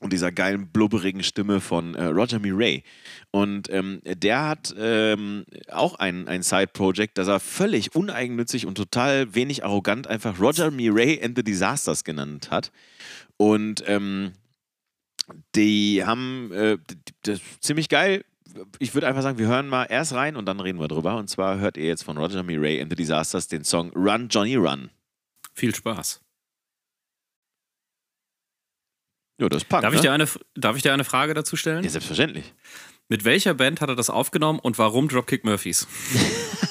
und 0.03 0.13
dieser 0.13 0.31
geilen, 0.31 0.67
blubberigen 0.67 1.23
Stimme 1.23 1.61
von 1.61 1.95
äh, 1.95 2.05
Roger 2.05 2.39
Murray. 2.39 2.83
Und 3.31 3.69
ähm, 3.71 4.01
der 4.03 4.47
hat 4.47 4.75
ähm, 4.77 5.45
auch 5.71 5.95
ein, 5.95 6.27
ein 6.27 6.43
Side-Project, 6.43 7.17
das 7.17 7.27
er 7.27 7.39
völlig 7.39 7.95
uneigennützig 7.95 8.65
und 8.65 8.75
total 8.75 9.33
wenig 9.33 9.63
arrogant 9.65 10.07
einfach 10.07 10.39
Roger 10.39 10.69
Murray 10.69 11.19
and 11.23 11.37
the 11.37 11.43
Disasters 11.43 12.03
genannt 12.03 12.51
hat. 12.51 12.71
Und 13.37 13.83
ähm, 13.87 14.33
Die 15.55 16.03
haben 16.05 16.51
äh, 16.51 16.77
das 17.23 17.39
ziemlich 17.61 17.89
geil. 17.89 18.25
Ich 18.79 18.93
würde 18.93 19.07
einfach 19.07 19.23
sagen, 19.23 19.39
wir 19.39 19.47
hören 19.47 19.67
mal 19.67 19.85
erst 19.85 20.13
rein 20.13 20.35
und 20.35 20.45
dann 20.45 20.59
reden 20.59 20.79
wir 20.79 20.87
drüber. 20.87 21.15
Und 21.15 21.29
zwar 21.29 21.59
hört 21.59 21.77
ihr 21.77 21.85
jetzt 21.85 22.03
von 22.03 22.17
Roger 22.17 22.43
Miray 22.43 22.81
and 22.81 22.91
the 22.91 22.95
Disasters 22.95 23.47
den 23.47 23.63
Song 23.63 23.91
Run 23.95 24.27
Johnny 24.29 24.55
Run. 24.55 24.89
Viel 25.53 25.73
Spaß. 25.73 26.22
Ja, 29.39 29.49
das 29.49 29.65
Punk, 29.65 29.81
Darf 29.81 29.93
ich, 29.93 29.99
ne? 29.99 30.03
dir 30.03 30.11
eine, 30.13 30.27
darf 30.55 30.75
ich 30.75 30.83
dir 30.83 30.93
eine 30.93 31.03
Frage 31.03 31.33
dazu 31.33 31.55
stellen? 31.55 31.83
Ja, 31.83 31.89
selbstverständlich. 31.89 32.53
Mit 33.09 33.25
welcher 33.25 33.53
Band 33.53 33.81
hat 33.81 33.89
er 33.89 33.95
das 33.95 34.09
aufgenommen 34.09 34.59
und 34.59 34.77
warum 34.77 35.07
Dropkick 35.09 35.43
Murphys? 35.43 35.87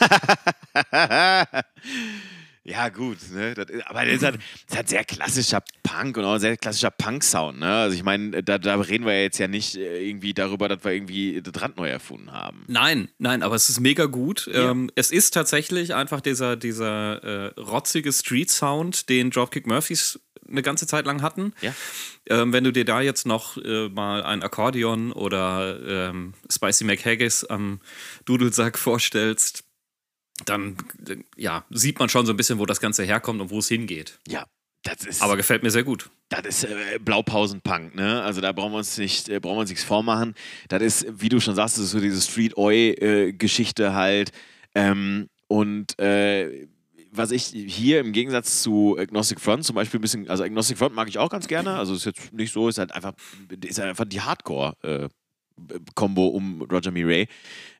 ja, 2.64 2.90
gut, 2.90 3.19
ne? 3.33 3.54
Das 3.54 3.66
aber 3.87 4.04
das 4.04 4.14
ist, 4.14 4.23
halt, 4.23 4.37
das 4.37 4.42
ist 4.69 4.76
halt 4.76 4.88
sehr 4.88 5.04
klassischer 5.04 5.64
Punk 5.83 6.16
und 6.16 6.25
auch 6.25 6.35
ein 6.35 6.40
sehr 6.40 6.57
klassischer 6.57 6.92
Punk-Sound, 6.92 7.59
ne? 7.59 7.66
Also 7.66 7.97
ich 7.97 8.04
meine, 8.04 8.42
da, 8.42 8.59
da 8.59 8.81
reden 8.81 9.04
wir 9.04 9.14
ja 9.14 9.23
jetzt 9.23 9.38
ja 9.38 9.49
nicht 9.49 9.76
äh, 9.76 10.07
irgendwie 10.07 10.33
darüber, 10.33 10.69
dass 10.69 10.85
wir 10.85 10.92
irgendwie 10.92 11.42
das 11.42 11.61
Rad 11.61 11.76
neu 11.76 11.88
erfunden 11.88 12.31
haben. 12.31 12.64
Nein, 12.69 13.09
nein, 13.19 13.42
aber 13.42 13.57
es 13.57 13.69
ist 13.69 13.81
mega 13.81 14.07
gut. 14.07 14.49
Ähm, 14.52 14.90
es 14.95 15.11
ist 15.11 15.33
tatsächlich 15.33 15.95
einfach 15.95 16.21
dieser, 16.21 16.57
dieser 16.57 17.25
äh, 17.25 17.61
rotzige 17.61 18.12
Street-Sound, 18.12 19.09
den 19.09 19.31
Dropkick 19.31 19.66
Murphys 19.66 20.21
eine 20.49 20.62
ganze 20.62 20.87
Zeit 20.87 21.07
lang 21.07 21.23
hatten. 21.23 21.54
Ja. 21.62 21.75
Ähm, 22.26 22.52
wenn 22.52 22.62
du 22.62 22.73
dir 22.73 22.85
da 22.85 23.00
jetzt 23.00 23.26
noch 23.26 23.57
äh, 23.57 23.88
mal 23.88 24.23
ein 24.23 24.42
Akkordeon 24.42 25.12
oder 25.12 26.11
ähm, 26.11 26.35
Spicy 26.50 26.85
McHaggis 26.85 27.45
am 27.45 27.81
Dudelsack 28.25 28.78
vorstellst, 28.78 29.64
dann 30.45 30.77
äh, 31.09 31.17
ja, 31.37 31.65
sieht 31.71 31.99
man 31.99 32.09
schon 32.09 32.27
so 32.27 32.33
ein 32.33 32.37
bisschen, 32.37 32.59
wo 32.59 32.67
das 32.67 32.81
Ganze 32.81 33.05
herkommt 33.05 33.41
und 33.41 33.51
wo 33.51 33.59
es 33.59 33.69
hingeht. 33.69 34.19
Ja, 34.29 34.47
das 34.83 35.05
ist. 35.05 35.23
Aber 35.23 35.37
gefällt 35.37 35.62
mir 35.62 35.71
sehr 35.71 35.85
gut. 35.85 36.11
Das 36.29 36.45
ist 36.45 36.65
äh, 36.65 36.99
Blaupausen-Punk, 37.01 37.95
ne? 37.95 38.23
Also 38.23 38.41
da 38.41 38.53
brauchen 38.53 38.73
wir 38.73 38.79
uns 38.79 38.99
nicht, 38.99 39.29
äh, 39.29 39.39
brauchen 39.39 39.57
wir 39.57 39.61
uns 39.61 39.71
nichts 39.71 39.85
vormachen. 39.85 40.35
Das 40.69 40.83
ist, 40.83 41.07
wie 41.11 41.29
du 41.29 41.41
schon 41.41 41.55
sagst, 41.55 41.77
das 41.77 41.85
ist 41.85 41.91
so 41.93 42.01
diese 42.01 42.21
Street-Oi-Geschichte 42.21 43.95
halt. 43.95 44.33
Ähm, 44.75 45.29
und 45.49 45.99
äh, 45.99 46.67
was 47.12 47.31
ich 47.31 47.45
hier 47.45 48.01
im 48.01 48.12
Gegensatz 48.12 48.62
zu 48.62 48.97
Agnostic 48.99 49.39
Front 49.39 49.65
zum 49.65 49.77
Beispiel 49.77 50.01
ein 50.01 50.03
bisschen, 50.03 50.29
also 50.31 50.45
Agnostic 50.45 50.79
Front 50.79 50.95
mag 50.95 51.09
ich 51.09 51.19
auch 51.19 51.29
ganz 51.29 51.47
gerne. 51.47 51.75
Also 51.75 51.95
ist 51.95 52.07
jetzt 52.07 52.33
nicht 52.33 52.53
so, 52.53 52.69
ist 52.69 52.79
halt 52.79 52.93
einfach, 52.93 53.12
ist 53.62 53.79
halt 53.79 53.91
einfach 53.91 54.07
die 54.07 54.23
Hardcore-Kombo 55.69 56.26
um 56.28 56.62
Roger 56.62 56.90
Miray. 56.90 57.28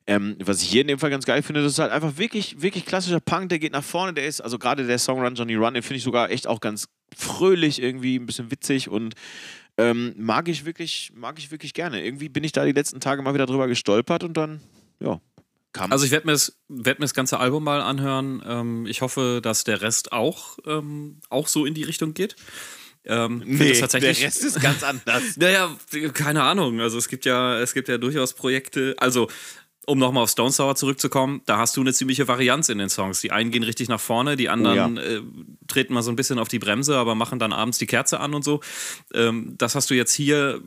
Ähm, 0.05 0.35
was 0.43 0.61
ich 0.61 0.69
hier 0.69 0.81
in 0.81 0.87
dem 0.87 0.99
Fall 0.99 1.09
ganz 1.09 1.25
geil 1.25 1.41
finde, 1.41 1.63
das 1.63 1.73
ist 1.73 1.79
halt 1.79 1.91
einfach 1.91 2.17
wirklich, 2.17 2.61
wirklich 2.61 2.85
klassischer 2.85 3.21
Punk, 3.21 3.49
der 3.49 3.59
geht 3.59 3.71
nach 3.71 3.83
vorne, 3.83 4.13
der 4.13 4.25
ist, 4.27 4.41
also 4.41 4.59
gerade 4.59 4.85
der 4.85 4.99
Song 4.99 5.21
Run 5.21 5.35
Johnny 5.35 5.55
Run, 5.55 5.73
den 5.75 5.83
finde 5.83 5.97
ich 5.97 6.03
sogar 6.03 6.29
echt 6.29 6.45
auch 6.45 6.59
ganz 6.59 6.89
fröhlich, 7.15 7.81
irgendwie 7.81 8.17
ein 8.17 8.25
bisschen 8.25 8.51
witzig 8.51 8.89
und 8.89 9.15
ähm, 9.77 10.13
mag 10.17 10.49
ich 10.49 10.65
wirklich, 10.65 11.11
mag 11.15 11.39
ich 11.39 11.51
wirklich 11.51 11.73
gerne. 11.73 12.03
Irgendwie 12.03 12.27
bin 12.27 12.43
ich 12.43 12.51
da 12.51 12.65
die 12.65 12.73
letzten 12.73 12.99
Tage 12.99 13.21
mal 13.21 13.33
wieder 13.33 13.45
drüber 13.45 13.67
gestolpert 13.67 14.25
und 14.25 14.35
dann, 14.35 14.59
ja, 14.99 15.21
kam. 15.71 15.91
Also 15.91 16.03
ich 16.05 16.11
werde 16.11 16.25
mir, 16.27 16.33
das- 16.33 16.57
werd 16.67 16.99
mir 16.99 17.05
das 17.05 17.13
ganze 17.13 17.39
Album 17.39 17.63
mal 17.63 17.81
anhören. 17.81 18.43
Ähm, 18.45 18.85
ich 18.85 19.01
hoffe, 19.01 19.39
dass 19.41 19.63
der 19.63 19.81
Rest 19.81 20.11
auch, 20.11 20.59
ähm, 20.67 21.19
auch 21.29 21.47
so 21.47 21.65
in 21.65 21.73
die 21.73 21.83
Richtung 21.83 22.13
geht. 22.13 22.35
Ähm, 23.05 23.43
nee, 23.45 23.73
tatsächlich, 23.73 24.19
der 24.19 24.27
Rest 24.27 24.43
ist 24.43 24.61
ganz 24.61 24.83
anders. 24.83 25.23
Naja, 25.37 25.75
keine 26.13 26.43
Ahnung. 26.43 26.79
Also 26.79 26.97
es 26.97 27.07
gibt 27.07 27.25
ja, 27.25 27.59
es 27.59 27.73
gibt 27.73 27.87
ja 27.89 27.97
durchaus 27.97 28.33
Projekte. 28.33 28.95
Also, 28.97 29.29
um 29.85 29.99
nochmal 29.99 30.23
auf 30.23 30.29
Stone 30.29 30.51
Sour 30.51 30.75
zurückzukommen, 30.75 31.41
da 31.45 31.57
hast 31.57 31.75
du 31.75 31.81
eine 31.81 31.91
ziemliche 31.91 32.27
Varianz 32.29 32.69
in 32.69 32.77
den 32.77 32.89
Songs. 32.89 33.19
Die 33.19 33.31
einen 33.31 33.51
gehen 33.51 33.63
richtig 33.63 33.89
nach 33.89 33.99
vorne, 33.99 34.37
die 34.37 34.47
anderen 34.47 34.97
Oh 34.97 35.01
äh, 35.01 35.21
treten 35.67 35.93
mal 35.93 36.03
so 36.03 36.11
ein 36.11 36.15
bisschen 36.15 36.39
auf 36.39 36.47
die 36.47 36.59
Bremse, 36.59 36.95
aber 36.95 37.15
machen 37.15 37.39
dann 37.39 37.51
abends 37.51 37.77
die 37.77 37.85
Kerze 37.85 38.21
an 38.21 38.33
und 38.33 38.45
so. 38.45 38.61
Ähm, 39.13 39.55
das 39.57 39.75
hast 39.75 39.89
du 39.89 39.93
jetzt 39.95 40.13
hier 40.13 40.61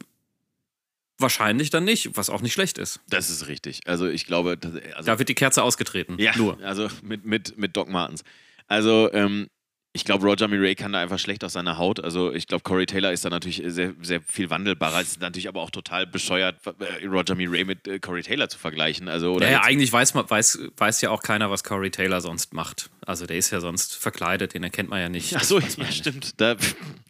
wahrscheinlich 1.19 1.71
dann 1.71 1.85
nicht, 1.85 2.17
was 2.17 2.29
auch 2.29 2.43
nicht 2.43 2.53
schlecht 2.53 2.77
ist. 2.77 3.01
Das 3.09 3.31
ist 3.31 3.49
richtig. 3.49 3.81
Also 3.87 4.07
ich 4.07 4.27
glaube, 4.27 4.59
das, 4.59 4.73
also, 4.95 5.07
Da 5.07 5.19
wird 5.19 5.29
die 5.31 5.35
Kerze 5.35 5.63
ausgetreten. 5.63 6.17
ja, 6.19 6.37
Nur. 6.37 6.59
also 6.63 6.89
mit, 7.03 7.25
mit, 7.25 7.57
mit 7.57 7.75
Doc 7.77 7.89
Martens. 7.89 8.23
Also 8.67 9.11
ähm, 9.13 9.49
ich 9.97 10.05
glaube, 10.05 10.25
Roger 10.27 10.47
Miray 10.47 10.75
kann 10.75 10.93
da 10.93 11.01
einfach 11.01 11.19
schlecht 11.19 11.43
aus 11.43 11.55
seiner 11.55 11.79
Haut. 11.79 11.99
Also 12.05 12.33
ich 12.33 12.47
glaube, 12.47 12.63
Corey 12.63 12.87
Taylor 12.87 13.11
ist 13.13 13.25
da 13.25 13.31
natürlich 13.31 13.63
sehr, 13.67 13.95
sehr 14.03 14.21
viel 14.21 14.51
wandelbarer. 14.51 15.01
Es 15.01 15.09
ist 15.09 15.21
natürlich 15.21 15.49
aber 15.49 15.63
auch 15.63 15.71
total 15.71 16.07
bescheuert, 16.07 16.61
äh, 16.67 17.07
Roger 17.07 17.35
Miray 17.35 17.65
mit 17.65 17.89
äh, 17.89 17.99
Corey 17.99 18.23
Taylor 18.23 18.49
zu 18.49 18.59
vergleichen. 18.59 19.09
Also, 19.09 19.33
oder 19.33 19.47
Naja, 19.47 19.59
jetzt- 19.59 19.67
eigentlich 19.69 19.93
weiß, 19.93 20.15
man, 20.15 20.29
weiß, 20.31 20.59
weiß 20.77 21.01
ja 21.01 21.11
auch 21.11 21.23
keiner, 21.23 21.51
was 21.51 21.65
Corey 21.65 21.91
Taylor 21.91 22.21
sonst 22.21 22.53
macht. 22.55 22.91
Also 23.07 23.27
der 23.27 23.37
ist 23.39 23.51
ja 23.51 23.61
sonst 23.61 23.97
verkleidet, 23.97 24.55
den 24.55 24.63
erkennt 24.63 24.91
man 24.91 25.01
ja 25.01 25.09
nicht. 25.09 25.35
Ach 25.35 25.43
so, 25.45 25.59
ja, 25.59 25.67
nicht. 25.79 25.95
stimmt. 25.95 26.41
Da, 26.41 26.57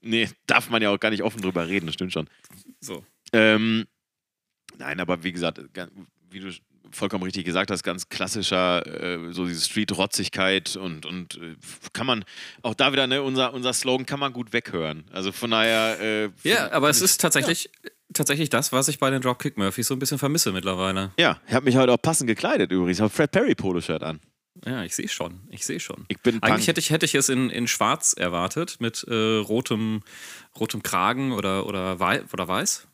nee, 0.03 0.29
darf 0.47 0.71
man 0.71 0.81
ja 0.81 0.91
auch 0.91 1.01
gar 1.01 1.11
nicht 1.11 1.23
offen 1.23 1.43
drüber 1.43 1.67
reden, 1.69 1.87
das 1.87 1.95
stimmt 1.95 2.13
schon. 2.13 2.29
So. 2.81 3.05
Ähm, 3.33 3.87
nein, 4.79 5.01
aber 5.01 5.25
wie 5.25 5.33
gesagt, 5.33 5.61
wie 6.31 6.41
du 6.41 6.51
vollkommen 6.97 7.25
richtig 7.25 7.45
gesagt 7.45 7.71
hast, 7.71 7.83
ganz 7.83 8.09
klassischer, 8.09 8.85
äh, 8.87 9.33
so 9.33 9.47
diese 9.47 9.65
Street-Rotzigkeit 9.65 10.77
und, 10.77 11.07
und 11.07 11.37
äh, 11.37 11.57
kann 11.93 12.07
man, 12.07 12.25
auch 12.63 12.75
da 12.75 12.93
wieder, 12.93 13.07
ne, 13.07 13.23
unser, 13.23 13.55
unser 13.55 13.73
Slogan 13.73 14.07
kann 14.07 14.19
man 14.21 14.33
gut 14.33 14.53
weghören. 14.53 15.05
Also 15.13 15.33
von 15.33 15.51
daher. 15.51 16.01
Äh, 16.01 16.31
Ja, 16.43 16.73
aber 16.73 16.91
es 16.91 17.01
ist 17.01 17.21
tatsächlich, 17.21 17.71
tatsächlich 18.13 18.51
das, 18.51 18.73
was 18.73 18.89
ich 18.89 18.99
bei 18.99 19.11
den 19.11 19.23
Dropkick 19.23 19.57
Murphys 19.57 19.87
so 19.87 19.95
ein 19.95 19.99
bisschen 19.99 20.19
vermisse 20.19 20.53
mittlerweile. 20.53 21.13
Ja, 21.19 21.41
ich 21.47 21.55
habe 21.55 21.67
mich 21.67 21.77
heute 21.77 21.93
auch 21.93 22.03
passend 22.03 22.29
gekleidet 22.29 22.73
übrigens. 22.73 22.99
Ich 22.99 23.03
habe 23.03 23.11
Fred 23.11 23.31
Perry 23.31 23.55
Poloshirt 23.55 24.03
an. 24.03 24.21
Ja, 24.65 24.83
ich 24.85 24.95
sehe 24.97 25.09
schon. 25.09 25.41
Ich 25.51 25.67
sehe 25.67 25.81
schon. 25.81 26.07
Ich 26.09 26.19
bin 26.21 26.43
Eigentlich 26.43 26.67
Punk. 26.67 26.69
hätte 26.69 26.81
ich, 26.81 26.91
hätte 26.91 27.05
ich 27.05 27.15
es 27.15 27.29
in, 27.29 27.51
in 27.51 27.69
Schwarz 27.69 28.15
erwartet, 28.15 28.77
mit 28.81 29.05
äh, 29.07 29.15
rotem, 29.37 30.03
rotem 30.59 30.83
Kragen 30.83 31.33
oder, 31.33 31.67
oder, 31.67 32.01
wei 32.01 32.23
oder 32.33 32.49
weiß. 32.49 32.87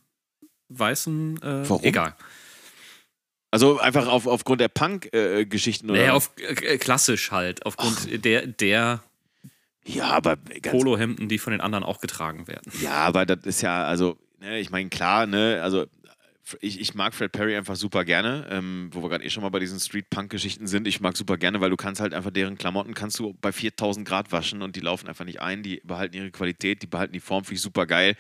Weißen, 0.71 1.37
äh, 1.43 1.69
Warum? 1.69 1.85
egal. 1.85 2.17
Also 3.53 3.79
einfach 3.79 4.09
auf, 4.09 4.27
aufgrund 4.27 4.63
der 4.63 4.69
Punk-Geschichten 4.69 5.91
oder. 5.91 6.01
Naja, 6.01 6.13
auf, 6.15 6.33
äh, 6.39 6.79
klassisch 6.79 7.31
halt, 7.31 7.65
aufgrund 7.67 8.25
der, 8.25 8.47
der 8.47 9.03
ja, 9.85 10.05
aber 10.07 10.37
Polohemden, 10.37 11.29
die 11.29 11.39
von 11.39 11.51
den 11.51 11.61
anderen 11.61 11.85
auch 11.85 12.01
getragen 12.01 12.49
werden. 12.49 12.73
Ja, 12.81 12.95
aber 12.95 13.27
das 13.27 13.45
ist 13.45 13.61
ja, 13.61 13.85
also, 13.85 14.17
ne, 14.41 14.59
ich 14.59 14.71
meine, 14.71 14.89
klar, 14.89 15.27
ne, 15.27 15.61
also 15.63 15.87
ich, 16.61 16.81
ich 16.81 16.95
mag 16.95 17.15
Fred 17.15 17.31
Perry 17.31 17.57
einfach 17.57 17.77
super 17.77 18.05
gerne, 18.05 18.47
ähm, 18.51 18.91
wo 18.93 19.03
wir 19.03 19.09
gerade 19.09 19.25
eh 19.25 19.31
schon 19.31 19.43
mal 19.43 19.51
bei 19.51 19.59
diesen 19.59 19.79
Street-Punk-Geschichten 19.79 20.67
sind. 20.67 20.89
Ich 20.89 21.01
mag 21.01 21.17
super 21.17 21.37
gerne, 21.37 21.61
weil 21.61 21.71
du 21.71 21.77
kannst 21.77 22.01
halt 22.01 22.15
einfach 22.15 22.31
deren 22.31 22.59
Klamotten 22.59 22.95
kannst 22.95 23.19
du 23.19 23.35
bei 23.41 23.53
4000 23.53 24.07
Grad 24.07 24.33
waschen 24.33 24.63
und 24.63 24.77
die 24.77 24.81
laufen 24.81 25.09
einfach 25.09 25.25
nicht 25.25 25.41
ein, 25.41 25.63
die 25.63 25.81
behalten 25.85 26.17
ihre 26.17 26.31
Qualität, 26.31 26.83
die 26.83 26.87
behalten 26.87 27.13
die 27.13 27.21
Form, 27.21 27.45
finde 27.45 27.57
ich 27.57 27.61
super 27.61 27.87
geil. 27.87 28.17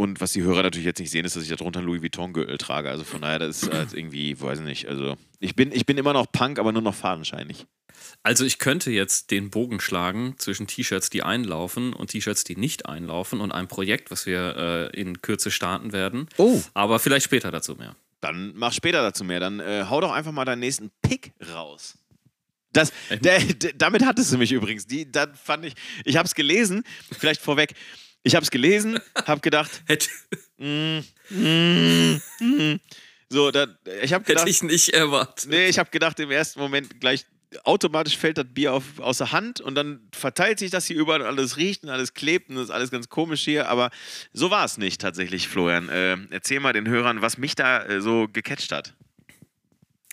Und 0.00 0.22
was 0.22 0.32
die 0.32 0.42
Hörer 0.42 0.62
natürlich 0.62 0.86
jetzt 0.86 0.98
nicht 0.98 1.10
sehen, 1.10 1.26
ist, 1.26 1.36
dass 1.36 1.42
ich 1.42 1.50
darunter 1.50 1.80
einen 1.80 1.86
Louis 1.86 2.00
Vuitton-Gürtel 2.00 2.56
trage. 2.56 2.88
Also 2.88 3.04
von 3.04 3.20
daher, 3.20 3.38
das 3.38 3.64
ist 3.64 3.70
halt 3.70 3.92
irgendwie, 3.92 4.40
weiß 4.40 4.60
ich 4.60 4.64
nicht, 4.64 4.88
also 4.88 5.18
ich 5.40 5.54
bin, 5.54 5.72
ich 5.72 5.84
bin 5.84 5.98
immer 5.98 6.14
noch 6.14 6.32
Punk, 6.32 6.58
aber 6.58 6.72
nur 6.72 6.80
noch 6.80 6.94
fadenscheinig. 6.94 7.66
Also 8.22 8.46
ich 8.46 8.58
könnte 8.58 8.90
jetzt 8.90 9.30
den 9.30 9.50
Bogen 9.50 9.78
schlagen 9.78 10.36
zwischen 10.38 10.66
T-Shirts, 10.66 11.10
die 11.10 11.22
einlaufen 11.22 11.92
und 11.92 12.12
T-Shirts, 12.12 12.44
die 12.44 12.56
nicht 12.56 12.86
einlaufen 12.86 13.42
und 13.42 13.52
einem 13.52 13.68
Projekt, 13.68 14.10
was 14.10 14.24
wir 14.24 14.90
äh, 14.94 14.98
in 14.98 15.20
Kürze 15.20 15.50
starten 15.50 15.92
werden. 15.92 16.30
Oh. 16.38 16.62
Aber 16.72 16.98
vielleicht 16.98 17.26
später 17.26 17.50
dazu 17.50 17.74
mehr. 17.74 17.94
Dann 18.22 18.54
mach 18.56 18.72
später 18.72 19.02
dazu 19.02 19.22
mehr. 19.22 19.38
Dann 19.38 19.60
äh, 19.60 19.84
hau 19.90 20.00
doch 20.00 20.12
einfach 20.12 20.32
mal 20.32 20.46
deinen 20.46 20.60
nächsten 20.60 20.90
Pick 21.02 21.32
raus. 21.52 21.98
Das, 22.72 22.90
der, 23.10 23.40
der, 23.40 23.74
damit 23.74 24.06
hattest 24.06 24.32
du 24.32 24.38
mich 24.38 24.52
übrigens. 24.52 24.86
Die, 24.86 25.12
dann 25.12 25.34
fand 25.34 25.66
ich, 25.66 25.74
ich 26.06 26.16
habe 26.16 26.26
es 26.26 26.34
gelesen, 26.34 26.84
vielleicht 27.12 27.42
vorweg. 27.42 27.74
Ich 28.22 28.34
habe 28.34 28.44
es 28.44 28.50
gelesen, 28.50 28.98
habe 29.26 29.40
gedacht, 29.40 29.82
Hätte, 29.86 30.08
so, 33.28 33.50
da, 33.50 33.66
ich 34.02 34.12
habe 34.12 34.24
gedacht, 34.24 34.42
hätte 34.42 34.50
ich 34.50 34.62
nicht 34.62 34.90
erwartet. 34.90 35.48
nee, 35.48 35.66
ich 35.68 35.78
habe 35.78 35.90
gedacht 35.90 36.18
im 36.20 36.30
ersten 36.30 36.60
Moment 36.60 37.00
gleich 37.00 37.24
automatisch 37.64 38.16
fällt 38.16 38.38
das 38.38 38.46
Bier 38.48 38.72
auf, 38.72 38.98
aus 38.98 39.18
der 39.18 39.32
Hand 39.32 39.60
und 39.60 39.74
dann 39.74 40.08
verteilt 40.12 40.58
sich 40.58 40.70
das 40.70 40.86
hier 40.86 40.96
überall 40.96 41.22
und 41.22 41.26
alles 41.26 41.56
riecht 41.56 41.82
und 41.82 41.90
alles 41.90 42.14
klebt 42.14 42.48
und 42.48 42.56
das 42.56 42.64
ist 42.64 42.70
alles 42.70 42.90
ganz 42.90 43.08
komisch 43.08 43.42
hier, 43.42 43.68
aber 43.68 43.90
so 44.32 44.50
war 44.50 44.64
es 44.64 44.78
nicht 44.78 45.00
tatsächlich, 45.00 45.48
Florian. 45.48 45.88
Äh, 45.88 46.16
erzähl 46.30 46.60
mal 46.60 46.72
den 46.72 46.88
Hörern, 46.88 47.22
was 47.22 47.38
mich 47.38 47.54
da 47.54 47.84
äh, 47.84 48.00
so 48.00 48.28
gecatcht 48.32 48.72
hat. 48.72 48.94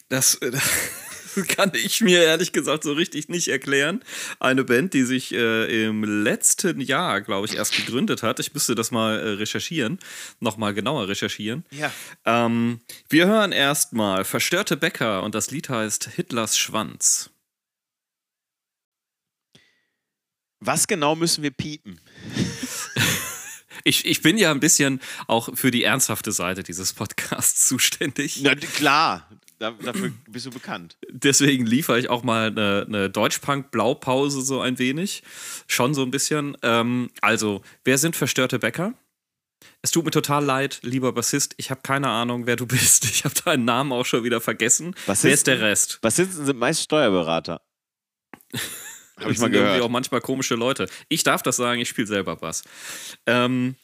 Das, 0.10 0.36
äh, 0.36 0.52
das 0.52 0.64
kann 1.48 1.72
ich 1.74 2.02
mir 2.02 2.24
ehrlich 2.24 2.52
gesagt 2.52 2.84
so 2.84 2.94
richtig 2.94 3.30
nicht 3.30 3.48
erklären. 3.48 4.04
Eine 4.40 4.64
Band, 4.64 4.94
die 4.94 5.04
sich 5.04 5.34
äh, 5.34 5.86
im 5.86 6.04
letzten 6.04 6.82
Jahr, 6.82 7.22
glaube 7.22 7.48
ich, 7.48 7.56
erst 7.56 7.76
gegründet 7.76 8.24
hat. 8.24 8.40
Ich 8.40 8.54
müsste 8.54 8.76
das 8.76 8.92
mal 8.92 9.20
äh, 9.20 9.30
recherchieren, 9.32 10.00
nochmal 10.40 10.74
genauer 10.74 11.08
recherchieren. 11.08 11.66
Ja. 11.72 11.92
Ähm, 12.26 12.80
wir 13.10 13.28
hören 13.28 13.52
erstmal 13.52 14.26
Verstörte 14.26 14.78
Bäcker 14.78 15.24
und 15.24 15.36
das 15.36 15.52
Lied 15.52 15.70
heißt 15.70 16.10
Hitlers 16.16 16.58
Schwanz. 16.58 17.30
Was 20.60 20.88
genau 20.88 21.16
müssen 21.16 21.44
wir 21.44 21.52
piepen? 21.52 22.02
Ich, 23.84 24.06
ich 24.06 24.22
bin 24.22 24.38
ja 24.38 24.52
ein 24.52 24.60
bisschen 24.60 25.00
auch 25.28 25.56
für 25.56 25.72
die 25.72 25.84
ernsthafte 25.84 26.34
Seite 26.34 26.62
dieses 26.62 26.92
Podcasts 26.92 27.70
zuständig. 27.70 28.42
Na 28.42 28.54
klar, 28.54 29.30
da, 29.60 29.72
dafür 29.72 30.12
bist 30.28 30.46
du 30.46 30.52
bekannt. 30.52 30.98
Deswegen 31.10 31.66
liefere 31.66 32.00
ich 32.00 32.10
auch 32.10 32.24
mal 32.24 32.48
eine, 32.48 32.86
eine 32.88 33.10
Deutschpunk-Blaupause 33.10 34.42
so 34.42 34.62
ein 34.62 34.78
wenig. 34.80 35.24
Schon 35.68 35.94
so 35.94 36.04
ein 36.04 36.12
bisschen. 36.12 36.56
Ähm, 36.62 37.10
also, 37.22 37.62
wer 37.84 37.98
sind 37.98 38.16
verstörte 38.16 38.60
Bäcker? 38.60 38.94
Es 39.82 39.92
tut 39.92 40.06
mir 40.06 40.12
total 40.12 40.44
leid, 40.44 40.80
lieber 40.84 41.12
Bassist. 41.14 41.56
Ich 41.58 41.72
habe 41.72 41.82
keine 41.82 42.10
Ahnung, 42.10 42.46
wer 42.46 42.56
du 42.56 42.66
bist. 42.68 43.06
Ich 43.06 43.26
habe 43.26 43.36
deinen 43.46 43.66
Namen 43.66 43.92
auch 43.92 44.06
schon 44.06 44.24
wieder 44.24 44.42
vergessen. 44.42 44.96
Was 45.06 45.24
wer 45.24 45.34
ist 45.34 45.48
der 45.48 45.62
Rest? 45.62 46.00
Bassisten 46.02 46.46
sind 46.46 46.60
meist 46.60 46.84
Steuerberater. 46.84 47.62
Habe 49.20 49.32
ich 49.32 49.40
mal 49.40 49.46
sind 49.46 49.56
irgendwie 49.56 49.70
gehört. 49.70 49.82
auch 49.82 49.90
manchmal 49.90 50.22
komische 50.22 50.54
Leute. 50.54 50.88
Ich 51.10 51.24
darf 51.24 51.42
das 51.42 51.56
sagen, 51.56 51.82
ich 51.82 51.90
spiele 51.90 52.06
selber 52.06 52.36
Bass. 52.36 52.64
Ähm, 53.26 53.76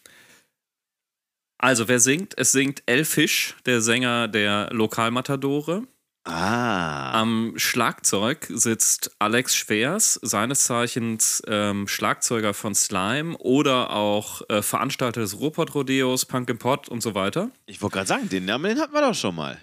also, 1.63 1.87
wer 1.87 2.01
singt? 2.01 2.37
Es 2.37 2.51
singt 2.51 2.83
El 2.87 3.05
Fisch, 3.05 3.55
der 3.65 3.79
Sänger 3.79 4.27
der 4.27 4.67
Lokalmatadore. 4.73 5.83
Ah. 6.25 7.17
Am 7.21 7.53
Schlagzeug 7.55 8.47
sitzt 8.49 9.15
Alex 9.19 9.55
Schwers, 9.55 10.19
seines 10.21 10.65
Zeichens 10.65 11.41
ähm, 11.47 11.87
Schlagzeuger 11.87 12.53
von 12.53 12.75
Slime 12.75 13.37
oder 13.37 13.91
auch 13.91 14.41
äh, 14.49 14.61
Veranstalter 14.61 15.21
des 15.21 15.39
Ruhrpott-Rodeos, 15.39 16.25
Punk 16.25 16.49
im 16.49 16.57
Pot 16.57 16.89
und 16.89 17.01
so 17.01 17.15
weiter. 17.15 17.49
Ich 17.65 17.81
wollte 17.81 17.93
gerade 17.93 18.07
sagen, 18.07 18.27
den 18.27 18.43
Namen 18.43 18.65
den 18.65 18.81
hatten 18.81 18.93
wir 18.93 18.99
doch 18.99 19.15
schon 19.15 19.35
mal. 19.35 19.57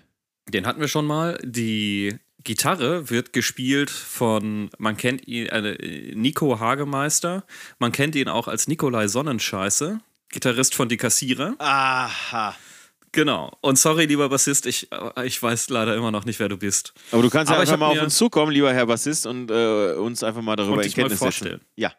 Den 0.49 0.67
hatten 0.67 0.81
wir 0.81 0.89
schon 0.89 1.05
mal. 1.05 1.39
Die 1.45 2.17
Gitarre 2.43 3.11
wird 3.11 3.35
gespielt 3.35 3.91
von, 3.91 4.71
man 4.79 4.97
kennt 4.97 5.29
ihn, 5.29 5.49
äh, 5.49 6.15
Nico 6.15 6.61
Hagemeister. 6.61 7.45
Man 7.79 7.93
kennt 7.93 8.17
ihn 8.17 8.29
auch 8.29 8.49
als 8.49 8.69
Nikolai 8.69 9.07
Sonnenscheiße, 9.07 10.01
Gitarrist 10.31 10.75
von 10.75 10.89
Die 10.89 10.97
Kassierer. 10.97 11.55
Aha. 11.59 12.57
Genau. 13.13 13.57
Und 13.61 13.79
sorry, 13.79 14.07
lieber 14.07 14.29
Bassist, 14.29 14.67
ich, 14.67 14.91
äh, 14.93 15.27
ich 15.27 15.43
weiß 15.43 15.69
leider 15.71 15.97
immer 15.97 16.11
noch 16.13 16.25
nicht, 16.25 16.39
wer 16.39 16.49
du 16.49 16.57
bist. 16.57 16.95
Aber 17.11 17.23
du 17.23 17.31
kannst 17.31 17.51
ja 17.51 17.57
Aber 17.57 17.63
einfach 17.63 17.77
mal 17.77 17.87
auf 17.89 18.03
uns 18.03 18.17
zukommen, 18.17 18.53
lieber 18.53 18.73
Herr 18.73 18.87
Bassist, 18.87 19.27
und 19.27 19.51
äh, 19.51 19.95
uns 19.95 20.23
einfach 20.23 20.43
mal 20.43 20.55
darüber 20.57 20.77
Und 20.77 20.87
in 20.87 20.93
Kenntnis 20.93 21.19
vorstellen. 21.19 21.61
Ja. 21.75 21.93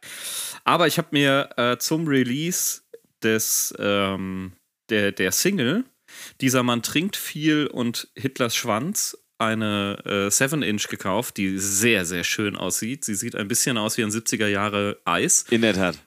Aber 0.63 0.87
ich 0.87 0.97
habe 0.97 1.09
mir 1.11 1.49
äh, 1.57 1.77
zum 1.77 2.07
Release 2.07 2.81
des, 3.23 3.73
ähm, 3.77 4.53
der, 4.89 5.11
der 5.11 5.31
Single 5.31 5.83
Dieser 6.39 6.63
Mann 6.63 6.81
trinkt 6.81 7.17
viel 7.17 7.67
und 7.67 8.07
Hitlers 8.15 8.55
Schwanz 8.55 9.17
eine 9.37 9.97
äh, 10.05 10.27
7-Inch 10.27 10.87
gekauft, 10.87 11.37
die 11.37 11.57
sehr, 11.57 12.05
sehr 12.05 12.23
schön 12.23 12.55
aussieht. 12.55 13.03
Sie 13.03 13.15
sieht 13.15 13.35
ein 13.35 13.47
bisschen 13.47 13.77
aus 13.77 13.97
wie 13.97 14.03
ein 14.03 14.11
70er 14.11 14.47
Jahre 14.47 14.99
Eis 15.03 15.45
In 15.49 15.61
der 15.61 15.73
Tat. 15.73 15.97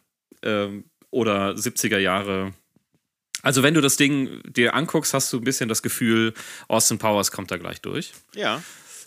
ähm, 0.43 0.85
oder 1.15 1.53
70er 1.53 1.99
Jahre. 1.99 2.53
Also, 3.43 3.63
wenn 3.63 3.75
du 3.75 3.81
das 3.81 3.97
Ding 3.97 4.43
dir 4.45 4.75
anguckst, 4.75 5.15
hast 5.15 5.33
du 5.33 5.39
ein 5.39 5.45
bisschen 5.45 5.69
das 5.69 5.83
Gefühl, 5.83 6.35
Austin 6.69 6.99
Powers 6.99 7.31
kommt 7.31 7.51
da 7.51 7.57
gleich 7.57 7.81
durch. 7.81 8.13
Ja. 8.35 8.63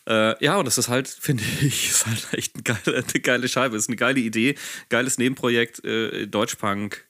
Äh, 0.07 0.43
ja, 0.43 0.57
und 0.57 0.65
das 0.65 0.77
ist 0.77 0.87
halt, 0.87 1.07
finde 1.19 1.43
ich, 1.61 1.89
ist 1.89 2.05
halt 2.05 2.27
echt 2.33 2.55
eine 2.55 2.63
geile, 2.63 2.97
eine 2.97 3.21
geile 3.21 3.47
Scheibe. 3.47 3.75
Ist 3.75 3.89
eine 3.89 3.97
geile 3.97 4.19
Idee, 4.19 4.55
geiles 4.89 5.17
Nebenprojekt, 5.17 5.83
äh, 5.83 6.27
Deutschpunk, 6.27 7.07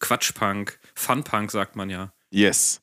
Quatschpunk, 0.00 0.78
Funpunk, 0.94 1.50
sagt 1.50 1.76
man 1.76 1.88
ja. 1.88 2.12
Yes. 2.30 2.82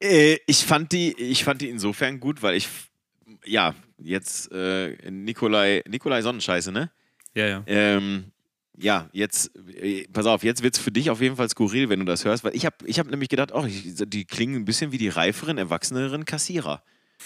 Äh, 0.00 0.38
ich, 0.46 0.64
fand 0.64 0.92
die, 0.92 1.12
ich 1.20 1.44
fand 1.44 1.60
die 1.60 1.68
insofern 1.68 2.20
gut, 2.20 2.42
weil 2.42 2.56
ich, 2.56 2.68
ja, 3.44 3.74
jetzt 3.98 4.50
äh, 4.50 4.96
Nikolai, 5.10 5.82
Nikolai 5.86 6.22
Sonnenscheiße, 6.22 6.72
ne? 6.72 6.90
Ja, 7.34 7.46
ja. 7.46 7.62
Ähm, 7.66 8.32
ja, 8.80 9.08
jetzt, 9.12 9.50
äh, 9.68 10.06
pass 10.12 10.26
auf, 10.26 10.44
jetzt 10.44 10.62
wird 10.62 10.76
es 10.76 10.80
für 10.80 10.90
dich 10.90 11.10
auf 11.10 11.20
jeden 11.20 11.36
Fall 11.36 11.48
skurril, 11.48 11.88
wenn 11.88 12.00
du 12.00 12.04
das 12.04 12.24
hörst, 12.24 12.44
weil 12.44 12.54
ich 12.54 12.64
habe 12.64 12.76
ich 12.86 12.98
hab 12.98 13.08
nämlich 13.08 13.28
gedacht, 13.28 13.52
oh, 13.52 13.64
ich, 13.64 13.94
die 13.96 14.24
klingen 14.24 14.56
ein 14.56 14.64
bisschen 14.64 14.92
wie 14.92 14.98
die 14.98 15.08
reiferen, 15.08 15.58
erwachseneren 15.58 16.24
Kassierer. 16.24 16.82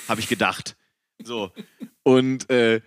Habe 0.08 0.20
ich 0.20 0.28
gedacht. 0.28 0.76
So. 1.22 1.52
Und, 2.02 2.48
äh, 2.50 2.80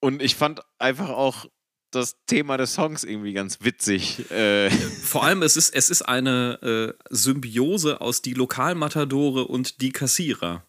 und 0.00 0.22
ich 0.22 0.34
fand 0.36 0.60
einfach 0.78 1.08
auch 1.08 1.46
das 1.90 2.16
Thema 2.26 2.58
des 2.58 2.74
Songs 2.74 3.04
irgendwie 3.04 3.32
ganz 3.32 3.58
witzig. 3.62 4.30
Äh, 4.30 4.70
Vor 4.70 5.24
allem, 5.24 5.42
es 5.42 5.56
ist, 5.56 5.74
es 5.74 5.88
ist 5.88 6.02
eine 6.02 6.94
äh, 7.00 7.04
Symbiose 7.10 8.00
aus 8.00 8.20
die 8.20 8.34
Lokalmatadore 8.34 9.46
und 9.46 9.80
die 9.80 9.92
Kassierer. 9.92 10.66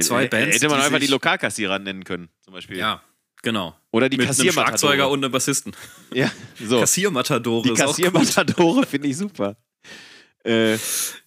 Zwei 0.00 0.28
Bands, 0.28 0.56
Hätte 0.56 0.68
man 0.68 0.80
einfach 0.80 0.98
die 1.00 1.06
Lokalkassierer 1.06 1.78
nennen 1.78 2.04
können, 2.04 2.28
zum 2.42 2.54
Beispiel. 2.54 2.76
Ja, 2.76 3.02
genau. 3.42 3.77
Oder 3.98 4.08
die 4.08 4.16
Mit 4.16 4.28
einem. 4.28 4.52
Schlagzeuger 4.52 5.10
und 5.10 5.24
einem 5.24 5.32
Bassisten. 5.32 5.72
Ja, 6.14 6.30
so. 6.64 6.78
Kassiermatadore 6.80 7.68
die. 7.68 7.74
Kassiermatadore 7.74 8.86
finde 8.86 9.08
ich 9.08 9.16
super. 9.16 9.56
Äh, 10.44 10.78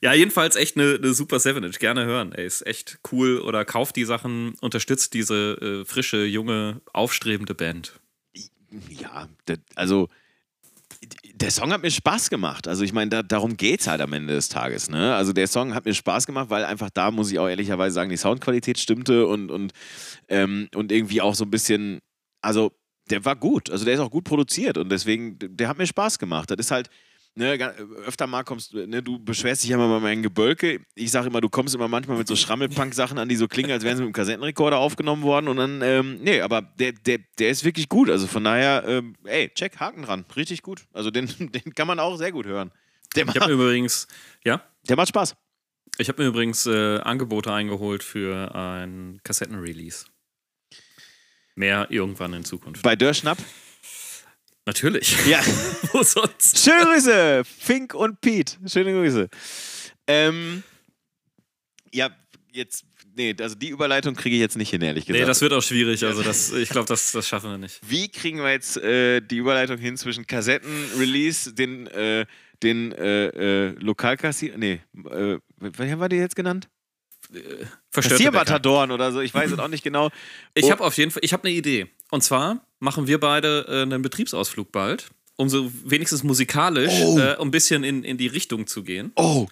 Ja, 0.02 0.14
jedenfalls 0.14 0.56
echt 0.56 0.78
eine, 0.78 0.96
eine 0.96 1.14
super 1.14 1.38
7-Inch. 1.38 1.80
Gerne 1.80 2.06
hören. 2.06 2.32
Ey, 2.32 2.46
ist 2.46 2.66
echt 2.66 3.00
cool. 3.12 3.40
Oder 3.40 3.66
kauft 3.66 3.98
die 3.98 4.06
Sachen, 4.06 4.56
unterstützt 4.62 5.14
diese 5.14 5.82
äh, 5.82 5.86
frische, 5.86 6.24
junge, 6.24 6.82
aufstrebende 6.94 7.54
Band. 7.54 8.00
ja, 8.90 9.28
der, 9.48 9.58
also 9.76 10.08
der 11.34 11.52
Song 11.52 11.72
hat 11.74 11.82
mir 11.82 11.92
Spaß 11.92 12.30
gemacht. 12.30 12.68
Also 12.68 12.84
ich 12.84 12.94
meine, 12.94 13.10
da, 13.10 13.24
darum 13.24 13.58
geht 13.58 13.82
es 13.82 13.88
halt 13.88 14.00
am 14.02 14.14
Ende 14.14 14.34
des 14.34 14.48
Tages. 14.50 14.90
Ne? 14.90 15.14
Also 15.16 15.34
der 15.34 15.48
Song 15.48 15.74
hat 15.74 15.86
mir 15.86 15.94
Spaß 15.94 16.26
gemacht, 16.26 16.50
weil 16.50 16.64
einfach 16.64 16.90
da, 16.92 17.12
muss 17.12 17.32
ich 17.32 17.40
auch 17.40 17.48
ehrlicherweise 17.48 17.94
sagen, 17.94 18.10
die 18.12 18.18
Soundqualität 18.18 18.80
stimmte 18.80 19.26
und, 19.28 19.50
und, 19.50 19.74
ähm, 20.30 20.70
und 20.76 20.92
irgendwie 20.92 21.22
auch 21.22 21.36
so 21.36 21.44
ein 21.44 21.52
bisschen, 21.52 22.00
also 22.42 22.72
der 23.10 23.26
war 23.26 23.36
gut. 23.36 23.70
Also 23.70 23.86
der 23.86 23.96
ist 23.96 24.00
auch 24.00 24.12
gut 24.12 24.24
produziert 24.24 24.78
und 24.78 24.90
deswegen, 24.90 25.38
der 25.40 25.68
hat 25.68 25.78
mir 25.78 25.88
Spaß 25.88 26.20
gemacht. 26.20 26.50
Das 26.52 26.58
ist 26.60 26.72
halt, 26.72 26.90
ne, 27.36 27.54
öfter 28.06 28.28
mal 28.28 28.44
kommst 28.44 28.74
du, 28.74 28.88
ne, 28.88 29.02
du 29.04 29.20
beschwerst 29.20 29.64
dich 29.64 29.70
ja 29.70 29.78
immer 29.78 29.90
bei 29.90 30.00
meinem 30.00 30.24
Gebölke. 30.24 30.82
Ich 30.96 31.12
sage 31.12 31.28
immer, 31.28 31.42
du 31.42 31.50
kommst 31.50 31.76
immer 31.76 31.88
manchmal 31.88 32.18
mit 32.18 32.28
so 32.28 32.36
Schrammelpunk-Sachen 32.36 33.18
an, 33.18 33.28
die 33.28 33.36
so 33.36 33.48
klingen, 33.48 33.72
als 33.72 33.84
wären 33.84 33.98
sie 33.98 34.04
mit 34.04 34.08
einem 34.08 34.14
Kassettenrekorder 34.14 34.78
aufgenommen 34.78 35.24
worden 35.24 35.48
und 35.48 35.58
dann, 35.58 35.82
ähm, 35.82 36.20
nee, 36.22 36.42
aber 36.42 36.62
der, 36.62 36.94
der, 36.94 37.20
der 37.40 37.50
ist 37.50 37.64
wirklich 37.64 37.90
gut. 37.90 38.10
Also 38.10 38.28
von 38.28 38.44
daher, 38.44 38.84
ähm, 38.88 39.16
ey, 39.26 39.50
check, 39.54 39.80
Haken 39.80 40.04
dran. 40.04 40.26
Richtig 40.36 40.62
gut. 40.62 40.86
Also 40.94 41.12
den, 41.12 41.28
den 41.52 41.74
kann 41.76 41.88
man 41.88 42.00
auch 42.00 42.18
sehr 42.18 42.32
gut 42.32 42.46
hören. 42.46 42.72
Der 43.16 43.24
Ich 43.24 43.28
macht, 43.28 43.42
habe 43.42 43.56
mir 43.56 43.62
übrigens, 43.62 44.08
ja, 44.46 44.64
der 44.88 44.96
macht 44.96 45.10
Spaß. 45.10 45.36
ich 45.98 46.08
habe 46.08 46.22
mir 46.22 46.30
übrigens 46.30 46.66
äh, 46.66 47.00
Angebote 47.00 47.52
eingeholt 47.52 48.04
für 48.04 48.56
ein 48.56 49.20
Kassettenrelease. 49.24 50.06
Mehr 51.56 51.88
irgendwann 51.90 52.34
in 52.34 52.44
Zukunft. 52.44 52.82
Bei 52.82 52.96
Dörrschnapp. 52.96 53.38
Natürlich. 54.66 55.16
Ja. 55.26 55.42
Wo 55.92 56.04
sonst? 56.04 56.60
Schöne 56.64 56.86
Grüße, 56.86 57.44
Fink 57.44 57.94
und 57.94 58.22
Pete. 58.22 58.58
Schöne 58.68 58.94
Grüße. 58.94 59.28
Ähm, 60.08 60.64
ja, 61.92 62.10
jetzt, 62.54 62.86
nee, 63.16 63.36
also 63.40 63.56
die 63.56 63.70
Überleitung 63.70 64.16
kriege 64.16 64.36
ich 64.36 64.42
jetzt 64.42 64.58
nicht 64.58 64.70
hin, 64.70 64.82
ehrlich 64.82 65.06
gesagt. 65.06 65.20
Nee, 65.20 65.26
das 65.26 65.42
wird 65.42 65.54
auch 65.54 65.64
schwierig. 65.64 66.04
Also, 66.06 66.22
das, 66.22 66.52
ich 66.54 66.70
glaube, 66.70 66.88
das, 66.88 67.12
das 67.12 67.28
schaffen 67.28 67.50
wir 67.52 67.58
nicht. 67.58 67.80
Wie 67.88 68.08
kriegen 68.10 68.38
wir 68.40 68.52
jetzt 68.52 68.78
äh, 68.78 69.22
die 69.22 69.38
Überleitung 69.38 69.78
hin 69.78 69.98
zwischen 69.98 70.28
Kassetten-Release, 70.28 71.54
den, 71.54 71.88
äh, 71.88 72.26
den 72.62 72.92
äh, 72.92 73.28
äh, 73.28 73.70
Lokalkassier, 73.80 74.58
nee, 74.58 74.82
äh, 75.10 75.38
was 75.58 75.90
haben 75.90 76.00
wir 76.00 76.10
die 76.10 76.18
jetzt 76.18 76.36
genannt? 76.36 76.70
Verstörte 77.32 77.44
Bäcker. 77.92 78.02
Kassiermatadoren 78.02 78.92
oder 78.92 79.12
so, 79.12 79.22
ich 79.22 79.34
weiß 79.34 79.52
es 79.52 79.60
auch 79.60 79.68
nicht 79.68 79.84
genau. 79.84 80.10
Ich 80.54 80.66
Oh. 80.66 80.72
habe 80.72 80.84
auf 80.84 80.98
jeden 80.98 81.12
Fall, 81.12 81.24
ich 81.24 81.34
habe 81.34 81.44
eine 81.48 81.54
Idee. 81.56 81.88
Und 82.10 82.24
zwar 82.24 82.66
machen 82.80 83.08
wir 83.08 83.20
beide 83.20 83.66
äh, 83.68 83.82
einen 83.84 84.02
Betriebsausflug 84.02 84.72
bald, 84.72 85.10
um 85.38 85.50
so 85.50 85.72
wenigstens 85.86 86.24
musikalisch 86.24 86.94
Oh. 87.04 87.18
äh, 87.20 87.38
ein 87.40 87.52
bisschen 87.52 87.84
in, 87.84 88.04
in 88.04 88.18
die 88.18 88.28
Richtung 88.28 88.68
zu 88.68 88.84
gehen. 88.84 89.12
Oh, 89.16 89.48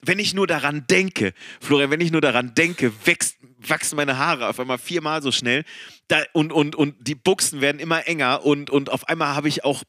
wenn 0.00 0.20
ich 0.20 0.32
nur 0.32 0.46
daran 0.46 0.86
denke, 0.88 1.32
Florian, 1.60 1.90
wenn 1.90 2.00
ich 2.00 2.12
nur 2.12 2.20
daran 2.20 2.54
denke, 2.54 2.92
wächst, 3.04 3.36
wachsen 3.66 3.96
meine 3.96 4.16
Haare 4.16 4.46
auf 4.48 4.60
einmal 4.60 4.78
viermal 4.78 5.22
so 5.22 5.32
schnell 5.32 5.64
da, 6.06 6.22
und, 6.34 6.52
und, 6.52 6.76
und 6.76 6.94
die 7.00 7.16
Buchsen 7.16 7.60
werden 7.60 7.80
immer 7.80 8.06
enger 8.06 8.44
und, 8.44 8.70
und 8.70 8.90
auf 8.90 9.08
einmal 9.08 9.34
habe 9.34 9.48
ich 9.48 9.64
auch, 9.64 9.82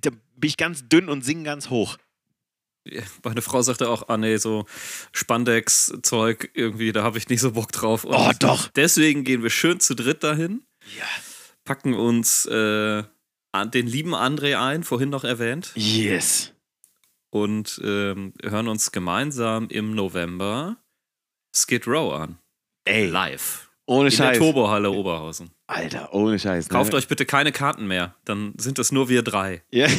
da 0.00 0.10
bin 0.10 0.48
ich 0.48 0.56
ganz 0.56 0.88
dünn 0.88 1.08
und 1.08 1.24
singe 1.24 1.44
ganz 1.44 1.70
hoch. 1.70 1.96
Meine 3.22 3.42
Frau 3.42 3.62
sagte 3.62 3.88
auch, 3.88 4.08
ah 4.08 4.16
nee, 4.16 4.36
so 4.38 4.66
Spandex-Zeug 5.12 6.50
irgendwie, 6.54 6.92
da 6.92 7.02
habe 7.02 7.18
ich 7.18 7.28
nicht 7.28 7.40
so 7.40 7.52
Bock 7.52 7.72
drauf. 7.72 8.04
Und 8.04 8.14
Oh, 8.14 8.30
doch. 8.38 8.68
Deswegen 8.68 9.24
gehen 9.24 9.42
wir 9.42 9.50
schön 9.50 9.80
zu 9.80 9.94
dritt 9.94 10.22
dahin, 10.24 10.62
Ja. 10.98 11.04
packen 11.64 11.94
uns 11.94 12.44
äh, 12.46 13.02
den 13.54 13.86
lieben 13.86 14.14
André 14.14 14.56
ein, 14.58 14.82
vorhin 14.82 15.10
noch 15.10 15.24
erwähnt, 15.24 15.70
Yes. 15.74 16.52
und 17.30 17.80
ähm, 17.84 18.32
hören 18.42 18.68
uns 18.68 18.90
gemeinsam 18.92 19.68
im 19.68 19.94
November 19.94 20.76
Skid 21.54 21.86
Row 21.86 22.12
an. 22.14 22.38
Ey, 22.84 23.06
Live. 23.06 23.70
ohne 23.86 24.08
In 24.08 24.10
der 24.10 24.16
Scheiß. 24.16 24.38
Turbohalle 24.38 24.90
Oberhausen. 24.90 25.50
Alter, 25.68 26.12
ohne 26.14 26.38
Scheiß. 26.38 26.68
Ne? 26.68 26.72
Kauft 26.76 26.94
euch 26.94 27.06
bitte 27.08 27.26
keine 27.26 27.52
Karten 27.52 27.86
mehr, 27.86 28.16
dann 28.24 28.54
sind 28.58 28.78
es 28.78 28.90
nur 28.90 29.08
wir 29.08 29.22
drei. 29.22 29.62
Ja. 29.70 29.86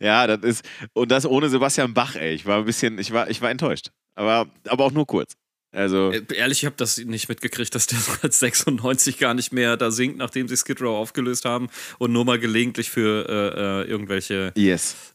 ja, 0.00 0.26
das 0.26 0.42
ist, 0.42 0.64
und 0.92 1.10
das 1.10 1.26
ohne 1.26 1.48
Sebastian 1.48 1.94
Bach, 1.94 2.14
ey. 2.16 2.34
Ich 2.34 2.46
war 2.46 2.58
ein 2.58 2.64
bisschen, 2.64 2.98
ich 2.98 3.12
war, 3.12 3.28
ich 3.30 3.40
war 3.40 3.50
enttäuscht. 3.50 3.90
Aber, 4.14 4.46
aber 4.66 4.84
auch 4.84 4.92
nur 4.92 5.06
kurz. 5.06 5.34
Also, 5.70 6.10
Äh, 6.12 6.22
Ehrlich, 6.34 6.58
ich 6.62 6.66
habe 6.66 6.76
das 6.76 6.98
nicht 6.98 7.28
mitgekriegt, 7.28 7.74
dass 7.74 7.86
der 7.86 7.98
als 8.22 8.38
96 8.40 9.18
gar 9.18 9.34
nicht 9.34 9.52
mehr 9.52 9.76
da 9.76 9.90
singt, 9.90 10.16
nachdem 10.16 10.48
sie 10.48 10.56
Skid 10.56 10.80
Row 10.80 10.96
aufgelöst 10.96 11.44
haben 11.44 11.68
und 11.98 12.12
nur 12.12 12.24
mal 12.24 12.38
gelegentlich 12.38 12.90
für 12.90 13.28
äh, 13.28 13.82
äh, 13.82 13.90
irgendwelche 13.90 14.52
yes. 14.56 15.14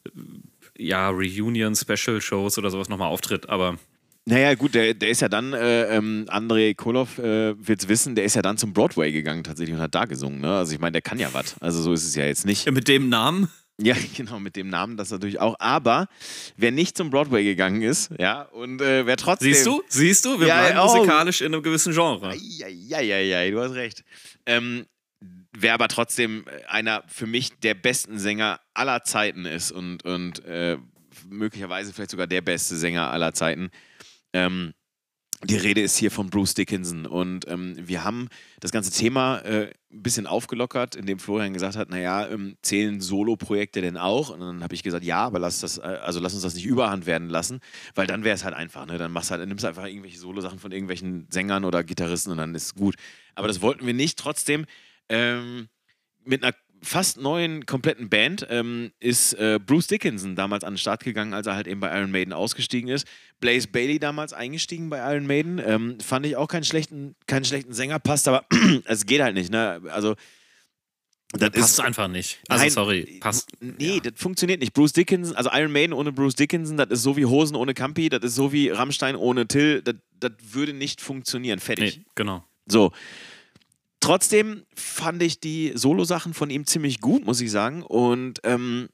ja, 0.78 1.08
Reunion-Special-Shows 1.10 2.58
oder 2.58 2.70
sowas 2.70 2.88
nochmal 2.88 3.08
auftritt. 3.08 3.48
Aber 3.48 3.78
Naja, 4.26 4.54
gut, 4.54 4.74
der, 4.74 4.94
der 4.94 5.08
ist 5.08 5.20
ja 5.20 5.28
dann, 5.28 5.52
äh, 5.52 5.96
ähm, 5.96 6.26
André 6.28 6.74
Koloff 6.76 7.18
äh, 7.18 7.54
wird's 7.58 7.88
wissen, 7.88 8.14
der 8.14 8.24
ist 8.24 8.36
ja 8.36 8.42
dann 8.42 8.56
zum 8.56 8.72
Broadway 8.72 9.10
gegangen 9.10 9.42
tatsächlich 9.42 9.74
und 9.74 9.82
hat 9.82 9.94
da 9.94 10.04
gesungen. 10.04 10.40
Ne? 10.40 10.56
Also 10.56 10.72
ich 10.72 10.78
meine, 10.78 10.92
der 10.92 11.02
kann 11.02 11.18
ja 11.18 11.28
was. 11.32 11.56
Also 11.60 11.82
so 11.82 11.92
ist 11.92 12.04
es 12.04 12.14
ja 12.14 12.24
jetzt 12.24 12.46
nicht. 12.46 12.70
mit 12.70 12.86
dem 12.86 13.08
Namen, 13.08 13.48
Ja, 13.80 13.94
genau, 14.16 14.38
mit 14.38 14.56
dem 14.56 14.68
Namen 14.68 14.96
das 14.96 15.10
natürlich 15.10 15.40
auch. 15.40 15.56
Aber 15.58 16.06
wer 16.56 16.70
nicht 16.70 16.96
zum 16.96 17.10
Broadway 17.10 17.44
gegangen 17.44 17.82
ist, 17.82 18.10
ja, 18.18 18.42
und 18.42 18.80
äh, 18.80 19.06
wer 19.06 19.16
trotzdem. 19.16 19.52
Siehst 19.52 19.66
du? 19.66 19.82
Siehst 19.88 20.24
du? 20.24 20.40
Wir 20.40 20.48
Ja, 20.48 20.60
bleiben 20.60 20.78
oh. 20.78 20.96
musikalisch 20.96 21.40
in 21.40 21.52
einem 21.52 21.62
gewissen 21.62 21.92
Genre. 21.92 22.34
Ja, 22.36 22.68
ja, 23.00 23.18
ja, 23.18 23.50
du 23.50 23.60
hast 23.60 23.74
recht. 23.74 24.04
Ähm, 24.46 24.86
wer 25.52 25.74
aber 25.74 25.88
trotzdem 25.88 26.44
einer 26.68 27.02
für 27.06 27.26
mich 27.26 27.58
der 27.60 27.74
besten 27.74 28.18
Sänger 28.18 28.60
aller 28.74 29.04
Zeiten 29.04 29.44
ist 29.44 29.72
und, 29.72 30.04
und 30.04 30.44
äh, 30.44 30.78
möglicherweise 31.28 31.92
vielleicht 31.92 32.10
sogar 32.10 32.26
der 32.26 32.42
beste 32.42 32.76
Sänger 32.76 33.10
aller 33.10 33.32
Zeiten. 33.32 33.70
Ähm, 34.32 34.74
die 35.42 35.56
Rede 35.56 35.80
ist 35.80 35.96
hier 35.96 36.10
von 36.10 36.30
Bruce 36.30 36.54
Dickinson 36.54 37.06
und 37.06 37.48
ähm, 37.48 37.76
wir 37.76 38.04
haben 38.04 38.28
das 38.60 38.70
ganze 38.70 38.90
Thema 38.90 39.38
äh, 39.40 39.70
ein 39.92 40.02
bisschen 40.02 40.26
aufgelockert, 40.26 40.96
indem 40.96 41.18
Florian 41.18 41.52
gesagt 41.52 41.76
hat, 41.76 41.90
naja, 41.90 42.28
ähm, 42.28 42.56
zählen 42.62 43.00
Solo-Projekte 43.00 43.80
denn 43.80 43.96
auch? 43.96 44.30
Und 44.30 44.40
dann 44.40 44.62
habe 44.62 44.74
ich 44.74 44.82
gesagt, 44.82 45.04
ja, 45.04 45.24
aber 45.24 45.38
lass 45.38 45.60
das, 45.60 45.78
äh, 45.78 45.82
also 45.82 46.20
lass 46.20 46.34
uns 46.34 46.42
das 46.42 46.54
nicht 46.54 46.66
überhand 46.66 47.06
werden 47.06 47.28
lassen, 47.28 47.60
weil 47.94 48.06
dann 48.06 48.24
wäre 48.24 48.34
es 48.34 48.44
halt 48.44 48.54
einfach, 48.54 48.86
ne? 48.86 48.98
Dann 48.98 49.12
machst 49.12 49.30
halt, 49.30 49.46
nimmst 49.46 49.64
du 49.64 49.68
einfach 49.68 49.86
irgendwelche 49.86 50.18
Solo-Sachen 50.18 50.58
von 50.58 50.72
irgendwelchen 50.72 51.26
Sängern 51.30 51.64
oder 51.64 51.84
Gitarristen 51.84 52.32
und 52.32 52.38
dann 52.38 52.54
ist 52.54 52.74
gut. 52.74 52.96
Aber 53.34 53.48
das 53.48 53.60
wollten 53.60 53.86
wir 53.86 53.94
nicht. 53.94 54.18
Trotzdem 54.18 54.66
ähm, 55.08 55.68
mit 56.24 56.42
einer 56.42 56.54
fast 56.84 57.20
neuen, 57.20 57.66
kompletten 57.66 58.08
Band 58.08 58.46
ähm, 58.50 58.92
ist 59.00 59.34
äh, 59.34 59.58
Bruce 59.64 59.86
Dickinson 59.88 60.36
damals 60.36 60.64
an 60.64 60.74
den 60.74 60.78
Start 60.78 61.02
gegangen, 61.04 61.34
als 61.34 61.46
er 61.46 61.54
halt 61.54 61.66
eben 61.66 61.80
bei 61.80 61.96
Iron 61.98 62.10
Maiden 62.10 62.32
ausgestiegen 62.32 62.90
ist. 62.90 63.06
Blaze 63.40 63.68
Bailey 63.68 63.98
damals 63.98 64.32
eingestiegen 64.32 64.90
bei 64.90 64.98
Iron 65.12 65.26
Maiden. 65.26 65.60
Ähm, 65.64 65.98
fand 66.00 66.26
ich 66.26 66.36
auch 66.36 66.48
keinen 66.48 66.64
schlechten, 66.64 67.16
keinen 67.26 67.44
schlechten 67.44 67.72
Sänger, 67.72 67.98
passt 67.98 68.28
aber 68.28 68.44
es 68.84 69.06
geht 69.06 69.20
halt 69.20 69.34
nicht. 69.34 69.50
Ne? 69.50 69.80
Also, 69.90 70.14
das 71.36 71.50
Passt 71.50 71.80
einfach 71.80 72.06
nicht. 72.06 72.38
Also, 72.48 72.62
Nein, 72.62 72.70
sorry. 72.70 73.18
Passt. 73.20 73.50
Nee, 73.60 74.00
das 74.00 74.12
funktioniert 74.16 74.60
nicht. 74.60 74.72
Bruce 74.72 74.92
Dickinson, 74.92 75.34
also 75.34 75.50
Iron 75.52 75.72
Maiden 75.72 75.92
ohne 75.92 76.12
Bruce 76.12 76.36
Dickinson, 76.36 76.76
das 76.76 76.90
ist 76.90 77.02
so 77.02 77.16
wie 77.16 77.24
Hosen 77.24 77.56
ohne 77.56 77.74
Campi, 77.74 78.08
das 78.08 78.22
ist 78.22 78.34
so 78.36 78.52
wie 78.52 78.68
Rammstein 78.68 79.16
ohne 79.16 79.48
Till, 79.48 79.82
das, 79.82 79.96
das 80.20 80.32
würde 80.52 80.72
nicht 80.72 81.00
funktionieren. 81.00 81.58
Fertig. 81.58 81.98
Nee, 81.98 82.04
genau. 82.14 82.44
So. 82.66 82.92
Trotzdem 84.04 84.66
fand 84.74 85.22
ich 85.22 85.40
die 85.40 85.72
Solo-Sachen 85.74 86.34
von 86.34 86.50
ihm 86.50 86.66
ziemlich 86.66 87.00
gut, 87.00 87.24
muss 87.24 87.40
ich 87.40 87.50
sagen. 87.50 87.82
Und 87.82 88.38
ähm, 88.44 88.90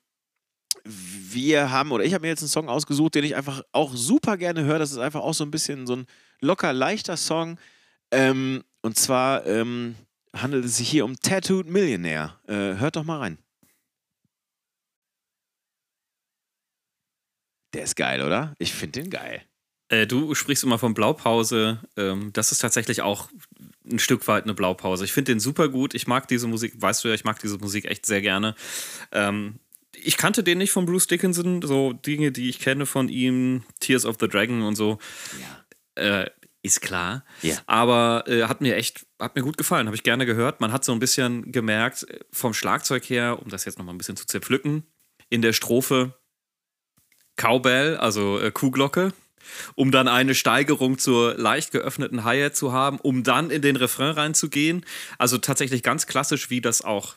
wir 0.85 1.73
haben, 1.73 1.91
oder 1.91 2.05
ich 2.05 2.15
habe 2.15 2.23
mir 2.23 2.29
jetzt 2.29 2.43
einen 2.43 2.49
Song 2.49 2.69
ausgesucht, 2.69 3.17
den 3.17 3.25
ich 3.25 3.35
einfach 3.35 3.65
auch 3.73 3.93
super 3.93 4.37
gerne 4.37 4.63
höre. 4.63 4.79
Das 4.79 4.93
ist 4.93 4.99
einfach 4.99 5.23
auch 5.23 5.35
so 5.35 5.43
ein 5.43 5.51
bisschen 5.51 5.89
so 5.89 5.97
ein 5.97 6.07
locker 6.41 6.73
leichter 6.73 7.17
Song. 7.17 7.59
Ähm, 8.13 8.63
und 8.83 8.97
zwar 9.01 9.45
ähm, 9.47 9.97
handelt 10.33 10.65
es 10.65 10.77
sich 10.77 10.89
hier 10.89 11.05
um 11.05 11.17
Tattooed 11.17 11.67
Millionaire. 11.67 12.39
Äh, 12.47 12.79
hört 12.79 12.95
doch 12.95 13.03
mal 13.03 13.19
rein. 13.19 13.39
Der 17.75 17.83
ist 17.83 17.97
geil, 17.97 18.23
oder? 18.23 18.55
Ich 18.61 18.73
finde 18.73 19.01
den 19.01 19.11
geil. 19.11 19.43
Äh, 19.89 20.07
du 20.07 20.37
sprichst 20.37 20.63
immer 20.63 20.79
von 20.79 20.95
Blaupause. 20.95 21.81
Ähm, 21.97 22.33
das 22.33 22.53
ist 22.53 22.61
tatsächlich 22.61 23.03
auch 23.03 23.29
ein 23.91 23.99
Stück 23.99 24.27
weit 24.29 24.45
eine 24.45 24.55
Blaupause. 24.55 25.05
Ich 25.05 25.13
finde 25.13 25.33
den 25.33 25.41
super 25.41 25.69
gut. 25.69 25.95
Ich 25.95 26.07
mag 26.07 26.29
diese 26.29 26.47
Musik, 26.47 26.75
weißt 26.77 27.05
du 27.05 27.09
ja, 27.09 27.15
ich 27.15 27.25
mag 27.25 27.39
diese 27.41 27.59
Musik 27.59 27.85
echt 27.85 28.07
sehr 28.07 28.21
gerne. 28.21 28.55
Ähm, 29.13 29.61
ich 30.03 30.17
kannte 30.17 30.43
den 30.43 30.59
nicht 30.59 30.73
von 30.73 30.87
Bruce 30.87 31.07
Dickinson, 31.07 31.63
so 31.63 31.93
Dinge, 31.93 32.33
die 32.33 32.49
ich 32.49 32.59
kenne 32.59 32.87
von 32.87 33.09
ihm, 33.09 33.65
Tears 33.81 34.07
of 34.07 34.17
the 34.21 34.29
Dragon 34.29 34.63
und 34.63 34.77
so. 34.77 34.99
Ja. 35.97 36.23
Äh, 36.23 36.31
ist 36.63 36.83
klar. 36.83 37.25
Ja. 37.43 37.57
Aber 37.67 38.25
äh, 38.27 38.43
hat 38.45 38.61
mir 38.61 38.77
echt, 38.77 39.07
hat 39.19 39.35
mir 39.35 39.43
gut 39.43 39.57
gefallen, 39.57 39.87
habe 39.87 39.97
ich 39.97 40.03
gerne 40.03 40.27
gehört. 40.27 40.61
Man 40.61 40.73
hat 40.73 40.85
so 40.85 40.93
ein 40.93 40.99
bisschen 40.99 41.53
gemerkt, 41.53 42.07
äh, 42.09 42.21
vom 42.33 42.55
Schlagzeug 42.55 43.05
her, 43.09 43.39
um 43.43 43.49
das 43.49 43.65
jetzt 43.65 43.79
nochmal 43.79 43.95
ein 43.95 43.99
bisschen 43.99 44.17
zu 44.17 44.27
zerpflücken, 44.27 44.85
in 45.31 45.43
der 45.43 45.53
Strophe 45.53 46.15
Cowbell, 47.37 47.97
also 47.97 48.39
äh, 48.39 48.51
Kuhglocke, 48.51 49.13
um 49.75 49.91
dann 49.91 50.09
eine 50.09 50.35
Steigerung 50.35 50.99
zur 50.99 51.35
leicht 51.37 51.73
geöffneten 51.73 52.25
Hi-Hat 52.25 52.57
zu 52.57 52.73
haben, 52.73 52.99
um 52.99 53.23
dann 53.23 53.51
in 53.51 53.63
den 53.63 53.77
Refrain 53.77 54.13
reinzugehen. 54.13 54.85
Also 55.19 55.39
tatsächlich 55.39 55.83
ganz 55.83 56.07
klassisch, 56.07 56.51
wie 56.51 56.61
das 56.61 56.83
auch 56.83 57.17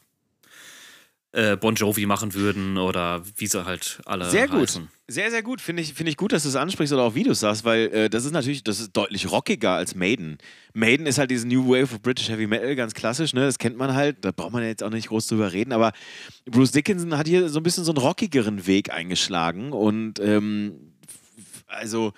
äh, 1.33 1.57
Bon 1.57 1.73
Jovi 1.73 2.05
machen 2.05 2.33
würden 2.35 2.77
oder 2.77 3.23
wie 3.37 3.47
sie 3.47 3.65
halt 3.65 3.99
alle 4.05 4.29
Sehr 4.29 4.47
gut. 4.47 4.61
heißen. 4.61 4.87
Sehr, 5.07 5.31
sehr 5.31 5.43
gut. 5.43 5.61
Finde 5.61 5.81
ich, 5.81 5.93
finde 5.93 6.11
ich 6.11 6.17
gut, 6.17 6.31
dass 6.31 6.43
du 6.43 6.49
es 6.49 6.55
ansprichst 6.55 6.93
oder 6.93 7.03
auch 7.03 7.15
wie 7.15 7.23
du 7.23 7.31
es 7.31 7.41
sagst, 7.41 7.65
weil 7.65 7.87
äh, 7.87 8.09
das 8.09 8.23
ist 8.23 8.31
natürlich, 8.31 8.63
das 8.63 8.79
ist 8.79 8.93
deutlich 8.93 9.29
rockiger 9.29 9.71
als 9.71 9.95
Maiden. 9.95 10.37
Maiden 10.73 11.05
ist 11.07 11.17
halt 11.17 11.31
diese 11.31 11.47
New 11.47 11.67
Wave 11.67 11.95
of 11.95 12.01
British 12.01 12.29
Heavy 12.29 12.47
Metal, 12.47 12.75
ganz 12.75 12.93
klassisch, 12.93 13.33
ne? 13.33 13.41
Das 13.41 13.57
kennt 13.57 13.77
man 13.77 13.93
halt, 13.93 14.23
da 14.23 14.31
braucht 14.31 14.53
man 14.53 14.61
ja 14.61 14.69
jetzt 14.69 14.83
auch 14.83 14.91
nicht 14.91 15.09
groß 15.09 15.27
drüber 15.27 15.51
reden, 15.51 15.73
aber 15.73 15.91
Bruce 16.45 16.71
Dickinson 16.71 17.17
hat 17.17 17.27
hier 17.27 17.49
so 17.49 17.59
ein 17.59 17.63
bisschen 17.63 17.83
so 17.83 17.91
einen 17.91 17.97
rockigeren 17.97 18.65
Weg 18.65 18.93
eingeschlagen 18.93 19.73
und 19.73 20.19
ähm, 20.19 20.92
also 21.73 22.13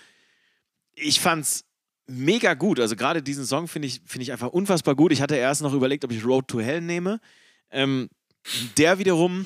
ich 0.95 1.19
fand's 1.19 1.65
mega 2.07 2.53
gut. 2.53 2.79
Also 2.79 2.95
gerade 2.95 3.21
diesen 3.21 3.45
Song 3.45 3.67
finde 3.67 3.87
ich, 3.87 4.01
finde 4.05 4.23
ich 4.23 4.31
einfach 4.31 4.49
unfassbar 4.49 4.95
gut. 4.95 5.11
Ich 5.11 5.21
hatte 5.21 5.35
erst 5.35 5.61
noch 5.61 5.73
überlegt, 5.73 6.05
ob 6.05 6.11
ich 6.11 6.25
Road 6.25 6.47
to 6.47 6.59
Hell 6.59 6.81
nehme. 6.81 7.19
Ähm, 7.71 8.09
der 8.77 8.99
wiederum 8.99 9.45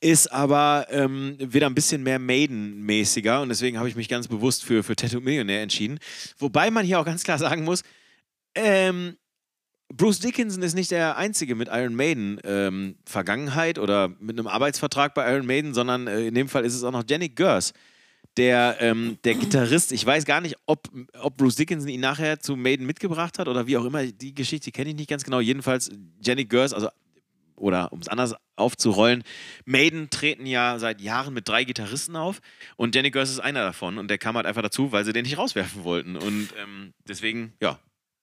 ist 0.00 0.32
aber 0.32 0.86
ähm, 0.90 1.36
wieder 1.38 1.66
ein 1.66 1.74
bisschen 1.74 2.02
mehr 2.02 2.18
Maiden-mäßiger 2.18 3.40
und 3.42 3.48
deswegen 3.48 3.78
habe 3.78 3.88
ich 3.88 3.96
mich 3.96 4.08
ganz 4.08 4.28
bewusst 4.28 4.64
für, 4.64 4.82
für 4.82 4.96
Tattoo 4.96 5.20
Millionär 5.20 5.62
entschieden. 5.62 5.98
Wobei 6.38 6.70
man 6.70 6.84
hier 6.84 7.00
auch 7.00 7.04
ganz 7.04 7.22
klar 7.22 7.38
sagen 7.38 7.64
muss, 7.64 7.82
ähm, 8.54 9.16
Bruce 9.92 10.18
Dickinson 10.18 10.62
ist 10.62 10.74
nicht 10.74 10.90
der 10.90 11.16
Einzige 11.16 11.54
mit 11.54 11.68
Iron 11.70 11.94
Maiden 11.94 12.40
ähm, 12.44 12.96
Vergangenheit 13.06 13.78
oder 13.78 14.08
mit 14.18 14.38
einem 14.38 14.48
Arbeitsvertrag 14.48 15.14
bei 15.14 15.30
Iron 15.32 15.46
Maiden, 15.46 15.74
sondern 15.74 16.06
äh, 16.06 16.26
in 16.26 16.34
dem 16.34 16.48
Fall 16.48 16.64
ist 16.64 16.74
es 16.74 16.82
auch 16.82 16.90
noch 16.90 17.04
Jenny 17.08 17.28
Gers, 17.28 17.72
der, 18.36 18.76
ähm, 18.80 19.18
der 19.24 19.34
Gitarrist. 19.34 19.92
Ich 19.92 20.04
weiß 20.04 20.24
gar 20.24 20.40
nicht, 20.40 20.56
ob, 20.66 20.88
ob 21.20 21.36
Bruce 21.36 21.56
Dickinson 21.56 21.88
ihn 21.88 22.00
nachher 22.00 22.40
zu 22.40 22.56
Maiden 22.56 22.86
mitgebracht 22.86 23.38
hat 23.38 23.48
oder 23.48 23.66
wie 23.66 23.76
auch 23.76 23.84
immer. 23.84 24.04
Die 24.04 24.34
Geschichte 24.34 24.72
kenne 24.72 24.90
ich 24.90 24.96
nicht 24.96 25.10
ganz 25.10 25.24
genau. 25.24 25.40
Jedenfalls 25.40 25.90
Jenny 26.20 26.44
Gers, 26.44 26.72
also 26.72 26.88
oder 27.56 27.92
um 27.92 28.00
es 28.00 28.08
anders 28.08 28.34
aufzurollen, 28.56 29.22
Maiden 29.64 30.10
treten 30.10 30.46
ja 30.46 30.78
seit 30.78 31.00
Jahren 31.00 31.34
mit 31.34 31.48
drei 31.48 31.64
Gitarristen 31.64 32.16
auf 32.16 32.40
und 32.76 32.94
Danny 32.94 33.10
Gers 33.10 33.30
ist 33.30 33.40
einer 33.40 33.62
davon 33.62 33.98
und 33.98 34.08
der 34.08 34.18
kam 34.18 34.36
halt 34.36 34.46
einfach 34.46 34.62
dazu, 34.62 34.92
weil 34.92 35.04
sie 35.04 35.12
den 35.12 35.24
nicht 35.24 35.38
rauswerfen 35.38 35.84
wollten 35.84 36.16
und 36.16 36.48
ähm, 36.60 36.92
deswegen, 37.06 37.52
ja. 37.60 37.78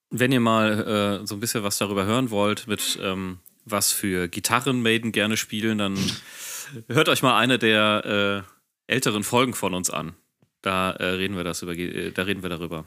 Wenn 0.10 0.34
ihr 0.34 0.42
mal 0.42 1.22
äh, 1.22 1.26
so 1.26 1.36
ein 1.36 1.40
bisschen 1.40 1.64
was 1.64 1.78
darüber 1.78 2.06
hören 2.06 2.30
wollt, 2.32 2.68
mit 2.68 3.00
ähm, 3.02 3.40
was 3.64 3.94
für 3.94 4.28
Gitarren 4.28 4.82
Maiden 4.82 5.14
gerne 5.14 5.38
spielen, 5.38 5.78
dann 5.78 5.98
hört 6.90 7.08
euch 7.08 7.22
mal 7.22 7.38
eine 7.38 7.58
der 7.58 8.44
äh, 8.46 8.61
älteren 8.88 9.24
Folgen 9.24 9.54
von 9.54 9.74
uns 9.74 9.90
an. 9.90 10.16
Da 10.62 10.92
äh, 10.92 11.06
reden 11.06 11.36
wir 11.36 11.44
das 11.44 11.62
über, 11.62 11.76
äh, 11.76 12.12
da 12.12 12.24
reden 12.24 12.44
wir 12.44 12.50
darüber. 12.50 12.86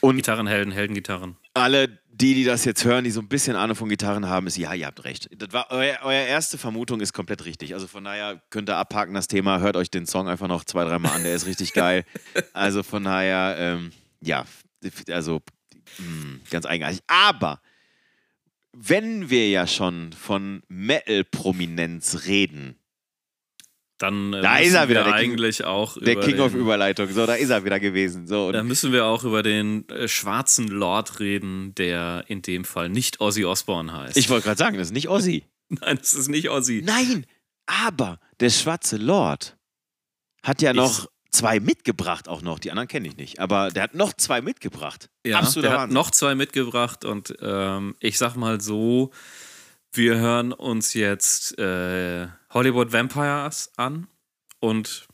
Und 0.00 0.16
Gitarrenhelden, 0.16 0.72
Heldengitarren. 0.72 1.36
alle, 1.54 2.00
die, 2.10 2.34
die 2.34 2.44
das 2.44 2.64
jetzt 2.64 2.84
hören, 2.84 3.04
die 3.04 3.10
so 3.10 3.20
ein 3.20 3.28
bisschen 3.28 3.56
Ahnung 3.56 3.76
von 3.76 3.88
Gitarren 3.88 4.28
haben, 4.28 4.46
ist, 4.46 4.56
ja, 4.56 4.72
ihr 4.74 4.86
habt 4.86 5.04
recht. 5.04 5.28
Das 5.36 5.52
war, 5.52 5.66
euer, 5.70 5.98
euer 6.02 6.24
erste 6.24 6.58
Vermutung 6.58 7.00
ist 7.00 7.12
komplett 7.12 7.44
richtig. 7.44 7.74
Also 7.74 7.86
von 7.86 8.04
daher 8.04 8.42
könnt 8.50 8.68
ihr 8.68 8.76
abhaken 8.76 9.14
das 9.14 9.28
Thema, 9.28 9.60
hört 9.60 9.76
euch 9.76 9.90
den 9.90 10.06
Song 10.06 10.28
einfach 10.28 10.48
noch 10.48 10.64
zwei, 10.64 10.84
dreimal 10.84 11.12
an, 11.12 11.22
der 11.22 11.34
ist 11.34 11.46
richtig 11.46 11.72
geil. 11.72 12.04
Also 12.52 12.82
von 12.82 13.04
daher, 13.04 13.56
ähm, 13.58 13.92
ja, 14.20 14.44
also 15.10 15.40
mh, 15.98 16.40
ganz 16.50 16.66
eigenartig. 16.66 17.00
Aber 17.06 17.60
wenn 18.72 19.30
wir 19.30 19.48
ja 19.50 19.66
schon 19.66 20.12
von 20.12 20.62
Metal-Prominenz 20.68 22.26
reden, 22.26 22.76
Dann 24.02 24.32
äh, 24.32 24.40
Da 24.42 24.58
ist 24.58 24.74
er 24.74 24.88
wieder, 24.88 25.04
wir 25.04 25.12
der 25.12 25.20
King- 25.22 25.32
eigentlich 25.32 25.64
auch 25.64 25.96
der 25.98 26.16
King 26.20 26.40
of 26.40 26.52
den, 26.52 26.60
Überleitung, 26.60 27.08
so, 27.12 27.24
da 27.26 27.34
ist 27.34 27.50
er 27.50 27.64
wieder 27.64 27.78
gewesen. 27.80 28.26
So, 28.26 28.50
Da 28.52 28.62
müssen 28.62 28.92
wir 28.92 29.04
auch 29.06 29.22
über 29.24 29.42
den 29.42 29.88
äh, 29.88 30.08
schwarzen 30.08 30.68
Lord 30.68 31.20
reden, 31.20 31.74
der 31.76 32.24
in 32.26 32.42
dem 32.42 32.64
Fall 32.64 32.88
nicht 32.88 33.20
Ozzy 33.20 33.44
Osbourne 33.44 33.92
heißt. 33.92 34.16
ich 34.16 34.28
wollte 34.28 34.44
gerade 34.46 34.58
sagen, 34.58 34.76
das 34.76 34.88
ist 34.88 34.92
nicht 34.92 35.08
Ozzy. 35.08 35.44
Nein, 35.68 35.98
das 35.98 36.14
ist 36.14 36.28
nicht 36.28 36.50
Ozzy. 36.50 36.82
Nein, 36.84 37.24
aber 37.66 38.18
der 38.40 38.50
schwarze 38.50 38.96
Lord 38.96 39.56
hat 40.42 40.60
ja 40.62 40.70
Ich- 40.72 40.76
noch 40.76 41.06
zwei 41.30 41.60
mitgebracht, 41.60 42.28
auch 42.28 42.42
noch. 42.42 42.58
Die 42.58 42.70
anderen 42.72 42.88
kenne 42.88 43.08
ich 43.08 43.16
nicht. 43.16 43.38
Aber 43.38 43.70
der 43.70 43.84
hat 43.84 43.94
noch 43.94 44.12
zwei 44.12 44.42
mitgebracht. 44.42 45.08
Ja, 45.24 45.38
Absoluter 45.38 45.60
der 45.62 45.70
hat 45.70 45.78
Wahnsinn. 45.84 45.94
noch 45.94 46.10
zwei 46.10 46.34
mitgebracht 46.34 47.04
und 47.04 47.34
ähm, 47.40 47.94
ich 48.00 48.18
sag 48.18 48.34
mal 48.36 48.60
so, 48.60 49.12
wir 49.94 50.16
hören 50.16 50.52
uns 50.52 50.92
jetzt 50.94 51.58
äh, 51.58 52.26
Hollywood 52.52 52.92
Vampires 52.92 53.70
an 53.76 54.08
und 54.60 55.06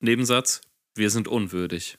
Nebensatz, 0.00 0.60
wir 0.94 1.10
sind 1.10 1.28
unwürdig. 1.28 1.98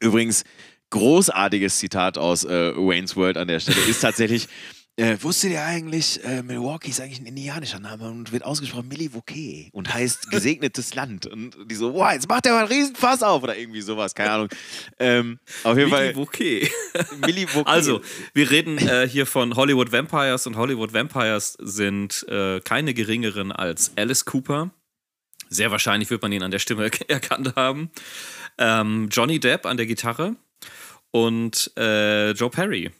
Übrigens, 0.00 0.44
großartiges 0.90 1.78
Zitat 1.78 2.18
aus 2.18 2.44
äh, 2.44 2.74
Wayne's 2.76 3.16
World 3.16 3.36
an 3.36 3.48
der 3.48 3.60
Stelle 3.60 3.80
ist 3.82 4.00
tatsächlich 4.00 4.48
Äh, 5.02 5.20
wusstet 5.20 5.50
ihr 5.50 5.64
eigentlich, 5.64 6.22
äh, 6.24 6.44
Milwaukee 6.44 6.90
ist 6.90 7.00
eigentlich 7.00 7.18
ein 7.18 7.26
indianischer 7.26 7.80
Name 7.80 8.08
und 8.08 8.30
wird 8.30 8.44
ausgesprochen 8.44 8.86
Milwaukee 8.86 9.68
und 9.72 9.92
heißt 9.92 10.30
gesegnetes 10.30 10.94
Land. 10.94 11.26
Und 11.26 11.56
die 11.68 11.74
so, 11.74 11.92
wow, 11.92 12.12
jetzt 12.12 12.28
macht 12.28 12.44
der 12.44 12.52
mal 12.52 12.60
einen 12.60 12.68
riesen 12.68 12.94
Fass 12.94 13.20
auf 13.24 13.42
oder 13.42 13.56
irgendwie 13.56 13.80
sowas, 13.80 14.14
keine 14.14 14.30
Ahnung. 14.30 14.48
Ähm, 15.00 15.40
auf 15.64 15.76
jeden 15.76 15.90
Fall. 15.90 16.12
okay. 16.14 16.70
Milwaukee. 17.26 17.68
Also, 17.68 18.00
wir 18.32 18.48
reden 18.48 18.78
äh, 18.78 19.08
hier 19.08 19.26
von 19.26 19.56
Hollywood 19.56 19.90
Vampires 19.90 20.46
und 20.46 20.54
Hollywood 20.56 20.94
Vampires 20.94 21.56
sind 21.60 22.24
äh, 22.28 22.60
keine 22.60 22.94
geringeren 22.94 23.50
als 23.50 23.90
Alice 23.96 24.24
Cooper. 24.24 24.70
Sehr 25.48 25.72
wahrscheinlich 25.72 26.10
wird 26.10 26.22
man 26.22 26.30
ihn 26.30 26.44
an 26.44 26.52
der 26.52 26.60
Stimme 26.60 26.92
erkannt 27.08 27.56
haben. 27.56 27.90
Ähm, 28.56 29.08
Johnny 29.10 29.40
Depp 29.40 29.66
an 29.66 29.76
der 29.76 29.86
Gitarre 29.86 30.36
und 31.10 31.72
äh, 31.76 32.30
Joe 32.30 32.50
Perry. 32.50 32.92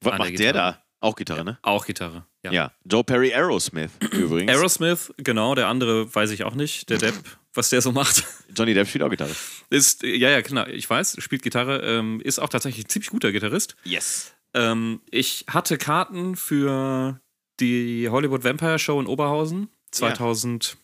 Was 0.00 0.18
macht 0.18 0.38
der 0.38 0.52
da? 0.54 0.83
Auch 1.04 1.16
Gitarre, 1.16 1.44
ne? 1.44 1.58
Auch 1.60 1.84
Gitarre. 1.84 2.24
Ja. 2.42 2.50
Ja. 2.50 2.72
Joe 2.86 3.04
Perry 3.04 3.34
Aerosmith 3.34 3.90
übrigens. 4.12 4.50
Aerosmith, 4.50 5.12
genau, 5.18 5.54
der 5.54 5.68
andere 5.68 6.14
weiß 6.14 6.30
ich 6.30 6.44
auch 6.44 6.54
nicht. 6.54 6.88
Der 6.88 6.96
Depp, 6.96 7.14
was 7.52 7.68
der 7.68 7.82
so 7.82 7.92
macht. 7.92 8.24
Johnny 8.56 8.72
Depp 8.72 8.88
spielt 8.88 9.04
auch 9.04 9.10
Gitarre. 9.10 9.36
Ist, 9.68 10.02
ja, 10.02 10.30
ja, 10.30 10.40
genau, 10.40 10.64
ich 10.64 10.88
weiß, 10.88 11.16
spielt 11.18 11.42
Gitarre, 11.42 11.82
ähm, 11.82 12.22
ist 12.22 12.38
auch 12.38 12.48
tatsächlich 12.48 12.86
ein 12.86 12.88
ziemlich 12.88 13.10
guter 13.10 13.32
Gitarrist. 13.32 13.76
Yes. 13.84 14.32
Ähm, 14.54 15.02
ich 15.10 15.44
hatte 15.46 15.76
Karten 15.76 16.36
für 16.36 17.20
die 17.60 18.08
Hollywood 18.08 18.42
Vampire 18.42 18.78
Show 18.78 18.98
in 18.98 19.06
Oberhausen. 19.06 19.68
2020 19.90 20.78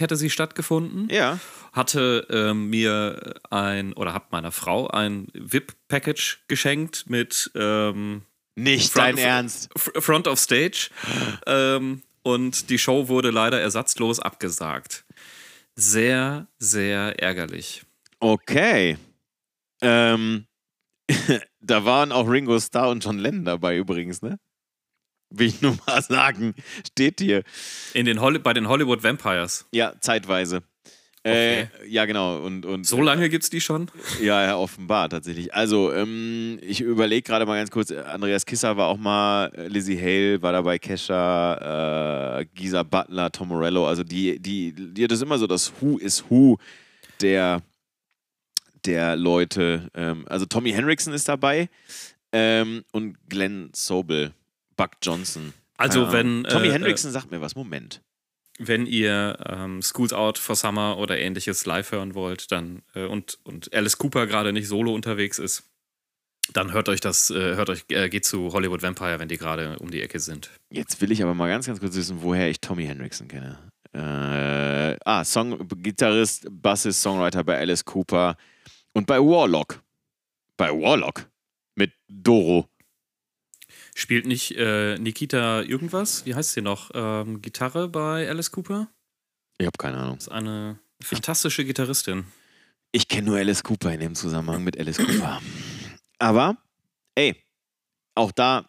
hätte 0.00 0.16
sie 0.16 0.30
stattgefunden. 0.30 1.10
Ja. 1.10 1.38
Hatte 1.74 2.26
ähm, 2.30 2.70
mir 2.70 3.34
ein, 3.50 3.92
oder 3.92 4.14
hab 4.14 4.32
meiner 4.32 4.52
Frau 4.52 4.88
ein 4.88 5.26
VIP-Package 5.34 6.44
geschenkt 6.48 7.10
mit 7.10 7.50
ähm, 7.54 8.22
Nicht 8.56 8.92
Front- 8.92 9.04
dein 9.06 9.18
Ernst. 9.18 9.68
Front 9.76 10.26
of 10.26 10.38
Stage. 10.38 10.90
ähm, 11.46 12.02
und 12.22 12.70
die 12.70 12.78
Show 12.78 13.08
wurde 13.08 13.30
leider 13.30 13.60
ersatzlos 13.60 14.18
abgesagt. 14.18 15.04
Sehr, 15.76 16.48
sehr 16.58 17.22
ärgerlich. 17.22 17.84
Okay. 18.18 18.96
Ähm, 19.82 20.46
da 21.60 21.84
waren 21.84 22.10
auch 22.12 22.28
Ringo 22.28 22.58
Starr 22.58 22.88
und 22.90 23.04
John 23.04 23.18
Lennon 23.18 23.44
dabei 23.44 23.76
übrigens, 23.76 24.22
ne? 24.22 24.38
Will 25.30 25.48
ich 25.48 25.60
nur 25.60 25.76
mal 25.86 26.02
sagen. 26.08 26.54
Steht 26.88 27.20
hier. 27.20 27.42
In 27.94 28.06
den 28.06 28.18
bei 28.42 28.54
den 28.54 28.68
Hollywood 28.68 29.02
Vampires. 29.02 29.66
Ja, 29.72 29.94
zeitweise. 30.00 30.62
Äh, 31.26 31.66
ja, 31.88 32.04
genau. 32.04 32.38
Und, 32.38 32.64
und, 32.64 32.86
So 32.86 33.00
lange 33.00 33.28
gibt's 33.28 33.50
die 33.50 33.60
schon? 33.60 33.90
Ja, 34.20 34.44
ja, 34.44 34.56
offenbar 34.56 35.08
tatsächlich. 35.08 35.52
Also, 35.52 35.92
ähm, 35.92 36.58
ich 36.62 36.80
überlege 36.80 37.22
gerade 37.22 37.46
mal 37.46 37.56
ganz 37.56 37.70
kurz, 37.70 37.90
Andreas 37.90 38.46
Kisser 38.46 38.76
war 38.76 38.88
auch 38.88 38.96
mal, 38.96 39.50
äh, 39.56 39.66
Lizzie 39.66 39.98
Hale 39.98 40.40
war 40.40 40.52
dabei, 40.52 40.78
Kesha, 40.78 42.38
äh, 42.40 42.46
Gisa 42.54 42.82
Butler, 42.84 43.32
Tom 43.32 43.48
Morello, 43.48 43.86
also 43.88 44.04
die, 44.04 44.38
die, 44.38 44.72
die, 44.72 45.06
das 45.06 45.18
ist 45.18 45.22
immer 45.22 45.38
so 45.38 45.46
das 45.46 45.72
Who 45.80 45.98
is 45.98 46.24
Who 46.28 46.58
der, 47.20 47.62
der 48.84 49.16
Leute. 49.16 49.90
Ähm, 49.94 50.26
also 50.28 50.46
Tommy 50.46 50.70
Henriksen 50.72 51.12
ist 51.12 51.28
dabei 51.28 51.68
ähm, 52.32 52.84
und 52.92 53.16
Glenn 53.28 53.70
Sobel, 53.74 54.32
Buck 54.76 54.90
Johnson. 55.02 55.52
Also 55.76 56.12
wenn. 56.12 56.44
Tommy 56.44 56.68
äh, 56.68 56.72
Henriksen 56.72 57.10
sagt 57.10 57.30
mir 57.30 57.40
was, 57.40 57.54
Moment. 57.54 58.00
Wenn 58.58 58.86
ihr 58.86 59.38
ähm, 59.46 59.82
Schools 59.82 60.12
Out 60.12 60.38
for 60.38 60.56
Summer 60.56 60.96
oder 60.98 61.18
ähnliches 61.18 61.66
live 61.66 61.92
hören 61.92 62.14
wollt, 62.14 62.50
dann 62.52 62.82
äh, 62.94 63.04
und, 63.04 63.38
und 63.44 63.72
Alice 63.74 63.98
Cooper 63.98 64.26
gerade 64.26 64.52
nicht 64.52 64.68
solo 64.68 64.94
unterwegs 64.94 65.38
ist, 65.38 65.64
dann 66.52 66.72
hört 66.72 66.88
euch 66.88 67.00
das, 67.00 67.30
äh, 67.30 67.56
hört 67.56 67.70
euch, 67.70 67.84
äh, 67.88 68.08
geht 68.08 68.24
zu 68.24 68.52
Hollywood 68.52 68.82
Vampire, 68.82 69.18
wenn 69.18 69.28
die 69.28 69.36
gerade 69.36 69.78
um 69.78 69.90
die 69.90 70.00
Ecke 70.00 70.20
sind. 70.20 70.50
Jetzt 70.70 71.00
will 71.00 71.12
ich 71.12 71.22
aber 71.22 71.34
mal 71.34 71.48
ganz, 71.48 71.66
ganz 71.66 71.80
kurz 71.80 71.96
wissen, 71.96 72.22
woher 72.22 72.48
ich 72.48 72.60
Tommy 72.60 72.86
Henriksen 72.86 73.28
kenne. 73.28 73.58
Äh, 73.92 74.96
ah, 75.04 75.24
Song, 75.24 75.66
Gitarrist, 75.82 76.46
Bassist, 76.50 77.02
Songwriter 77.02 77.44
bei 77.44 77.58
Alice 77.58 77.84
Cooper 77.84 78.36
und 78.92 79.06
bei 79.06 79.18
Warlock. 79.18 79.82
Bei 80.56 80.70
Warlock. 80.70 81.26
Mit 81.74 81.92
Doro. 82.08 82.68
Spielt 83.98 84.26
nicht 84.26 84.52
äh, 84.56 84.98
Nikita 84.98 85.62
irgendwas? 85.62 86.26
Wie 86.26 86.34
heißt 86.34 86.52
sie 86.52 86.60
noch? 86.60 86.90
Ähm, 86.92 87.40
Gitarre 87.40 87.88
bei 87.88 88.28
Alice 88.28 88.50
Cooper? 88.50 88.88
Ich 89.56 89.64
habe 89.66 89.78
keine 89.78 89.96
Ahnung. 89.96 90.18
ist 90.18 90.28
eine 90.30 90.78
fantastische 91.02 91.64
Gitarristin. 91.64 92.26
Ich 92.92 93.08
kenne 93.08 93.28
nur 93.28 93.38
Alice 93.38 93.62
Cooper 93.62 93.90
in 93.94 94.00
dem 94.00 94.14
Zusammenhang 94.14 94.62
mit 94.64 94.78
Alice 94.78 94.98
Cooper. 94.98 95.40
Aber, 96.18 96.58
ey, 97.14 97.42
auch 98.14 98.32
da 98.32 98.68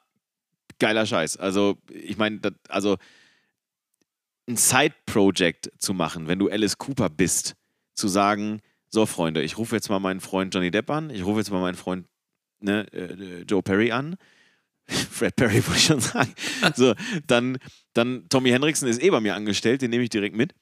geiler 0.79 1.05
Scheiß. 1.05 1.35
Also, 1.35 1.77
ich 1.91 2.15
meine, 2.17 2.39
das- 2.39 2.53
also 2.69 2.95
ein 4.47 4.55
Side-Project 4.55 5.71
zu 5.77 5.93
machen, 5.93 6.29
wenn 6.29 6.39
du 6.39 6.49
Alice 6.49 6.77
Cooper 6.77 7.09
bist, 7.09 7.55
zu 7.95 8.07
sagen, 8.07 8.61
so 8.89 9.05
Freunde, 9.05 9.41
ich 9.43 9.57
rufe 9.57 9.75
jetzt 9.75 9.89
mal 9.89 9.99
meinen 9.99 10.21
Freund 10.21 10.53
Johnny 10.55 10.71
Depp 10.71 10.89
an, 10.89 11.09
ich 11.09 11.25
rufe 11.25 11.39
jetzt 11.39 11.51
mal 11.51 11.59
meinen 11.59 11.75
Freund 11.75 12.07
ne, 12.61 12.87
äh, 12.93 13.41
Joe 13.41 13.61
Perry 13.61 13.91
an. 13.91 14.15
Fred 15.11 15.35
Perry 15.35 15.65
wollte 15.65 15.79
ich 15.79 15.85
schon 15.85 15.99
sagen. 15.99 16.33
So, 16.75 16.93
dann, 17.25 17.57
dann 17.93 18.27
Tommy 18.29 18.49
Henriksen 18.49 18.87
ist 18.87 19.01
eh 19.01 19.09
bei 19.09 19.19
mir 19.19 19.35
angestellt, 19.35 19.81
den 19.81 19.89
nehme 19.89 20.03
ich 20.03 20.09
direkt 20.09 20.35
mit. 20.35 20.53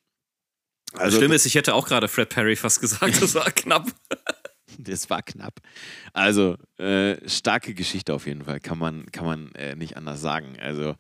Das 0.94 1.16
Schlimme 1.16 1.36
ist, 1.36 1.46
ich 1.46 1.56
hätte 1.56 1.74
auch 1.74 1.88
gerade 1.88 2.08
Fred 2.08 2.30
Perry 2.30 2.56
fast 2.56 2.80
gesagt, 2.80 3.22
das 3.22 3.36
war 3.36 3.52
knapp. 3.52 3.88
Das 4.78 5.10
war 5.10 5.22
knapp. 5.22 5.60
Also, 6.14 6.58
äh, 6.78 7.18
starke 7.28 7.74
Geschichte 7.74 8.14
auf 8.14 8.28
jeden 8.28 8.46
Fall, 8.46 8.60
kann 8.60 8.78
man, 8.78 9.06
kann 9.12 9.26
man 9.26 9.52
äh, 9.56 9.76
nicht 9.76 9.98
anders 9.98 10.22
sagen. 10.22 10.58
Also, 10.60 10.96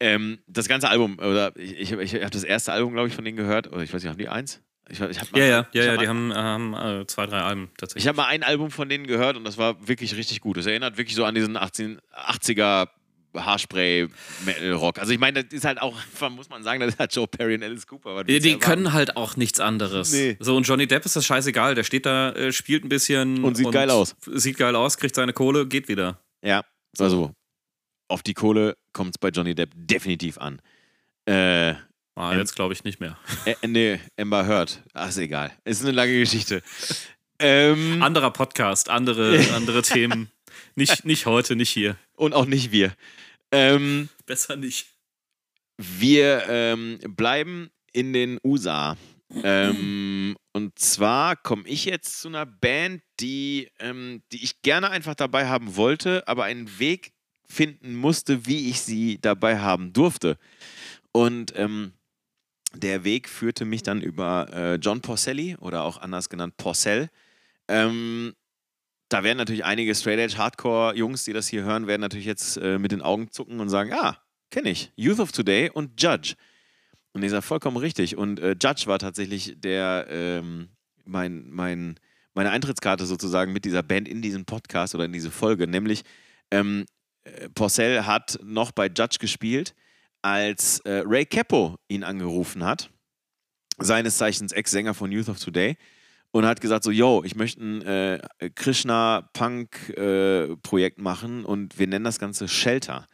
ähm, 0.00 0.38
das 0.46 0.68
ganze 0.68 0.88
Album, 0.88 1.18
oder 1.18 1.56
ich, 1.56 1.92
ich, 1.92 1.92
ich 1.92 2.14
habe 2.14 2.30
das 2.30 2.44
erste 2.44 2.72
Album, 2.72 2.92
glaube 2.92 3.08
ich, 3.08 3.14
von 3.14 3.24
denen 3.24 3.36
gehört, 3.36 3.68
oder 3.68 3.82
ich 3.82 3.92
weiß 3.92 4.02
nicht, 4.02 4.10
haben 4.10 4.18
die 4.18 4.28
eins? 4.28 4.60
Ich, 4.88 5.00
ich 5.00 5.32
mal, 5.32 5.38
Ja, 5.40 5.46
ja, 5.46 5.66
ja, 5.72 5.84
ja, 5.84 5.96
die 5.96 6.08
haben, 6.08 6.32
haben 6.32 6.74
äh, 6.74 7.06
zwei, 7.06 7.26
drei 7.26 7.40
Alben 7.40 7.70
tatsächlich. 7.76 8.04
Ich 8.04 8.08
habe 8.08 8.16
mal 8.16 8.26
ein 8.26 8.42
Album 8.42 8.70
von 8.70 8.88
denen 8.88 9.06
gehört 9.06 9.36
und 9.36 9.44
das 9.44 9.58
war 9.58 9.88
wirklich 9.88 10.16
richtig 10.16 10.40
gut. 10.40 10.56
Das 10.56 10.66
erinnert 10.66 10.96
wirklich 10.96 11.16
so 11.16 11.24
an 11.24 11.34
diesen 11.34 11.56
18, 11.56 12.00
80er 12.12 12.88
Haarspray-Rock. 13.34 14.98
Also 14.98 15.12
ich 15.12 15.18
meine, 15.18 15.44
das 15.44 15.52
ist 15.52 15.64
halt 15.64 15.80
auch, 15.80 15.96
muss 16.30 16.48
man 16.48 16.62
sagen, 16.62 16.80
das 16.80 16.90
ist 16.94 16.98
halt 16.98 17.14
Joe 17.14 17.26
Perry 17.26 17.56
und 17.56 17.62
Alice 17.62 17.86
Cooper. 17.86 18.24
Die, 18.24 18.38
die 18.38 18.58
können 18.58 18.92
halt 18.92 19.16
auch 19.16 19.36
nichts 19.36 19.60
anderes. 19.60 20.12
Nee. 20.12 20.36
So, 20.40 20.56
und 20.56 20.64
Johnny 20.64 20.86
Depp 20.86 21.04
ist 21.04 21.16
das 21.16 21.26
scheißegal. 21.26 21.74
Der 21.74 21.84
steht 21.84 22.06
da, 22.06 22.32
äh, 22.32 22.52
spielt 22.52 22.84
ein 22.84 22.88
bisschen. 22.88 23.42
Und 23.44 23.56
sieht 23.56 23.70
geil 23.72 23.90
aus. 23.90 24.14
Sieht 24.26 24.56
geil 24.56 24.76
aus, 24.76 24.96
kriegt 24.98 25.14
seine 25.14 25.32
Kohle, 25.32 25.66
geht 25.66 25.88
wieder. 25.88 26.20
Ja, 26.42 26.62
also 26.98 27.32
auf 28.08 28.22
die 28.22 28.34
Kohle 28.34 28.76
kommt 28.92 29.16
es 29.16 29.18
bei 29.18 29.28
Johnny 29.28 29.54
Depp 29.54 29.70
definitiv 29.74 30.38
an. 30.38 30.60
Äh, 31.26 31.74
Ah, 32.16 32.32
Ähm. 32.32 32.38
jetzt 32.38 32.54
glaube 32.56 32.72
ich 32.74 32.82
nicht 32.84 32.98
mehr. 33.00 33.16
Äh, 33.44 33.54
nee, 33.66 34.00
Amber 34.18 34.46
Heard. 34.46 34.82
Ach, 34.94 35.08
ist 35.08 35.18
egal. 35.18 35.52
Ist 35.64 35.82
eine 35.82 35.92
lange 35.92 36.18
Geschichte. 36.18 36.62
ähm, 37.38 38.02
Anderer 38.02 38.30
Podcast, 38.32 38.88
andere, 38.88 39.38
andere 39.54 39.82
Themen. 39.82 40.30
Nicht, 40.74 41.04
nicht 41.04 41.26
heute, 41.26 41.54
nicht 41.56 41.70
hier. 41.70 41.96
und 42.16 42.32
auch 42.34 42.46
nicht 42.46 42.72
wir. 42.72 42.92
Ähm, 43.52 44.08
Besser 44.26 44.56
nicht. 44.56 44.86
wir 45.78 46.44
ähm, 46.48 46.98
bleiben 47.06 47.70
in 47.92 48.12
den 48.12 48.38
USA. 48.44 48.96
Ähm, 49.42 50.36
und 50.52 50.78
zwar 50.78 51.36
komme 51.36 51.64
ich 51.66 51.84
jetzt 51.84 52.20
zu 52.20 52.28
einer 52.28 52.46
Band, 52.46 53.02
die, 53.20 53.68
ähm, 53.80 54.22
die 54.32 54.42
ich 54.44 54.62
gerne 54.62 54.90
einfach 54.90 55.14
dabei 55.14 55.46
haben 55.48 55.76
wollte, 55.76 56.26
aber 56.28 56.44
einen 56.44 56.78
Weg 56.78 57.12
finden 57.48 57.94
musste, 57.96 58.46
wie 58.46 58.70
ich 58.70 58.80
sie 58.80 59.18
dabei 59.20 59.58
haben 59.58 59.92
durfte. 59.92 60.38
Und 61.12 61.52
ähm, 61.56 61.92
der 62.76 63.04
Weg 63.04 63.28
führte 63.28 63.64
mich 63.64 63.82
dann 63.82 64.00
über 64.00 64.48
äh, 64.52 64.74
John 64.76 65.00
Porcelli 65.00 65.56
oder 65.56 65.82
auch 65.82 65.98
anders 65.98 66.28
genannt 66.28 66.56
Porcell. 66.56 67.08
Ähm, 67.68 68.34
da 69.08 69.22
werden 69.22 69.38
natürlich 69.38 69.64
einige 69.64 69.94
Straight 69.94 70.18
Edge 70.18 70.36
Hardcore-Jungs, 70.36 71.24
die 71.24 71.32
das 71.32 71.48
hier 71.48 71.62
hören, 71.62 71.86
werden 71.86 72.00
natürlich 72.00 72.26
jetzt 72.26 72.56
äh, 72.56 72.78
mit 72.78 72.92
den 72.92 73.02
Augen 73.02 73.30
zucken 73.30 73.60
und 73.60 73.68
sagen: 73.68 73.92
Ah, 73.92 74.18
kenne 74.50 74.70
ich. 74.70 74.92
Youth 74.96 75.20
of 75.20 75.32
Today 75.32 75.70
und 75.70 76.00
Judge. 76.00 76.34
Und 77.12 77.22
ich 77.22 77.30
sage 77.30 77.42
vollkommen 77.42 77.76
richtig. 77.78 78.16
Und 78.16 78.40
äh, 78.40 78.56
Judge 78.60 78.84
war 78.86 78.98
tatsächlich 78.98 79.54
der, 79.58 80.06
ähm, 80.10 80.68
mein, 81.04 81.48
mein, 81.48 81.98
meine 82.34 82.50
Eintrittskarte 82.50 83.06
sozusagen 83.06 83.52
mit 83.52 83.64
dieser 83.64 83.82
Band 83.82 84.06
in 84.06 84.20
diesen 84.20 84.44
Podcast 84.44 84.94
oder 84.94 85.06
in 85.06 85.12
diese 85.12 85.30
Folge. 85.30 85.66
Nämlich, 85.66 86.02
ähm, 86.50 86.84
äh, 87.24 87.48
Porcell 87.50 88.02
hat 88.02 88.38
noch 88.42 88.72
bei 88.72 88.86
Judge 88.86 89.16
gespielt, 89.18 89.74
als 90.26 90.80
äh, 90.80 91.04
Ray 91.06 91.24
Capo 91.24 91.78
ihn 91.86 92.02
angerufen 92.02 92.64
hat, 92.64 92.90
seines 93.78 94.16
Zeichens 94.16 94.50
Ex-Sänger 94.50 94.92
von 94.92 95.12
Youth 95.12 95.28
of 95.28 95.38
Today, 95.38 95.76
und 96.32 96.44
hat 96.44 96.60
gesagt 96.60 96.82
so, 96.82 96.90
yo, 96.90 97.22
ich 97.24 97.36
möchte 97.36 97.64
ein 97.64 97.82
äh, 97.82 98.18
Krishna-Punk-Projekt 98.52 100.98
machen 100.98 101.44
und 101.44 101.78
wir 101.78 101.86
nennen 101.86 102.04
das 102.04 102.18
Ganze 102.18 102.48
Shelter. 102.48 103.06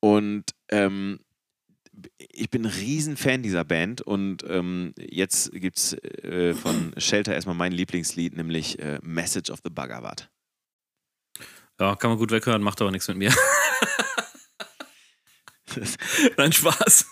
Und 0.00 0.54
ähm, 0.68 1.20
ich 2.18 2.50
bin 2.50 2.66
ein 2.66 2.70
Riesenfan 2.70 3.42
dieser 3.42 3.64
Band 3.64 4.02
und 4.02 4.44
ähm, 4.46 4.92
jetzt 4.98 5.52
gibt 5.52 5.78
es 5.78 5.94
äh, 5.94 6.52
von 6.52 6.92
Shelter 6.98 7.32
erstmal 7.32 7.56
mein 7.56 7.72
Lieblingslied, 7.72 8.36
nämlich 8.36 8.78
äh, 8.78 8.98
Message 9.02 9.50
of 9.50 9.60
the 9.64 9.70
Bhagavad. 9.70 10.30
Ja, 11.80 11.96
kann 11.96 12.10
man 12.10 12.18
gut 12.18 12.30
weghören, 12.30 12.60
macht 12.62 12.82
aber 12.82 12.90
nichts 12.90 13.08
mit 13.08 13.16
mir. 13.16 13.32
Das, 15.76 15.96
Nein, 16.36 16.52
Spaß. 16.52 17.06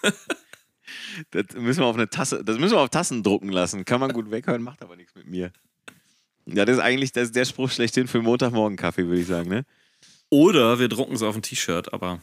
das 1.30 1.44
müssen 1.54 1.80
wir 1.80 1.86
auf 1.86 1.96
eine 1.96 2.08
Tasse, 2.08 2.44
das 2.44 2.58
müssen 2.58 2.74
wir 2.74 2.80
auf 2.80 2.90
Tassen 2.90 3.22
drucken 3.22 3.50
lassen. 3.50 3.84
Kann 3.84 4.00
man 4.00 4.12
gut 4.12 4.30
weghören, 4.30 4.62
macht 4.62 4.82
aber 4.82 4.96
nichts 4.96 5.14
mit 5.14 5.26
mir. 5.26 5.52
Ja, 6.46 6.64
das 6.64 6.76
ist 6.76 6.82
eigentlich 6.82 7.12
das 7.12 7.24
ist 7.24 7.36
der 7.36 7.44
Spruch 7.44 7.70
schlechthin 7.70 8.08
für 8.08 8.22
Montagmorgen-Kaffee, 8.22 9.06
würde 9.06 9.20
ich 9.20 9.26
sagen, 9.26 9.48
ne? 9.48 9.64
Oder 10.30 10.78
wir 10.78 10.88
drucken 10.88 11.14
es 11.14 11.22
auf 11.22 11.34
ein 11.36 11.42
T-Shirt, 11.42 11.92
aber 11.92 12.20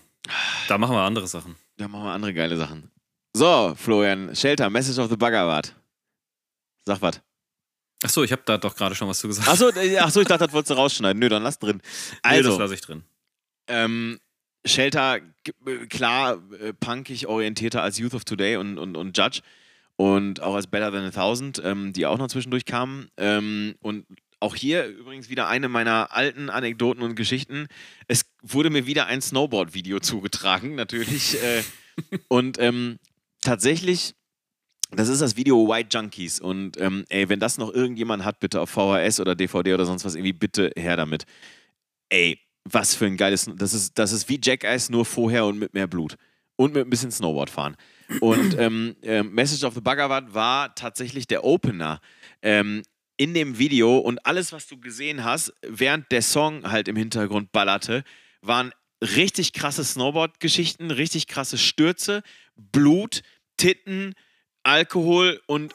da 0.68 0.78
machen 0.78 0.96
wir 0.96 1.02
andere 1.02 1.28
Sachen. 1.28 1.56
Da 1.78 1.88
machen 1.88 2.04
wir 2.06 2.12
andere 2.12 2.34
geile 2.34 2.58
Sachen. 2.58 2.90
So, 3.34 3.74
Florian, 3.78 4.36
Shelter, 4.36 4.70
Message 4.70 4.98
of 4.98 5.10
the 5.10 5.16
Bhagavad. 5.18 5.76
Sag 6.86 7.02
was. 7.02 7.22
Achso, 8.04 8.24
ich 8.24 8.32
habe 8.32 8.42
da 8.46 8.58
doch 8.58 8.76
gerade 8.76 8.96
schon 8.96 9.08
was 9.08 9.20
zu 9.20 9.28
gesagt. 9.28 9.48
Achso, 9.48 9.70
äh, 9.70 9.98
achso, 9.98 10.22
ich 10.22 10.28
dachte, 10.28 10.46
das 10.46 10.54
wolltest 10.54 10.72
du 10.72 10.76
rausschneiden. 10.76 11.20
Nö, 11.20 11.30
dann 11.30 11.44
lass 11.44 11.60
drin. 11.60 11.78
nee, 11.78 11.82
das 12.22 12.48
Also, 12.48 12.60
lasse 12.60 12.74
ich 12.74 12.82
drin. 12.82 13.04
ähm, 13.68 14.20
Shelter, 14.68 15.18
äh, 15.18 15.86
klar, 15.90 16.42
äh, 16.60 16.74
punkig 16.74 17.28
orientierter 17.28 17.82
als 17.82 17.98
Youth 17.98 18.14
of 18.14 18.26
Today 18.26 18.58
und, 18.58 18.78
und, 18.78 18.96
und 18.96 19.18
Judge 19.18 19.42
und 19.96 20.42
auch 20.42 20.56
als 20.56 20.68
Better 20.68 20.92
Than 20.92 21.06
a 21.06 21.12
Thousand, 21.12 21.62
ähm, 21.64 21.92
die 21.94 22.06
auch 22.06 22.18
noch 22.18 22.28
zwischendurch 22.28 22.66
kamen. 22.66 23.10
Ähm, 23.18 23.76
und 23.82 24.06
auch 24.40 24.56
hier 24.56 24.86
übrigens 24.86 25.30
wieder 25.30 25.48
eine 25.48 25.68
meiner 25.68 26.14
alten 26.16 26.50
Anekdoten 26.50 27.02
und 27.04 27.16
Geschichten. 27.16 27.68
Es 28.08 28.26
wurde 28.42 28.70
mir 28.70 28.86
wieder 28.86 29.08
ein 29.08 29.22
Snowboard-Video 29.22 30.00
zugetragen, 30.02 30.76
natürlich. 30.76 31.42
Äh, 31.42 31.64
und 32.28 32.60
ähm, 32.60 33.00
tatsächlich, 33.42 34.14
das 34.92 35.10
ist 35.10 35.22
das 35.22 35.36
Video 35.36 35.68
White 35.68 35.90
Junkies. 35.92 36.40
Und 36.40 36.80
ähm, 36.80 37.04
ey, 37.10 37.28
wenn 37.30 37.40
das 37.40 37.58
noch 37.58 37.74
irgendjemand 37.74 38.24
hat, 38.24 38.40
bitte 38.40 38.62
auf 38.62 38.70
VHS 38.70 39.20
oder 39.20 39.36
DVD 39.36 39.74
oder 39.74 39.86
sonst 39.86 40.06
was, 40.06 40.14
irgendwie 40.14 40.34
bitte 40.34 40.72
her 40.78 40.96
damit. 40.96 41.26
Ey, 42.10 42.40
was 42.72 42.96
für 42.96 43.06
ein 43.06 43.18
geiles. 43.18 43.50
Das 43.56 43.74
ist, 43.74 43.98
das 43.98 44.12
ist 44.12 44.30
wie 44.30 44.40
Jackass, 44.44 44.90
nur 44.90 45.06
vorher 45.06 45.46
und 45.46 45.60
mit 45.60 45.74
mehr 45.74 45.88
Blut. 45.88 46.16
Und 46.56 46.74
mit 46.74 46.88
ein 46.88 46.90
bisschen 46.90 47.12
Snowboard 47.12 47.50
fahren. 47.50 47.76
Und 48.20 48.56
ähm, 48.60 48.96
ähm, 49.04 49.34
Message 49.34 49.64
of 49.64 49.76
the 49.76 49.82
Bhagavad 49.82 50.34
war 50.34 50.74
tatsächlich 50.76 51.28
der 51.28 51.44
Opener 51.44 52.02
ähm, 52.42 52.84
in 53.18 53.34
dem 53.34 53.58
Video. 53.58 53.98
Und 53.98 54.26
alles, 54.26 54.52
was 54.52 54.68
du 54.68 54.80
gesehen 54.80 55.24
hast, 55.24 55.54
während 55.62 56.12
der 56.12 56.22
Song 56.22 56.70
halt 56.70 56.88
im 56.88 56.96
Hintergrund 56.96 57.52
ballerte, 57.52 58.04
waren 58.42 58.72
richtig 59.02 59.54
krasse 59.54 59.84
Snowboard-Geschichten, 59.84 60.92
richtig 60.92 61.28
krasse 61.28 61.58
Stürze, 61.58 62.24
Blut, 62.56 63.22
Titten, 63.58 64.14
Alkohol 64.64 65.42
und 65.48 65.74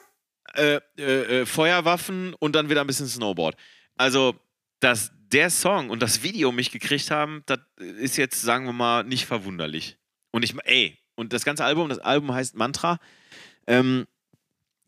äh, 0.54 0.80
äh, 0.98 1.40
äh, 1.40 1.46
Feuerwaffen 1.46 2.34
und 2.34 2.54
dann 2.54 2.68
wieder 2.68 2.80
ein 2.80 2.86
bisschen 2.86 3.08
Snowboard. 3.08 3.56
Also, 3.96 4.34
dass 4.80 5.12
der 5.32 5.50
Song 5.50 5.90
und 5.90 6.02
das 6.02 6.22
Video 6.22 6.52
mich 6.52 6.70
gekriegt 6.70 7.10
haben, 7.10 7.42
das 7.46 7.60
ist 7.76 8.16
jetzt, 8.16 8.40
sagen 8.40 8.66
wir 8.66 8.72
mal, 8.72 9.04
nicht 9.04 9.26
verwunderlich. 9.26 9.98
Und 10.30 10.44
ich, 10.44 10.54
ey, 10.64 10.98
und 11.14 11.32
das 11.32 11.44
ganze 11.44 11.64
Album, 11.64 11.88
das 11.88 11.98
Album 11.98 12.32
heißt 12.32 12.54
Mantra. 12.54 12.98
Ähm, 13.66 14.06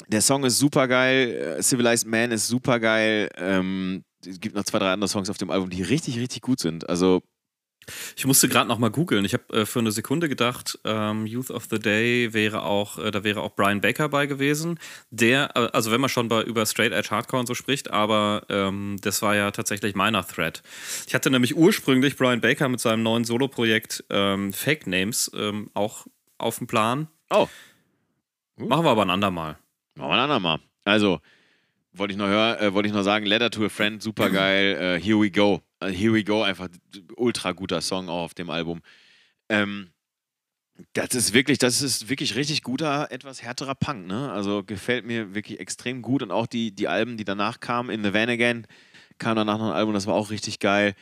der 0.09 0.21
Song 0.21 0.45
ist 0.45 0.59
super 0.59 0.89
geil, 0.89 1.59
Civilized 1.63 2.07
Man 2.07 2.33
ist 2.33 2.49
super 2.49 2.81
geil. 2.81 3.29
Ähm, 3.37 4.05
es 4.27 4.41
gibt 4.41 4.55
noch 4.55 4.65
zwei, 4.65 4.79
drei 4.79 4.93
andere 4.93 5.09
Songs 5.09 5.31
auf 5.31 5.39
dem 5.39 5.51
Album, 5.51 5.71
die 5.71 5.83
richtig, 5.83 6.19
richtig 6.19 6.43
gut 6.43 6.61
sind. 6.61 6.89
Also, 6.89 7.23
Ich 8.17 8.27
musste 8.27 8.49
gerade 8.49 8.69
noch 8.69 8.79
mal 8.79 8.91
googeln. 8.91 9.25
Ich 9.25 9.35
habe 9.35 9.45
äh, 9.53 9.67
für 9.67 9.79
eine 9.79 9.93
Sekunde 9.93 10.29
gedacht, 10.29 10.79
ähm, 10.85 11.27
Youth 11.27 11.51
of 11.51 11.67
the 11.71 11.79
Day 11.79 12.33
wäre 12.33 12.63
auch, 12.63 12.99
äh, 12.99 13.11
da 13.11 13.25
wäre 13.25 13.41
auch 13.41 13.55
Brian 13.55 13.81
Baker 13.81 14.09
bei 14.09 14.27
gewesen. 14.27 14.79
Der, 15.11 15.51
äh, 15.55 15.69
also 15.73 15.91
wenn 15.91 16.01
man 16.01 16.11
schon 16.11 16.29
bei, 16.29 16.43
über 16.43 16.67
Straight 16.67 16.93
Edge 16.93 17.11
Hardcore 17.11 17.41
und 17.41 17.47
so 17.47 17.55
spricht, 17.55 17.91
aber 17.91 18.45
ähm, 18.49 18.97
das 19.01 19.23
war 19.23 19.35
ja 19.35 19.51
tatsächlich 19.51 19.95
meiner 19.95 20.27
Thread. 20.27 20.63
Ich 21.07 21.15
hatte 21.15 21.31
nämlich 21.31 21.57
ursprünglich 21.57 22.17
Brian 22.17 22.41
Baker 22.41 22.69
mit 22.69 22.81
seinem 22.81 23.03
neuen 23.03 23.25
Solo-Projekt 23.25 24.05
ähm, 24.11 24.53
Fake 24.53 24.87
Names 24.87 25.31
ähm, 25.35 25.71
auch 25.75 26.07
auf 26.39 26.59
dem 26.59 26.67
Plan. 26.67 27.09
oh, 27.31 27.49
Machen 28.57 28.85
wir 28.85 28.91
aber 28.91 29.03
ein 29.03 29.11
andermal. 29.11 29.59
Machen 29.95 30.11
wir 30.11 30.15
ein 30.15 30.21
andermal. 30.21 30.59
Also, 30.85 31.21
wollte 31.93 32.13
ich 32.13 32.19
noch 32.19 32.27
hören, 32.27 32.59
äh, 32.59 32.73
wollte 32.75 32.89
ich 32.89 32.95
noch 32.95 33.03
sagen, 33.03 33.27
Letter 33.27 33.51
to 33.51 33.65
a 33.65 33.69
Friend, 33.69 34.03
super 34.03 34.31
geil. 34.31 34.77
Äh, 34.99 35.01
Here 35.01 35.21
we 35.21 35.31
go. 35.31 35.63
Äh, 35.85 35.93
Here 35.93 36.13
we 36.13 36.25
go, 36.25 36.43
einfach 36.43 36.69
ultra 37.17 37.53
guter 37.53 37.81
Song 37.81 38.09
auch 38.09 38.25
auf 38.25 38.35
dem 38.35 38.51
Album. 38.51 38.83
Ähm, 39.49 39.91
das 40.93 41.15
ist 41.15 41.33
wirklich, 41.33 41.59
das 41.59 41.83
ist 41.83 42.09
wirklich 42.09 42.35
richtig 42.35 42.63
guter, 42.63 43.11
etwas 43.13 43.43
härterer 43.43 43.77
Punk, 43.77 44.07
ne? 44.07 44.33
Also 44.33 44.65
gefällt 44.65 45.07
mir 45.07 45.35
wirklich 45.35 45.61
extrem 45.61 46.03
gut. 46.03 46.23
Und 46.23 46.33
auch 46.33 46.47
die, 46.47 46.73
die 46.73 46.89
Alben, 46.89 47.17
die 47.17 47.25
danach 47.25 47.61
kamen, 47.61 47.91
In 47.91 48.03
the 48.03 48.13
Van 48.13 48.29
Again, 48.29 48.67
kam 49.19 49.37
danach 49.37 49.59
noch 49.59 49.67
ein 49.67 49.75
Album, 49.75 49.95
das 49.95 50.07
war 50.07 50.15
auch 50.15 50.31
richtig 50.31 50.59
geil. 50.59 50.95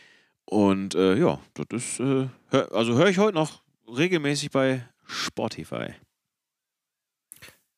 Und 0.45 0.95
äh, 0.95 1.17
ja, 1.17 1.41
das 1.55 1.67
ist, 1.71 2.01
äh, 2.01 2.29
hör, 2.49 2.73
also 2.73 2.95
höre 2.95 3.09
ich 3.09 3.19
heute 3.19 3.35
noch 3.35 3.63
regelmäßig 3.87 4.51
bei 4.51 4.87
Spotify. 5.07 5.95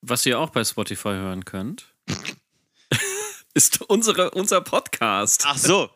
Was 0.00 0.26
ihr 0.26 0.38
auch 0.38 0.50
bei 0.50 0.64
Spotify 0.64 1.10
hören 1.10 1.44
könnt, 1.44 1.94
ist 3.54 3.80
unsere, 3.82 4.32
unser 4.32 4.60
Podcast. 4.60 5.44
Ach 5.46 5.56
so. 5.56 5.90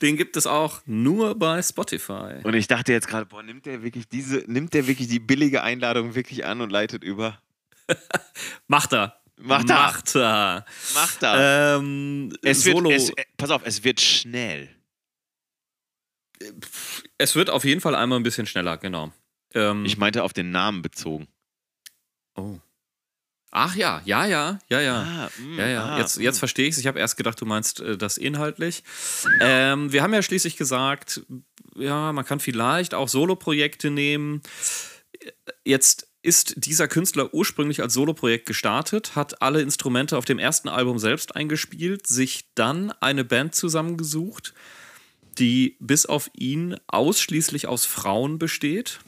Den 0.00 0.16
gibt 0.16 0.36
es 0.36 0.46
auch 0.46 0.80
nur 0.86 1.34
bei 1.38 1.62
Spotify. 1.62 2.40
Und 2.42 2.54
ich 2.54 2.66
dachte 2.66 2.92
jetzt 2.92 3.06
gerade, 3.08 3.26
boah, 3.26 3.42
nimmt 3.42 3.66
der 3.66 3.82
wirklich 3.82 4.08
diese, 4.08 4.38
nimmt 4.46 4.74
der 4.74 4.86
wirklich 4.86 5.08
die 5.08 5.20
billige 5.20 5.62
Einladung 5.62 6.14
wirklich 6.14 6.44
an 6.44 6.60
und 6.60 6.70
leitet 6.70 7.04
über? 7.04 7.40
Macht 8.66 8.92
er. 8.92 9.20
Macht 9.36 9.70
er. 9.70 9.76
Macht 9.76 10.14
er. 10.16 10.64
Macht 10.94 11.22
er. 11.22 11.76
Ähm, 11.78 12.32
es 12.42 12.64
wird, 12.64 12.76
Solo. 12.76 12.90
es, 12.90 13.10
äh, 13.10 13.24
pass 13.36 13.50
auf, 13.50 13.62
es 13.64 13.82
wird 13.84 14.00
schnell. 14.00 14.68
es 17.18 17.34
wird 17.34 17.50
auf 17.50 17.64
jeden 17.64 17.80
Fall 17.80 17.94
einmal 17.94 18.18
ein 18.18 18.22
bisschen 18.24 18.46
schneller, 18.46 18.76
genau. 18.78 19.12
Ähm, 19.54 19.84
Ich 19.84 19.96
meinte 19.96 20.22
auf 20.22 20.32
den 20.32 20.50
Namen 20.50 20.82
bezogen. 20.82 21.28
oh. 22.36 22.58
Ach 23.54 23.76
ja, 23.76 24.00
ja, 24.06 24.24
ja, 24.24 24.58
ja, 24.70 24.80
ja. 24.80 25.02
Ah, 25.02 25.30
mm, 25.38 25.58
Ja, 25.58 25.66
ja, 25.68 25.84
ah, 25.84 25.98
jetzt, 25.98 26.18
mm. 26.18 26.22
jetzt 26.22 26.38
verstehe 26.38 26.66
ich 26.66 26.72
es. 26.72 26.78
Ich 26.78 26.86
habe 26.86 26.98
erst 26.98 27.18
gedacht, 27.18 27.38
du 27.38 27.44
meinst 27.44 27.80
äh, 27.80 27.98
das 27.98 28.16
inhaltlich. 28.16 28.82
Ähm, 29.40 29.92
wir 29.92 30.02
haben 30.02 30.14
ja 30.14 30.22
schließlich 30.22 30.56
gesagt, 30.56 31.20
ja, 31.76 32.12
man 32.12 32.24
kann 32.24 32.40
vielleicht 32.40 32.94
auch 32.94 33.08
Soloprojekte 33.08 33.90
nehmen. 33.90 34.40
Jetzt 35.64 36.08
ist 36.22 36.54
dieser 36.56 36.88
Künstler 36.88 37.34
ursprünglich 37.34 37.82
als 37.82 37.92
Soloprojekt 37.92 38.46
gestartet, 38.46 39.16
hat 39.16 39.42
alle 39.42 39.60
Instrumente 39.60 40.16
auf 40.16 40.24
dem 40.24 40.38
ersten 40.38 40.68
Album 40.68 40.98
selbst 40.98 41.36
eingespielt, 41.36 42.06
sich 42.06 42.46
dann 42.54 42.90
eine 43.00 43.24
Band 43.24 43.54
zusammengesucht, 43.54 44.54
die 45.38 45.76
bis 45.78 46.06
auf 46.06 46.30
ihn 46.34 46.76
ausschließlich 46.86 47.68
aus 47.68 47.84
Frauen 47.84 48.38
besteht. 48.38 49.00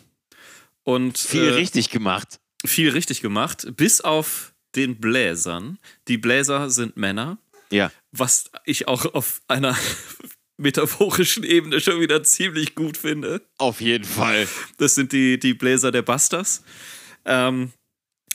Und, 0.83 1.17
Viel 1.17 1.45
äh, 1.45 1.55
richtig 1.55 1.89
gemacht. 1.89 2.41
Viel 2.65 2.91
richtig 2.91 3.21
gemacht, 3.21 3.67
bis 3.77 4.01
auf 4.01 4.55
den 4.75 5.01
Bläsern. 5.01 5.79
Die 6.09 6.19
Bläser 6.19 6.71
sind 6.71 6.97
Männer, 6.97 7.39
Ja. 7.71 7.93
was 8.13 8.51
ich 8.65 8.89
auch 8.89 9.05
auf 9.15 9.41
einer 9.49 9.77
metaphorischen 10.57 11.45
Ebene 11.45 11.81
schon 11.81 12.01
wieder 12.01 12.23
ziemlich 12.25 12.75
gut 12.75 12.97
finde. 12.97 13.43
Auf 13.59 13.81
jeden 13.81 14.05
Fall. 14.05 14.49
Das 14.79 14.95
sind 14.95 15.13
die, 15.13 15.39
die 15.39 15.55
Bläser 15.55 15.93
der 15.93 16.03
Busters. 16.03 16.63
Ähm, 17.25 17.73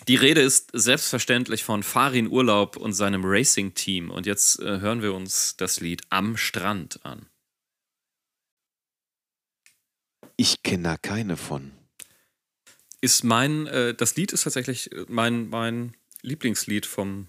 die 0.08 0.16
Rede 0.16 0.42
ist 0.42 0.70
selbstverständlich 0.74 1.64
von 1.64 1.84
Farin 1.84 2.28
Urlaub 2.30 2.78
und 2.78 2.94
seinem 2.94 3.24
Racing-Team. 3.26 4.10
Und 4.10 4.26
jetzt 4.26 4.60
äh, 4.60 4.80
hören 4.80 5.02
wir 5.02 5.14
uns 5.14 5.56
das 5.58 5.82
Lied 5.82 6.02
Am 6.10 6.38
Strand 6.38 7.06
an. 7.06 7.26
Ich 10.38 10.64
kenne 10.64 10.84
da 10.84 10.98
keine 10.98 11.36
von. 11.36 11.72
Ist 13.02 13.24
mein, 13.24 13.68
äh, 13.68 13.94
das 13.94 14.16
Lied 14.16 14.34
ist 14.34 14.44
tatsächlich 14.44 14.92
äh, 14.92 15.06
mein, 15.08 15.50
mein 15.50 15.96
Lieblingslied 16.22 16.86
vom, 16.86 17.28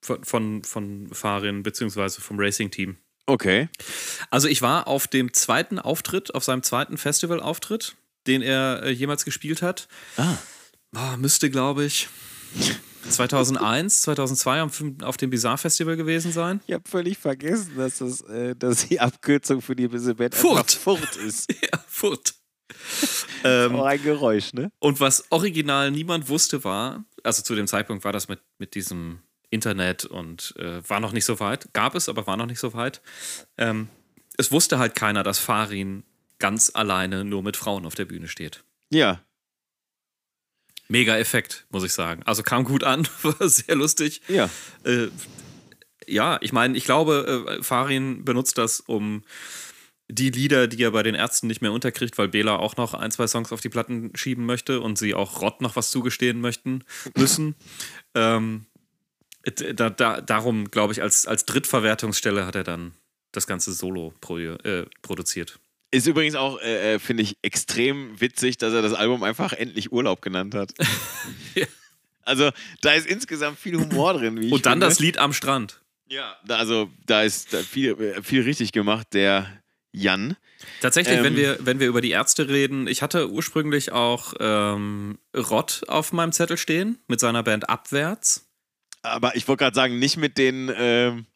von, 0.00 0.24
von, 0.24 0.64
von 0.64 1.08
Farin 1.12 1.62
beziehungsweise 1.62 2.20
vom 2.20 2.38
Racing-Team. 2.38 2.96
Okay. 3.26 3.68
Also 4.30 4.48
ich 4.48 4.62
war 4.62 4.88
auf 4.88 5.06
dem 5.06 5.32
zweiten 5.32 5.78
Auftritt, 5.78 6.34
auf 6.34 6.44
seinem 6.44 6.62
zweiten 6.62 6.98
Festivalauftritt, 6.98 7.94
den 8.26 8.42
er 8.42 8.82
äh, 8.82 8.90
jemals 8.90 9.24
gespielt 9.24 9.62
hat. 9.62 9.88
Ah. 10.16 10.36
Ah, 10.94 11.16
müsste, 11.16 11.48
glaube 11.48 11.84
ich, 11.84 12.08
2001, 13.08 14.02
2002 14.02 14.62
auf, 14.62 14.84
auf 15.02 15.16
dem 15.16 15.30
Bizarre 15.30 15.58
Festival 15.58 15.96
gewesen 15.96 16.32
sein. 16.32 16.60
Ich 16.66 16.74
habe 16.74 16.88
völlig 16.88 17.18
vergessen, 17.18 17.72
dass, 17.76 17.98
das, 17.98 18.20
äh, 18.22 18.54
dass 18.54 18.88
die 18.88 19.00
Abkürzung 19.00 19.62
für 19.62 19.74
die 19.74 19.88
Band 19.88 20.34
Furt. 20.34 20.72
Furt 20.72 21.16
ist. 21.16 21.52
Ja, 21.62 21.78
Furt. 21.86 22.34
ähm, 23.44 23.76
Auch 23.76 23.84
ein 23.84 24.02
Geräusch, 24.02 24.52
ne? 24.52 24.70
und 24.78 25.00
was 25.00 25.30
original 25.30 25.90
niemand 25.90 26.28
wusste 26.28 26.64
war, 26.64 27.04
also 27.22 27.42
zu 27.42 27.54
dem 27.54 27.66
Zeitpunkt 27.66 28.04
war 28.04 28.12
das 28.12 28.28
mit, 28.28 28.40
mit 28.58 28.74
diesem 28.74 29.20
Internet 29.50 30.04
und 30.04 30.54
äh, 30.58 30.88
war 30.88 31.00
noch 31.00 31.12
nicht 31.12 31.24
so 31.24 31.38
weit, 31.38 31.72
gab 31.74 31.94
es, 31.94 32.08
aber 32.08 32.26
war 32.26 32.36
noch 32.36 32.46
nicht 32.46 32.60
so 32.60 32.72
weit. 32.72 33.02
Ähm, 33.58 33.88
es 34.38 34.50
wusste 34.50 34.78
halt 34.78 34.94
keiner, 34.94 35.22
dass 35.22 35.38
Farin 35.38 36.04
ganz 36.38 36.70
alleine 36.74 37.24
nur 37.24 37.42
mit 37.42 37.56
Frauen 37.56 37.86
auf 37.86 37.94
der 37.94 38.06
Bühne 38.06 38.28
steht. 38.28 38.64
Ja. 38.90 39.20
Mega 40.88 41.16
Effekt, 41.16 41.66
muss 41.70 41.84
ich 41.84 41.92
sagen. 41.92 42.22
Also 42.24 42.42
kam 42.42 42.64
gut 42.64 42.82
an, 42.82 43.06
war 43.22 43.48
sehr 43.48 43.76
lustig. 43.76 44.22
Ja. 44.28 44.48
Äh, 44.84 45.08
ja, 46.06 46.38
ich 46.40 46.52
meine, 46.52 46.76
ich 46.76 46.84
glaube, 46.84 47.46
äh, 47.48 47.62
Farin 47.62 48.24
benutzt 48.24 48.58
das, 48.58 48.80
um 48.80 49.22
die 50.12 50.30
Lieder, 50.30 50.68
die 50.68 50.82
er 50.82 50.90
bei 50.90 51.02
den 51.02 51.14
Ärzten 51.14 51.46
nicht 51.46 51.62
mehr 51.62 51.72
unterkriegt, 51.72 52.18
weil 52.18 52.28
Bela 52.28 52.56
auch 52.56 52.76
noch 52.76 52.92
ein, 52.94 53.10
zwei 53.10 53.26
Songs 53.26 53.50
auf 53.50 53.60
die 53.60 53.70
Platten 53.70 54.10
schieben 54.14 54.44
möchte 54.44 54.80
und 54.80 54.98
sie 54.98 55.14
auch 55.14 55.40
Rott 55.40 55.60
noch 55.62 55.74
was 55.74 55.90
zugestehen 55.90 56.40
möchten 56.40 56.84
müssen. 57.16 57.54
ähm, 58.14 58.66
da, 59.74 59.90
da, 59.90 60.20
darum, 60.20 60.70
glaube 60.70 60.92
ich, 60.92 61.02
als, 61.02 61.26
als 61.26 61.46
Drittverwertungsstelle 61.46 62.46
hat 62.46 62.54
er 62.54 62.64
dann 62.64 62.92
das 63.32 63.46
ganze 63.46 63.72
Solo 63.72 64.12
pro, 64.20 64.38
äh, 64.38 64.86
produziert. 65.00 65.58
Ist 65.90 66.06
übrigens 66.06 66.34
auch, 66.36 66.60
äh, 66.60 66.98
finde 66.98 67.22
ich, 67.22 67.38
extrem 67.42 68.20
witzig, 68.20 68.58
dass 68.58 68.72
er 68.72 68.82
das 68.82 68.92
Album 68.92 69.22
einfach 69.22 69.52
endlich 69.52 69.92
Urlaub 69.92 70.22
genannt 70.22 70.54
hat. 70.54 70.72
Ja. 71.54 71.66
Also, 72.22 72.50
da 72.80 72.92
ist 72.92 73.06
insgesamt 73.06 73.58
viel 73.58 73.76
Humor 73.76 74.14
drin. 74.14 74.38
Und 74.52 74.64
dann 74.64 74.74
finde. 74.74 74.86
das 74.86 75.00
Lied 75.00 75.18
am 75.18 75.32
Strand. 75.32 75.82
Ja, 76.08 76.36
also 76.48 76.88
da 77.04 77.22
ist 77.22 77.52
da 77.52 77.58
viel, 77.58 78.00
äh, 78.00 78.22
viel 78.22 78.42
richtig 78.42 78.72
gemacht, 78.72 79.08
der 79.12 79.61
Jan. 79.92 80.36
Tatsächlich, 80.80 81.18
Ähm, 81.18 81.24
wenn, 81.24 81.36
wir, 81.36 81.58
wenn 81.60 81.80
wir 81.80 81.86
über 81.88 82.00
die 82.00 82.10
Ärzte 82.10 82.48
reden, 82.48 82.86
ich 82.86 83.02
hatte 83.02 83.30
ursprünglich 83.30 83.92
auch 83.92 84.34
ähm, 84.40 85.18
Rott 85.36 85.82
auf 85.88 86.12
meinem 86.12 86.32
Zettel 86.32 86.56
stehen 86.56 86.98
mit 87.08 87.20
seiner 87.20 87.42
Band 87.42 87.68
Abwärts. 87.68 88.48
Aber 89.02 89.36
ich 89.36 89.46
wollte 89.48 89.64
gerade 89.64 89.74
sagen, 89.74 89.98
nicht 89.98 90.16
mit 90.16 90.38
den. 90.38 90.72
Ähm, 90.74 91.26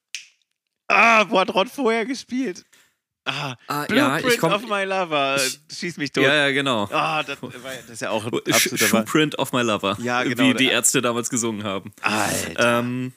ah, 0.88 1.26
wo 1.28 1.40
hat 1.40 1.52
Rod 1.54 1.68
vorher 1.68 2.06
gespielt? 2.06 2.64
Ah, 3.28 3.56
Ah, 3.66 3.86
ja, 3.92 4.08
Blueprint 4.18 4.34
ich 4.34 4.38
komm- 4.40 4.52
of 4.52 4.62
my 4.68 4.84
lover. 4.84 5.40
Schieß 5.76 5.96
mich 5.96 6.12
tot. 6.12 6.22
Ja, 6.22 6.32
ja, 6.32 6.50
genau. 6.52 6.84
Ah, 6.92 7.24
das, 7.24 7.42
war, 7.42 7.50
das 7.50 7.90
ist 7.90 8.02
ja 8.02 8.10
auch 8.10 8.24
ein 8.24 8.30
Sh 8.46 8.52
absoluter 8.54 8.84
Wa- 8.92 8.98
Shoeprint 9.00 9.38
of 9.40 9.52
My 9.52 9.62
Lover. 9.62 9.98
Ja, 10.00 10.22
genau, 10.22 10.44
Wie 10.44 10.54
die 10.54 10.68
Ärzte 10.68 11.02
damals 11.02 11.28
gesungen 11.28 11.64
haben. 11.64 11.92
Alter. 12.02 12.78
Ähm, 12.78 13.12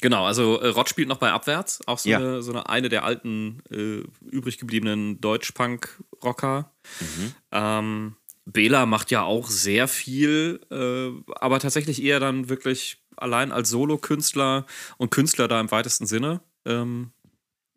genau, 0.00 0.24
also 0.26 0.60
äh, 0.60 0.68
Rott 0.68 0.88
spielt 0.88 1.08
noch 1.08 1.18
bei 1.18 1.30
Abwärts, 1.32 1.80
auch 1.86 1.98
so, 1.98 2.08
Ja. 2.08 2.18
eine, 2.18 2.42
so 2.42 2.52
eine, 2.52 2.68
eine 2.68 2.88
der 2.88 3.04
alten 3.04 3.62
äh, 3.70 4.02
übrig 4.30 4.58
gebliebenen 4.58 5.20
Deutsch-Punk-Rocker. 5.20 6.72
Mhm. 7.00 7.34
Ähm, 7.52 8.16
Bela 8.44 8.86
macht 8.86 9.10
ja 9.10 9.22
auch 9.22 9.48
sehr 9.48 9.88
viel, 9.88 10.60
äh, 10.70 11.32
aber 11.40 11.58
tatsächlich 11.58 12.02
eher 12.02 12.20
dann 12.20 12.48
wirklich 12.48 13.02
allein 13.16 13.50
als 13.52 13.70
Solokünstler 13.70 14.66
und 14.98 15.10
Künstler 15.10 15.48
da 15.48 15.60
im 15.60 15.70
weitesten 15.70 16.06
Sinne. 16.06 16.40
Ähm, 16.64 17.10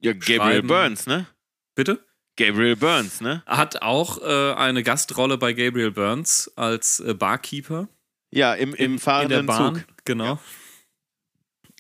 ja, 0.02 0.14
Gabriel 0.14 0.36
schreiben- 0.38 0.68
Burns, 0.68 1.08
ne? 1.08 1.28
bitte? 1.76 2.04
Gabriel 2.38 2.76
Burns, 2.78 3.20
ne? 3.20 3.44
Hat 3.46 3.82
auch 3.82 4.22
äh, 4.22 4.54
eine 4.54 4.82
Gastrolle 4.84 5.38
bei 5.38 5.52
Gabriel 5.54 5.92
Burns 5.92 6.50
als 6.56 7.00
äh, 7.02 7.14
Barkeeper 7.14 7.90
Ja, 8.32 8.54
im, 8.54 8.74
im 8.76 8.76
in 8.76 8.92
der 8.94 9.00
fahrenden 9.00 9.46
Bahn. 9.46 9.76
Zug. 9.76 9.86
Genau. 10.06 10.40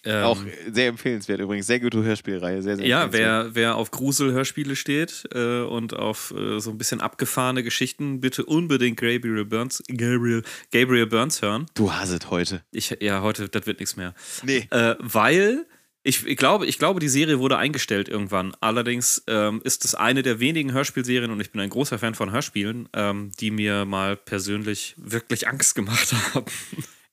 Ähm, 0.10 0.24
Auch 0.24 0.42
sehr 0.72 0.88
empfehlenswert 0.88 1.40
übrigens. 1.40 1.68
Sehr 1.68 1.80
gute 1.80 2.04
Hörspielreihe. 2.04 2.64
Sehr, 2.64 2.78
sehr 2.78 2.86
Ja, 2.88 3.14
wer, 3.14 3.54
wer 3.54 3.76
auf 3.76 3.92
Grusel-Hörspiele 3.92 4.76
steht 4.76 5.26
äh, 5.36 5.62
und 5.62 5.94
auf 5.94 6.34
äh, 6.36 6.60
so 6.60 6.72
ein 6.72 6.80
bisschen 6.80 7.00
abgefahrene 7.00 7.62
Geschichten, 7.62 8.20
bitte 8.20 8.44
unbedingt 8.44 9.00
Gabriel 9.00 9.46
Burns, 9.46 9.84
Gabriel, 9.88 10.42
Gabriel 10.72 11.06
Burns 11.06 11.44
hören. 11.44 11.68
Du 11.76 11.94
haset 11.94 12.32
heute. 12.32 12.64
Ich, 12.72 12.98
ja, 13.02 13.22
heute, 13.22 13.50
das 13.50 13.68
wird 13.68 13.80
nichts 13.80 13.98
mehr. 13.98 14.16
Nee. 14.42 14.68
Äh, 14.72 14.96
weil 14.98 15.68
ich, 16.02 16.26
ich, 16.26 16.38
glaube, 16.38 16.66
ich 16.66 16.80
glaube, 16.80 17.00
die 17.00 17.10
Serie 17.10 17.38
wurde 17.38 17.58
eingestellt 17.58 18.10
irgendwann. 18.10 18.56
Allerdings 18.62 19.24
ähm, 19.28 19.62
ist 19.64 19.86
es 19.86 19.94
eine 19.94 20.24
der 20.24 20.40
wenigen 20.40 20.72
Hörspielserien, 20.72 21.30
und 21.30 21.40
ich 21.40 21.52
bin 21.52 21.62
ein 21.62 21.70
großer 21.70 22.00
Fan 22.00 22.16
von 22.16 22.32
Hörspielen, 22.32 22.90
ähm, 22.94 23.32
die 23.40 23.52
mir 23.52 23.86
mal 23.86 24.16
persönlich 24.16 24.96
wirklich 24.98 25.48
Angst 25.48 25.76
gemacht 25.76 26.14
haben. 26.34 26.46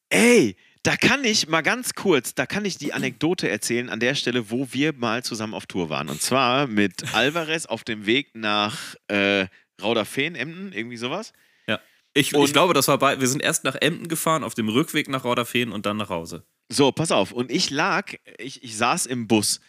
Ey, 0.09 0.57
da 0.87 0.97
kann 0.97 1.25
ich 1.25 1.49
mal 1.49 1.63
ganz 1.63 1.95
kurz, 1.95 2.35
da 2.35 2.47
kann 2.47 2.65
ich 2.65 2.79
die 2.79 2.93
Anekdote 2.93 3.49
erzählen 3.49 3.89
an 3.91 4.01
der 4.01 4.15
Stelle, 4.15 4.51
wo 4.51 4.69
wir 4.73 4.93
mal 4.93 5.23
zusammen 5.25 5.55
auf 5.55 5.67
Tour 5.67 5.89
waren. 5.91 6.09
Und 6.09 6.23
zwar 6.23 6.67
mit 6.67 7.15
Alvarez 7.15 7.67
auf 7.67 7.83
dem 7.85 8.07
Weg 8.07 8.35
nach 8.35 8.95
äh, 9.09 9.47
Rauderfehn, 9.83 10.35
Emden, 10.35 10.73
irgendwie 10.73 10.97
sowas. 10.97 11.33
Ja. 11.67 11.81
Ich, 12.15 12.35
Und- 12.35 12.45
ich 12.47 12.53
glaube, 12.53 12.73
das 12.75 12.89
war 12.89 12.99
bei, 12.99 13.21
wir 13.21 13.29
sind 13.29 13.43
erst 13.43 13.65
nach 13.65 13.75
Emden 13.75 14.09
gefahren, 14.09 14.45
auf 14.45 14.55
dem 14.55 14.69
Rückweg 14.69 15.09
nach 15.09 15.25
Rauderfehn 15.25 15.73
und 15.73 15.87
dann 15.87 15.97
nach 15.97 16.09
Hause. 16.09 16.45
So, 16.69 16.93
pass 16.93 17.13
auf. 17.13 17.33
Und 17.33 17.51
ich 17.51 17.71
lag, 17.71 18.13
ich, 18.39 18.63
ich 18.63 18.77
saß 18.77 19.07
im 19.07 19.27
Bus. 19.29 19.61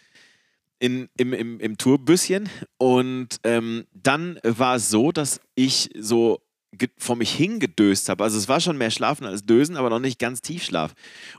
In, 0.79 1.09
im, 1.17 1.33
im, 1.33 1.59
im 1.59 1.77
Tourbüsschen 1.79 2.47
und 2.77 3.29
ähm, 3.43 3.87
dann 3.95 4.39
war 4.43 4.75
es 4.75 4.89
so, 4.91 5.11
dass 5.11 5.41
ich 5.55 5.89
so 5.97 6.39
vor 6.97 7.15
mich 7.15 7.31
hingedöst 7.31 8.09
habe. 8.09 8.23
Also 8.23 8.37
es 8.37 8.47
war 8.47 8.59
schon 8.59 8.77
mehr 8.77 8.91
Schlafen 8.91 9.25
als 9.25 9.45
Dösen, 9.45 9.77
aber 9.77 9.89
noch 9.89 9.99
nicht 9.99 10.19
ganz 10.19 10.41
Tiefschlaf. 10.41 10.93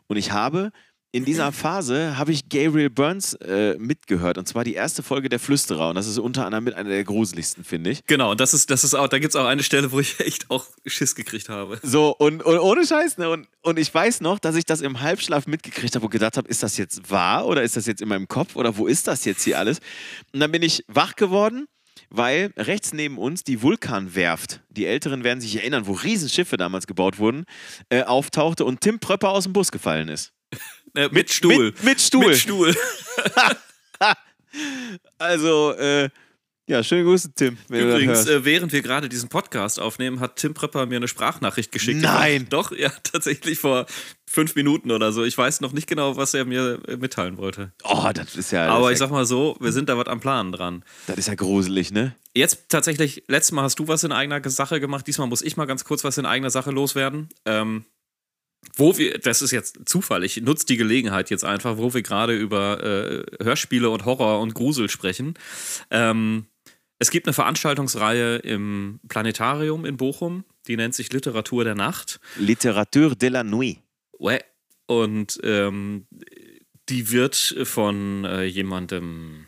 Und 0.07 0.17
ich 0.17 0.33
habe 0.33 0.71
in 1.11 1.25
dieser 1.25 1.53
Phase 1.53 2.19
habe 2.19 2.33
ich 2.33 2.49
Gabriel 2.49 2.91
Burns 2.91 3.35
äh, 3.35 3.77
mitgehört 3.79 4.39
und 4.39 4.47
zwar 4.47 4.65
die 4.65 4.75
erste 4.75 5.03
Folge 5.03 5.29
der 5.29 5.39
Flüsterer 5.39 5.91
und 5.91 5.95
das 5.95 6.07
ist 6.07 6.19
unter 6.19 6.45
anderem 6.45 6.65
mit 6.65 6.75
einer 6.75 6.91
der 6.91 7.05
gruseligsten, 7.05 7.65
finde 7.65 7.91
ich. 7.91 8.05
Genau, 8.07 8.31
und 8.31 8.41
das 8.41 8.55
ist, 8.55 8.71
das 8.71 8.85
ist 8.85 8.95
auch, 8.95 9.09
da 9.09 9.19
gibt 9.19 9.35
es 9.35 9.41
auch 9.41 9.47
eine 9.47 9.63
Stelle, 9.63 9.93
wo 9.93 10.01
ich 10.01 10.21
echt 10.27 10.51
auch 10.51 10.67
Schiss 10.87 11.15
gekriegt 11.15 11.49
habe. 11.49 11.81
So, 11.83 12.15
und, 12.17 12.43
und 12.43 12.59
ohne 12.59 12.87
Scheiß, 12.87 13.19
ne? 13.19 13.31
Und, 13.31 13.49
und 13.63 13.79
ich 13.79 13.93
weiß 13.93 14.21
noch, 14.21 14.39
dass 14.39 14.57
ich 14.57 14.65
das 14.65 14.81
im 14.81 15.01
Halbschlaf 15.01 15.47
mitgekriegt 15.47 15.95
habe 15.95 16.05
und 16.05 16.11
gedacht 16.11 16.37
habe, 16.37 16.49
ist 16.49 16.63
das 16.63 16.77
jetzt 16.77 17.11
wahr 17.11 17.47
oder 17.47 17.63
ist 17.63 17.77
das 17.77 17.87
jetzt 17.87 18.03
in 18.03 18.09
meinem 18.09 18.29
Kopf 18.29 18.57
oder 18.57 18.77
wo 18.77 18.87
ist 18.87 19.07
das 19.07 19.25
jetzt 19.25 19.43
hier 19.45 19.59
alles? 19.59 19.79
Und 20.33 20.41
dann 20.41 20.53
bin 20.53 20.63
ich 20.63 20.85
wach 20.89 21.17
geworden, 21.17 21.67
weil 22.11 22.53
rechts 22.57 22.93
neben 22.93 23.19
uns 23.19 23.45
die 23.45 23.63
Vulkanwerft, 23.63 24.61
die 24.71 24.87
Älteren 24.87 25.25
werden 25.25 25.41
sich 25.41 25.57
erinnern, 25.57 25.87
wo 25.87 25.93
Riesenschiffe 25.93 26.57
damals 26.57 26.87
gebaut 26.87 27.19
wurden, 27.19 27.45
äh, 27.91 28.03
auftauchte 28.03 28.65
und 28.65 28.81
Tim 28.81 28.99
Pröpper 28.99 29.31
aus 29.31 29.45
dem 29.45 29.53
Bus 29.53 29.73
gefallen 29.73 30.09
ist. 30.09 30.33
Äh, 30.95 31.11
mit 31.13 31.31
Stuhl. 31.31 31.67
Mit, 31.67 31.85
mit 31.85 32.01
Stuhl. 32.01 32.29
Mit 32.29 32.37
Stuhl. 32.39 32.75
Also, 35.19 35.73
äh, 35.75 36.09
ja, 36.69 36.85
schöne 36.85 37.05
Grüße, 37.05 37.33
Tim. 37.35 37.57
Übrigens, 37.71 38.27
äh, 38.27 38.45
während 38.45 38.73
wir 38.73 38.83
gerade 38.83 39.09
diesen 39.09 39.31
Podcast 39.31 39.81
aufnehmen, 39.81 40.21
hat 40.21 40.37
Tim 40.37 40.53
Prepper 40.53 40.85
mir 40.85 40.97
eine 40.97 41.09
Sprachnachricht 41.09 41.73
geschickt. 41.73 42.03
Nein. 42.03 42.47
Doch, 42.51 42.73
ja, 42.73 42.91
tatsächlich 43.03 43.59
vor 43.59 43.87
fünf 44.27 44.55
Minuten 44.55 44.91
oder 44.91 45.11
so. 45.13 45.25
Ich 45.25 45.37
weiß 45.37 45.63
noch 45.63 45.73
nicht 45.73 45.87
genau, 45.87 46.19
was 46.19 46.35
er 46.35 46.45
mir 46.45 46.79
äh, 46.87 46.97
mitteilen 46.97 47.39
wollte. 47.39 47.73
oh, 47.85 48.11
das 48.13 48.37
ist 48.37 48.51
ja, 48.53 48.69
Aber 48.69 48.93
ich 48.93 48.99
ja, 48.99 49.07
sag 49.07 49.11
mal 49.11 49.25
so, 49.25 49.57
wir 49.61 49.73
sind 49.73 49.89
da 49.89 49.97
was 49.97 50.09
am 50.09 50.21
Plan 50.21 50.53
dran. 50.53 50.85
das 51.07 51.17
ist 51.17 51.29
ja 51.29 51.35
gruselig, 51.35 51.91
ne? 51.91 52.15
Jetzt 52.35 52.69
tatsächlich, 52.69 53.25
letztes 53.29 53.53
Mal 53.53 53.63
hast 53.63 53.79
du 53.79 53.89
was 53.89 54.05
in 54.05 54.13
eigener 54.13 54.47
Sache 54.51 54.79
gemacht, 54.79 55.07
diesmal 55.07 55.27
muss 55.27 55.41
ich 55.41 55.57
mal 55.57 55.65
ganz 55.65 55.85
kurz 55.85 56.05
was 56.05 56.19
in 56.19 56.27
eigener 56.27 56.51
Sache 56.51 56.71
loswerden. 56.71 57.31
Ähm, 57.47 57.87
wo 58.77 58.99
wir, 58.99 59.19
das 59.19 59.43
ist 59.43 59.51
jetzt 59.51 59.79
Zufall, 59.87 60.25
ich 60.25 60.41
nutze 60.41 60.67
die 60.67 60.77
Gelegenheit 60.77 61.31
jetzt 61.31 61.45
einfach, 61.45 61.79
wo 61.79 61.95
wir 61.95 62.03
gerade 62.03 62.37
über 62.37 62.83
äh, 62.83 63.25
Hörspiele 63.43 63.89
und 63.91 64.05
Horror 64.05 64.41
und 64.41 64.55
Grusel 64.55 64.89
sprechen. 64.89 65.35
Ähm, 65.91 66.47
es 66.99 67.11
gibt 67.11 67.27
eine 67.27 67.33
Veranstaltungsreihe 67.33 68.37
im 68.37 69.01
Planetarium 69.09 69.85
in 69.85 69.97
Bochum, 69.97 70.45
die 70.67 70.77
nennt 70.77 70.95
sich 70.95 71.13
Literatur 71.13 71.65
der 71.65 71.75
Nacht. 71.75 72.21
Literature 72.37 73.17
de 73.17 73.29
la 73.29 73.45
Nuit. 73.45 73.79
Ouais. 74.19 74.41
Und 74.87 75.39
ähm, 75.43 76.07
die 76.89 77.11
wird 77.11 77.57
von 77.65 78.25
äh, 78.25 78.45
jemandem 78.45 79.47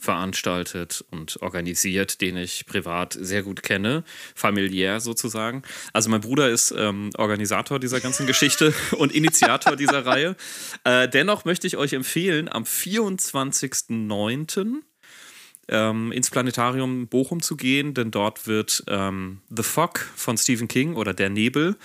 veranstaltet 0.00 1.04
und 1.10 1.42
organisiert, 1.42 2.22
den 2.22 2.38
ich 2.38 2.64
privat 2.66 3.16
sehr 3.20 3.42
gut 3.42 3.62
kenne, 3.62 4.02
familiär 4.34 5.00
sozusagen. 5.00 5.62
Also 5.92 6.08
mein 6.08 6.22
Bruder 6.22 6.48
ist 6.48 6.74
ähm, 6.76 7.10
Organisator 7.18 7.78
dieser 7.78 8.00
ganzen 8.00 8.26
Geschichte 8.26 8.72
und 8.96 9.12
Initiator 9.12 9.76
dieser 9.76 10.06
Reihe. 10.06 10.36
Äh, 10.84 11.06
dennoch 11.08 11.44
möchte 11.44 11.66
ich 11.66 11.76
euch 11.76 11.92
empfehlen, 11.92 12.50
am 12.50 12.62
24.09. 12.64 14.76
Ähm, 15.72 16.10
ins 16.10 16.30
Planetarium 16.30 17.06
Bochum 17.06 17.40
zu 17.40 17.56
gehen, 17.56 17.94
denn 17.94 18.10
dort 18.10 18.48
wird 18.48 18.82
ähm, 18.88 19.40
The 19.48 19.62
Fog 19.62 20.00
von 20.16 20.36
Stephen 20.36 20.66
King 20.66 20.96
oder 20.96 21.14
Der 21.14 21.30
Nebel 21.30 21.76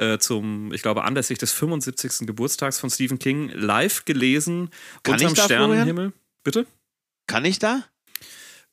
äh, 0.00 0.18
zum, 0.18 0.72
ich 0.72 0.80
glaube, 0.80 1.04
anlässlich 1.04 1.38
des 1.38 1.52
75. 1.52 2.26
Geburtstags 2.26 2.80
von 2.80 2.88
Stephen 2.88 3.18
King 3.18 3.50
live 3.50 4.06
gelesen 4.06 4.70
Kann 5.02 5.14
unterm 5.14 5.36
Sternenhimmel. 5.36 6.12
Bitte? 6.42 6.66
Kann 7.26 7.44
ich 7.44 7.58
da? 7.58 7.84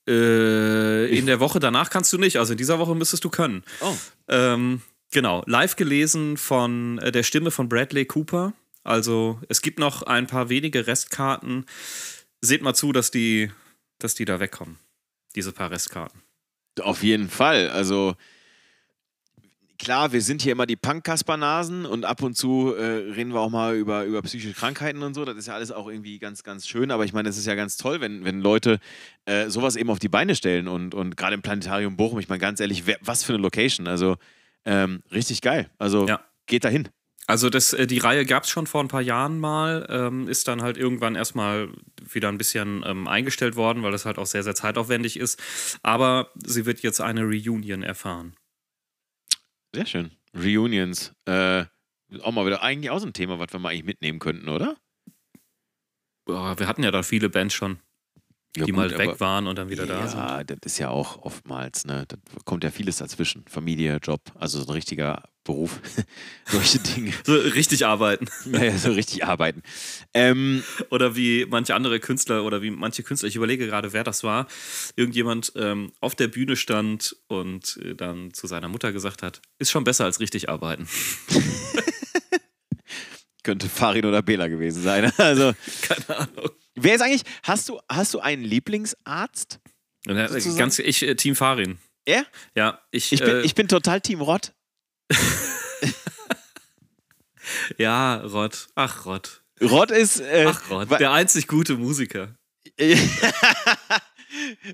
Äh, 0.08 1.14
in 1.16 1.26
der 1.26 1.38
Woche 1.38 1.60
danach 1.60 1.90
kannst 1.90 2.12
du 2.14 2.18
nicht, 2.18 2.38
also 2.38 2.52
in 2.52 2.56
dieser 2.56 2.78
Woche 2.78 2.94
müsstest 2.94 3.24
du 3.24 3.28
können. 3.28 3.62
Oh. 3.82 3.94
Ähm, 4.28 4.80
genau, 5.10 5.42
live 5.46 5.76
gelesen 5.76 6.38
von 6.38 6.98
äh, 6.98 7.12
der 7.12 7.24
Stimme 7.24 7.50
von 7.50 7.68
Bradley 7.68 8.06
Cooper. 8.06 8.54
Also 8.82 9.38
es 9.50 9.60
gibt 9.60 9.78
noch 9.78 10.02
ein 10.02 10.26
paar 10.26 10.48
wenige 10.48 10.86
Restkarten. 10.86 11.66
Seht 12.40 12.62
mal 12.62 12.72
zu, 12.72 12.92
dass 12.92 13.10
die, 13.10 13.50
dass 13.98 14.14
die 14.14 14.24
da 14.24 14.40
wegkommen. 14.40 14.78
Diese 15.34 15.52
paar 15.52 15.70
Restkarten. 15.70 16.22
Auf 16.80 17.02
jeden 17.02 17.28
Fall. 17.28 17.70
Also 17.70 18.14
klar, 19.78 20.12
wir 20.12 20.22
sind 20.22 20.42
hier 20.42 20.52
immer 20.52 20.66
die 20.66 20.76
Punk-Kaspernasen 20.76 21.86
und 21.86 22.04
ab 22.04 22.22
und 22.22 22.34
zu 22.36 22.74
äh, 22.74 22.82
reden 23.12 23.32
wir 23.32 23.40
auch 23.40 23.50
mal 23.50 23.76
über, 23.76 24.04
über 24.04 24.22
psychische 24.22 24.54
Krankheiten 24.54 25.02
und 25.02 25.14
so. 25.14 25.24
Das 25.24 25.36
ist 25.36 25.46
ja 25.46 25.54
alles 25.54 25.70
auch 25.70 25.88
irgendwie 25.88 26.18
ganz, 26.18 26.42
ganz 26.42 26.66
schön. 26.66 26.90
Aber 26.90 27.04
ich 27.04 27.12
meine, 27.12 27.28
es 27.28 27.36
ist 27.38 27.46
ja 27.46 27.54
ganz 27.54 27.76
toll, 27.76 28.00
wenn, 28.00 28.24
wenn 28.24 28.40
Leute 28.40 28.80
äh, 29.26 29.48
sowas 29.50 29.76
eben 29.76 29.90
auf 29.90 29.98
die 29.98 30.08
Beine 30.08 30.34
stellen 30.34 30.68
und, 30.68 30.94
und 30.94 31.16
gerade 31.16 31.34
im 31.34 31.42
Planetarium 31.42 31.96
Bochum, 31.96 32.18
ich 32.18 32.28
meine 32.28 32.40
ganz 32.40 32.60
ehrlich, 32.60 32.86
wer, 32.86 32.98
was 33.00 33.24
für 33.24 33.34
eine 33.34 33.42
Location. 33.42 33.86
Also 33.86 34.16
ähm, 34.64 35.02
richtig 35.12 35.42
geil. 35.42 35.70
Also 35.78 36.06
Ja. 36.06 36.20
geht 36.46 36.64
dahin. 36.64 36.88
Also 37.30 37.50
das, 37.50 37.74
äh, 37.74 37.86
die 37.86 37.98
Reihe 37.98 38.24
gab 38.24 38.44
es 38.44 38.50
schon 38.50 38.66
vor 38.66 38.82
ein 38.82 38.88
paar 38.88 39.02
Jahren 39.02 39.38
mal, 39.38 39.86
ähm, 39.90 40.28
ist 40.28 40.48
dann 40.48 40.62
halt 40.62 40.78
irgendwann 40.78 41.14
erstmal 41.14 41.68
wieder 42.02 42.30
ein 42.30 42.38
bisschen 42.38 42.82
ähm, 42.86 43.06
eingestellt 43.06 43.54
worden, 43.54 43.82
weil 43.82 43.92
das 43.92 44.06
halt 44.06 44.16
auch 44.18 44.24
sehr, 44.24 44.42
sehr 44.42 44.54
zeitaufwendig 44.54 45.18
ist. 45.18 45.38
Aber 45.82 46.32
sie 46.42 46.64
wird 46.64 46.80
jetzt 46.80 47.02
eine 47.02 47.22
Reunion 47.24 47.82
erfahren. 47.82 48.34
Sehr 49.74 49.84
schön. 49.84 50.10
Reunions. 50.34 51.12
Äh, 51.26 51.66
auch 52.22 52.32
mal 52.32 52.46
wieder 52.46 52.62
eigentlich 52.62 52.90
auch 52.90 52.98
so 52.98 53.06
ein 53.06 53.12
Thema, 53.12 53.38
was 53.38 53.52
wir 53.52 53.60
mal 53.60 53.70
eigentlich 53.70 53.84
mitnehmen 53.84 54.18
könnten, 54.20 54.48
oder? 54.48 54.78
Boah, 56.24 56.58
wir 56.58 56.66
hatten 56.66 56.82
ja 56.82 56.90
da 56.90 57.02
viele 57.02 57.28
Bands 57.28 57.52
schon, 57.52 57.78
Ja, 58.56 58.64
die 58.64 58.72
gut, 58.72 58.76
mal 58.76 58.98
weg 58.98 59.20
waren 59.20 59.46
und 59.46 59.56
dann 59.58 59.68
wieder 59.68 59.84
da 59.84 60.08
sind. 60.08 60.18
Ja, 60.18 60.44
das 60.44 60.58
ist 60.64 60.78
ja 60.78 60.88
auch 60.88 61.18
oftmals, 61.22 61.84
ne? 61.84 62.06
Da 62.08 62.16
kommt 62.46 62.64
ja 62.64 62.70
vieles 62.70 62.96
dazwischen. 62.96 63.44
Familie, 63.48 63.98
Job, 64.02 64.22
also 64.34 64.58
so 64.60 64.66
ein 64.66 64.72
richtiger 64.72 65.28
Beruf. 65.48 65.80
Solche 66.44 66.78
Dinge. 66.78 67.10
So 67.24 67.34
richtig 67.34 67.86
arbeiten. 67.86 68.26
Naja, 68.44 68.76
so 68.76 68.92
richtig 68.92 69.24
arbeiten. 69.24 69.62
Ähm, 70.12 70.62
Oder 70.90 71.16
wie 71.16 71.46
manche 71.48 71.74
andere 71.74 72.00
Künstler 72.00 72.44
oder 72.44 72.60
wie 72.60 72.70
manche 72.70 73.02
Künstler, 73.02 73.28
ich 73.28 73.36
überlege 73.36 73.66
gerade, 73.66 73.94
wer 73.94 74.04
das 74.04 74.22
war, 74.22 74.46
irgendjemand 74.94 75.52
ähm, 75.56 75.90
auf 76.00 76.14
der 76.14 76.28
Bühne 76.28 76.54
stand 76.54 77.16
und 77.28 77.78
äh, 77.82 77.94
dann 77.94 78.34
zu 78.34 78.46
seiner 78.46 78.68
Mutter 78.68 78.92
gesagt 78.92 79.22
hat, 79.22 79.40
ist 79.58 79.70
schon 79.70 79.84
besser 79.84 80.04
als 80.04 80.20
richtig 80.20 80.50
arbeiten. 80.50 80.86
könnte 83.42 83.70
Farin 83.70 84.04
oder 84.04 84.20
Bela 84.20 84.48
gewesen 84.48 84.82
sein. 84.82 85.10
Also, 85.16 85.54
Keine 85.80 86.18
Ahnung. 86.18 86.50
wer 86.74 86.94
ist 86.94 87.00
eigentlich, 87.00 87.22
hast 87.42 87.70
du, 87.70 87.80
hast 87.88 88.12
du 88.12 88.20
einen 88.20 88.44
Lieblingsarzt? 88.44 89.60
Sozusagen? 90.04 90.56
Ganz, 90.58 90.78
ich, 90.78 91.02
äh, 91.02 91.14
Team 91.14 91.34
Farin. 91.34 91.78
Er? 92.04 92.26
Ja, 92.54 92.82
ich, 92.90 93.12
Ich 93.12 93.20
bin, 93.20 93.36
äh, 93.36 93.40
ich 93.40 93.54
bin 93.54 93.66
total 93.68 94.02
Team 94.02 94.20
Rott. 94.20 94.52
ja, 97.78 98.16
Rott. 98.16 98.68
Ach, 98.74 99.06
Rott. 99.06 99.42
Rott 99.60 99.90
ist. 99.90 100.20
Äh, 100.20 100.46
Ach, 100.48 100.70
Rott. 100.70 100.90
Der 100.98 101.12
einzig 101.12 101.46
gute 101.46 101.76
Musiker. 101.76 102.34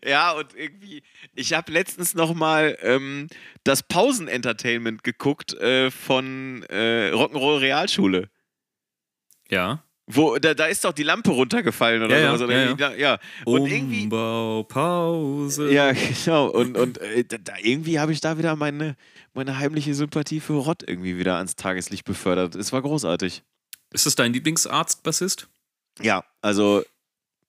ja, 0.04 0.32
und 0.32 0.54
irgendwie, 0.54 1.02
ich 1.34 1.52
habe 1.52 1.72
letztens 1.72 2.14
noch 2.14 2.34
mal 2.34 2.76
ähm, 2.82 3.28
das 3.62 3.82
Pausenentertainment 3.82 5.04
geguckt 5.04 5.54
äh, 5.54 5.90
von 5.90 6.64
äh, 6.64 7.10
Rock'n'Roll 7.12 7.60
Realschule. 7.60 8.28
Ja. 9.48 9.84
Wo, 10.06 10.36
da, 10.36 10.52
da 10.52 10.66
ist 10.66 10.84
doch 10.84 10.92
die 10.92 11.02
Lampe 11.02 11.30
runtergefallen 11.30 12.02
oder 12.02 12.18
Ja, 12.18 12.24
ja. 12.24 12.34
Oder 12.34 12.52
ja, 12.52 12.68
irgendwie, 12.68 13.00
ja. 13.00 13.18
Und 13.46 13.66
irgendwie. 13.66 14.04
Umbaupause. 14.04 15.72
Ja, 15.72 15.92
genau. 16.24 16.48
Und, 16.48 16.76
und 16.76 16.98
äh, 16.98 17.24
da, 17.24 17.54
irgendwie 17.62 17.98
habe 17.98 18.12
ich 18.12 18.20
da 18.20 18.36
wieder 18.36 18.54
meine, 18.54 18.96
meine 19.34 19.58
heimliche 19.58 19.94
Sympathie 19.94 20.40
für 20.40 20.54
Rott 20.54 20.82
irgendwie 20.86 21.18
wieder 21.18 21.36
ans 21.36 21.56
Tageslicht 21.56 22.04
befördert. 22.04 22.54
Es 22.54 22.72
war 22.72 22.82
großartig. 22.82 23.42
Ist 23.92 24.06
das 24.06 24.14
dein 24.14 24.32
Lieblingsarzt-Bassist? 24.32 25.48
Ja, 26.00 26.24
also 26.40 26.82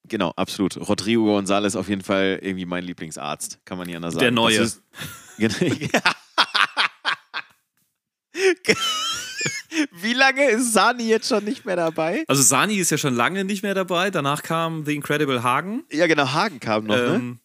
genau, 0.07 0.33
absolut. 0.36 0.77
Rodrigo 0.77 1.38
González 1.38 1.77
auf 1.77 1.89
jeden 1.89 2.03
Fall 2.03 2.39
irgendwie 2.41 2.65
mein 2.65 2.83
Lieblingsarzt, 2.83 3.59
kann 3.65 3.77
man 3.77 3.88
nicht 3.88 3.95
anders 3.95 4.13
sagen. 4.15 4.23
Der 4.23 4.31
Neue. 4.31 4.59
Ist. 4.59 4.81
Wie 9.91 10.13
lange 10.13 10.49
ist 10.49 10.73
Sani 10.73 11.07
jetzt 11.07 11.27
schon 11.27 11.43
nicht 11.43 11.65
mehr 11.65 11.75
dabei? 11.75 12.23
Also 12.27 12.41
Sani 12.43 12.75
ist 12.75 12.91
ja 12.91 12.97
schon 12.97 13.15
lange 13.15 13.43
nicht 13.43 13.63
mehr 13.63 13.73
dabei. 13.73 14.09
Danach 14.11 14.43
kam 14.43 14.86
The 14.86 14.95
Incredible 14.95 15.43
Hagen. 15.43 15.83
Ja, 15.91 16.07
genau, 16.07 16.31
Hagen 16.31 16.59
kam 16.59 16.86
noch, 16.86 16.95
ne? 16.95 17.38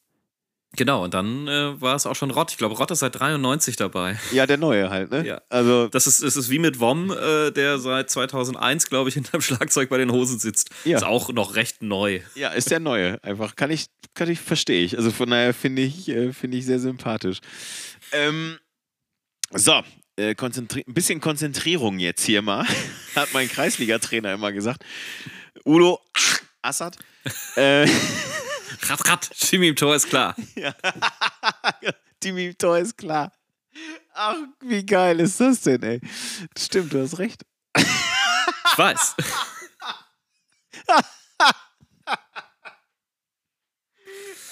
Genau, 0.76 1.02
und 1.02 1.14
dann 1.14 1.48
äh, 1.48 1.80
war 1.80 1.96
es 1.96 2.06
auch 2.06 2.14
schon 2.14 2.30
Rott. 2.30 2.52
Ich 2.52 2.56
glaube, 2.58 2.76
Rott 2.76 2.92
ist 2.92 3.00
seit 3.00 3.18
93 3.18 3.74
dabei. 3.74 4.18
Ja, 4.32 4.46
der 4.46 4.56
Neue 4.56 4.88
halt, 4.88 5.10
ne? 5.10 5.26
Ja. 5.26 5.40
Also, 5.48 5.88
Das 5.88 6.06
ist, 6.06 6.22
es 6.22 6.36
ist 6.36 6.48
wie 6.48 6.60
mit 6.60 6.78
Wom, 6.78 7.10
äh, 7.10 7.50
der 7.50 7.80
seit 7.80 8.08
2001, 8.08 8.88
glaube 8.88 9.08
ich, 9.08 9.14
hinterm 9.16 9.40
Schlagzeug 9.40 9.88
bei 9.88 9.98
den 9.98 10.12
Hosen 10.12 10.38
sitzt. 10.38 10.70
Ja. 10.84 10.98
Ist 10.98 11.04
auch 11.04 11.32
noch 11.32 11.56
recht 11.56 11.82
neu. 11.82 12.20
ja, 12.36 12.50
ist 12.50 12.70
der 12.70 12.78
Neue. 12.78 13.22
Einfach, 13.24 13.56
kann 13.56 13.70
ich, 13.72 13.86
kann 14.14 14.30
ich, 14.30 14.38
verstehe 14.38 14.84
ich. 14.84 14.96
Also 14.96 15.10
von 15.10 15.28
daher 15.30 15.54
finde 15.54 15.82
ich, 15.82 16.08
äh, 16.08 16.32
finde 16.32 16.56
ich 16.58 16.66
sehr 16.66 16.78
sympathisch. 16.78 17.38
Ähm, 18.12 18.58
so, 19.52 19.82
äh, 20.16 20.34
ein 20.38 20.94
bisschen 20.94 21.20
Konzentrierung 21.20 21.98
jetzt 21.98 22.24
hier 22.24 22.42
mal, 22.42 22.64
hat 23.16 23.30
mein 23.32 23.48
Kreisliga-Trainer 23.48 24.32
immer 24.34 24.52
gesagt. 24.52 24.84
Udo 25.64 26.00
Assad. 26.62 26.96
äh, 27.56 27.88
Rat, 28.82 29.08
rat, 29.08 29.30
Jimmy 29.34 29.68
im 29.68 29.76
Tor 29.76 29.94
ist 29.94 30.08
klar. 30.08 30.34
Timmy 32.20 32.46
im 32.48 32.58
Tor 32.58 32.78
ist 32.78 32.96
klar. 32.96 33.32
Ach, 34.14 34.36
wie 34.60 34.84
geil 34.84 35.20
ist 35.20 35.40
das 35.40 35.60
denn, 35.62 35.82
ey? 35.82 36.00
Stimmt, 36.58 36.92
du 36.92 37.02
hast 37.02 37.18
recht. 37.18 37.42
Ich 37.76 38.78
weiß. 38.78 39.16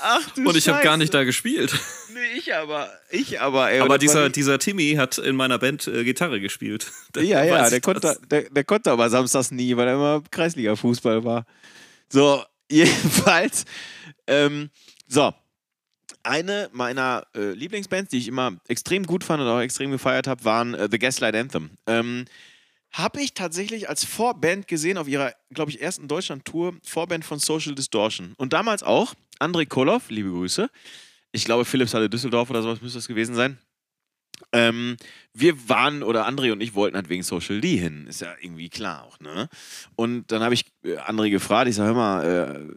Ach 0.01 0.31
du 0.31 0.49
Und 0.49 0.57
ich 0.57 0.69
habe 0.69 0.81
gar 0.83 0.97
nicht 0.97 1.13
da 1.13 1.25
gespielt. 1.25 1.77
Nee, 2.15 2.39
ich 2.39 2.55
aber. 2.55 2.89
Ich 3.11 3.41
aber, 3.41 3.71
ey. 3.71 3.81
Aber 3.81 3.99
dieser, 3.99 4.31
dieser 4.31 4.61
Timmy 4.61 4.95
hat 4.97 5.19
in 5.19 5.35
meiner 5.35 5.59
Band 5.59 5.89
äh, 5.89 6.05
Gitarre 6.05 6.41
gespielt. 6.41 6.93
Da 7.13 7.21
Ja, 7.21 7.43
ja, 7.43 7.69
der 7.69 7.81
konnte, 7.81 8.17
der, 8.31 8.49
der 8.49 8.65
konnte 8.65 8.93
aber 8.93 9.11
samstags 9.11 9.51
nie, 9.51 9.77
weil 9.77 9.89
er 9.89 9.95
immer 9.95 10.23
Kreisliga-Fußball 10.31 11.25
war. 11.25 11.47
So, 12.09 12.45
jedenfalls. 12.71 13.65
Ähm, 14.29 14.71
so. 15.07 15.35
Eine 16.23 16.69
meiner 16.73 17.27
äh, 17.35 17.53
Lieblingsbands, 17.53 18.11
die 18.11 18.19
ich 18.19 18.29
immer 18.29 18.59
extrem 18.67 19.05
gut 19.05 19.25
fand 19.25 19.43
und 19.43 19.49
auch 19.49 19.61
extrem 19.61 19.91
gefeiert 19.91 20.27
habe, 20.27 20.45
waren 20.45 20.75
äh, 20.75 20.89
The 20.91 20.99
Gaslight 20.99 21.35
Anthem. 21.35 21.71
Ähm, 21.87 22.27
habe 22.93 23.21
ich 23.21 23.35
tatsächlich 23.35 23.89
als 23.89 24.05
Vorband 24.05 24.67
gesehen 24.67 24.99
auf 24.99 25.09
ihrer, 25.09 25.33
glaube 25.53 25.71
ich, 25.71 25.81
ersten 25.81 26.09
Deutschland-Tour, 26.09 26.77
Vorband 26.83 27.25
von 27.25 27.39
Social 27.39 27.75
Distortion. 27.75 28.35
Und 28.37 28.53
damals 28.53 28.83
auch 28.83 29.15
André 29.39 29.67
Koloff, 29.67 30.11
liebe 30.11 30.31
Grüße. 30.31 30.71
Ich 31.33 31.45
glaube, 31.45 31.65
Philipshalle 31.65 32.09
Düsseldorf 32.09 32.51
oder 32.51 32.63
sowas 32.63 32.81
müsste 32.81 32.99
das 32.99 33.09
gewesen 33.09 33.35
sein. 33.35 33.59
Ähm, 34.53 34.97
wir 35.35 35.69
waren, 35.69 36.03
oder 36.03 36.27
André 36.27 36.53
und 36.53 36.61
ich 36.61 36.75
wollten 36.75 36.97
halt 36.97 37.09
wegen 37.09 37.23
Social 37.23 37.61
D 37.61 37.77
hin. 37.77 38.07
Ist 38.07 38.21
ja 38.21 38.35
irgendwie 38.41 38.69
klar 38.69 39.05
auch, 39.05 39.21
ne? 39.21 39.49
Und 39.97 40.31
dann 40.33 40.43
habe 40.43 40.55
ich 40.55 40.65
äh, 40.85 40.97
André 40.97 41.31
gefragt, 41.31 41.69
ich 41.69 41.77
sage, 41.77 41.89
hör 41.89 41.95
mal, 41.95 42.69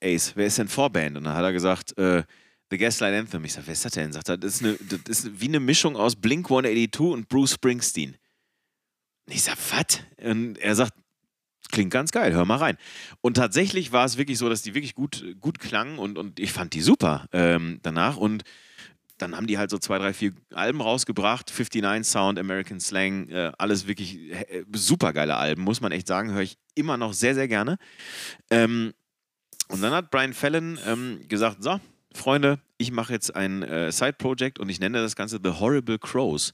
äh, 0.00 0.14
Ace, 0.14 0.32
wer 0.36 0.46
ist 0.46 0.58
denn 0.58 0.68
Vorband? 0.68 1.16
Und 1.16 1.24
dann 1.24 1.34
hat 1.34 1.44
er 1.44 1.52
gesagt, 1.52 1.96
äh, 1.98 2.22
The 2.70 2.78
Gaslight 2.78 3.14
Anthem. 3.14 3.44
Ich 3.44 3.52
sage, 3.52 3.66
wer 3.66 3.72
ist 3.72 3.84
das 3.84 3.92
denn? 3.92 4.12
Sagt 4.12 4.28
er, 4.28 4.38
das 4.38 4.54
ist, 4.56 4.64
eine, 4.64 4.78
das 5.04 5.24
ist 5.24 5.40
wie 5.40 5.48
eine 5.48 5.60
Mischung 5.60 5.96
aus 5.96 6.14
Blink 6.16 6.46
182 6.46 7.00
und 7.00 7.28
Bruce 7.28 7.54
Springsteen. 7.54 8.16
Und 9.26 9.34
ich 9.34 9.42
sage, 9.42 9.58
was? 9.70 10.00
Und 10.24 10.56
er 10.58 10.76
sagt, 10.76 10.94
klingt 11.70 11.92
ganz 11.92 12.12
geil, 12.12 12.32
hör 12.32 12.44
mal 12.44 12.56
rein. 12.56 12.76
Und 13.20 13.34
tatsächlich 13.34 13.92
war 13.92 14.04
es 14.04 14.18
wirklich 14.18 14.38
so, 14.38 14.48
dass 14.48 14.62
die 14.62 14.74
wirklich 14.74 14.94
gut, 14.94 15.24
gut 15.40 15.58
klangen 15.58 15.98
und, 15.98 16.18
und 16.18 16.38
ich 16.38 16.52
fand 16.52 16.74
die 16.74 16.80
super 16.80 17.26
ähm, 17.32 17.80
danach. 17.82 18.16
Und 18.16 18.44
dann 19.20 19.36
haben 19.36 19.46
die 19.46 19.58
halt 19.58 19.70
so 19.70 19.78
zwei, 19.78 19.98
drei, 19.98 20.12
vier 20.12 20.32
Alben 20.52 20.80
rausgebracht. 20.80 21.50
59 21.50 22.04
Sound, 22.04 22.38
American 22.38 22.80
Slang, 22.80 23.28
äh, 23.28 23.52
alles 23.58 23.86
wirklich 23.86 24.32
äh, 24.32 24.64
super 24.72 25.12
geile 25.12 25.36
Alben, 25.36 25.62
muss 25.62 25.80
man 25.80 25.92
echt 25.92 26.06
sagen. 26.06 26.32
Höre 26.32 26.42
ich 26.42 26.58
immer 26.74 26.96
noch 26.96 27.12
sehr, 27.12 27.34
sehr 27.34 27.48
gerne. 27.48 27.78
Ähm, 28.50 28.92
und 29.68 29.82
dann 29.82 29.92
hat 29.92 30.10
Brian 30.10 30.32
Fallon 30.32 30.78
ähm, 30.86 31.20
gesagt: 31.28 31.62
So, 31.62 31.80
Freunde, 32.14 32.58
ich 32.78 32.90
mache 32.90 33.12
jetzt 33.12 33.34
ein 33.34 33.62
äh, 33.62 33.92
Side-Project 33.92 34.58
und 34.58 34.68
ich 34.68 34.80
nenne 34.80 35.00
das 35.00 35.16
Ganze 35.16 35.38
The 35.42 35.50
Horrible 35.50 35.98
Crows. 35.98 36.52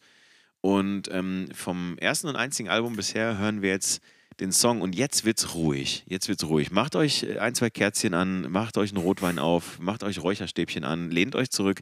Und 0.61 1.09
ähm, 1.13 1.49
vom 1.55 1.97
ersten 1.99 2.27
und 2.29 2.37
einzigen 2.37 2.69
Album 2.69 2.97
bisher 2.97 3.39
hören 3.39 3.63
wir 3.63 3.71
jetzt 3.71 4.03
den 4.41 4.53
Song 4.53 4.83
und 4.83 4.95
jetzt 4.95 5.25
wird's 5.25 5.55
ruhig. 5.55 6.05
Jetzt 6.07 6.29
wird's 6.29 6.45
ruhig. 6.45 6.71
Macht 6.71 6.97
euch 6.97 7.39
ein, 7.41 7.55
zwei 7.55 7.71
Kerzchen 7.71 8.15
an, 8.15 8.51
macht 8.51 8.77
euch 8.77 8.91
einen 8.91 9.03
Rotwein 9.03 9.39
auf, 9.39 9.79
macht 9.79 10.03
euch 10.03 10.23
Räucherstäbchen 10.23 10.85
an, 10.85 11.11
lehnt 11.11 11.35
euch 11.35 11.51
zurück. 11.51 11.81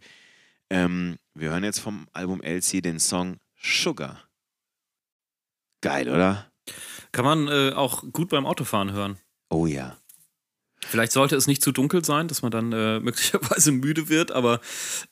Ähm, 0.71 1.17
wir 1.35 1.51
hören 1.51 1.65
jetzt 1.65 1.81
vom 1.81 2.09
Album 2.13 2.41
LC 2.43 2.83
den 2.83 2.99
Song 2.99 3.39
Sugar. 3.61 4.23
Geil, 5.83 6.09
oder? 6.09 6.51
Kann 7.13 7.25
man 7.25 7.49
äh, 7.49 7.73
auch 7.75 8.03
gut 8.13 8.31
beim 8.31 8.47
Autofahren 8.47 8.93
hören. 8.93 9.19
Oh 9.51 9.67
ja. 9.67 9.97
Vielleicht 10.87 11.13
sollte 11.13 11.35
es 11.37 11.47
nicht 11.47 11.63
zu 11.63 11.73
dunkel 11.73 12.05
sein, 12.05 12.29
dass 12.29 12.43
man 12.43 12.51
dann 12.51 12.73
äh, 12.73 13.01
möglicherweise 13.01 13.73
müde 13.73 14.09
wird, 14.09 14.33
aber 14.33 14.61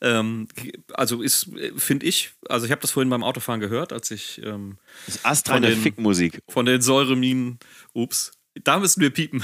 ähm, 0.01 0.47
also 0.93 1.21
ist, 1.21 1.49
finde 1.77 2.05
ich, 2.05 2.31
also 2.49 2.65
ich 2.65 2.71
habe 2.71 2.81
das 2.81 2.91
vorhin 2.91 3.09
beim 3.09 3.23
Autofahren 3.23 3.59
gehört, 3.59 3.91
als 3.93 4.11
ich 4.11 4.41
ähm, 4.43 4.77
Das 5.05 5.15
ist 5.15 5.25
astreine 5.25 5.67
Von 5.67 5.75
den- 5.75 5.81
Fickmusik. 5.83 6.39
von 6.47 6.65
den 6.65 6.81
Säureminen, 6.81 7.57
ups, 7.93 8.31
da 8.63 8.79
müssen 8.79 9.01
wir 9.01 9.09
piepen. 9.11 9.43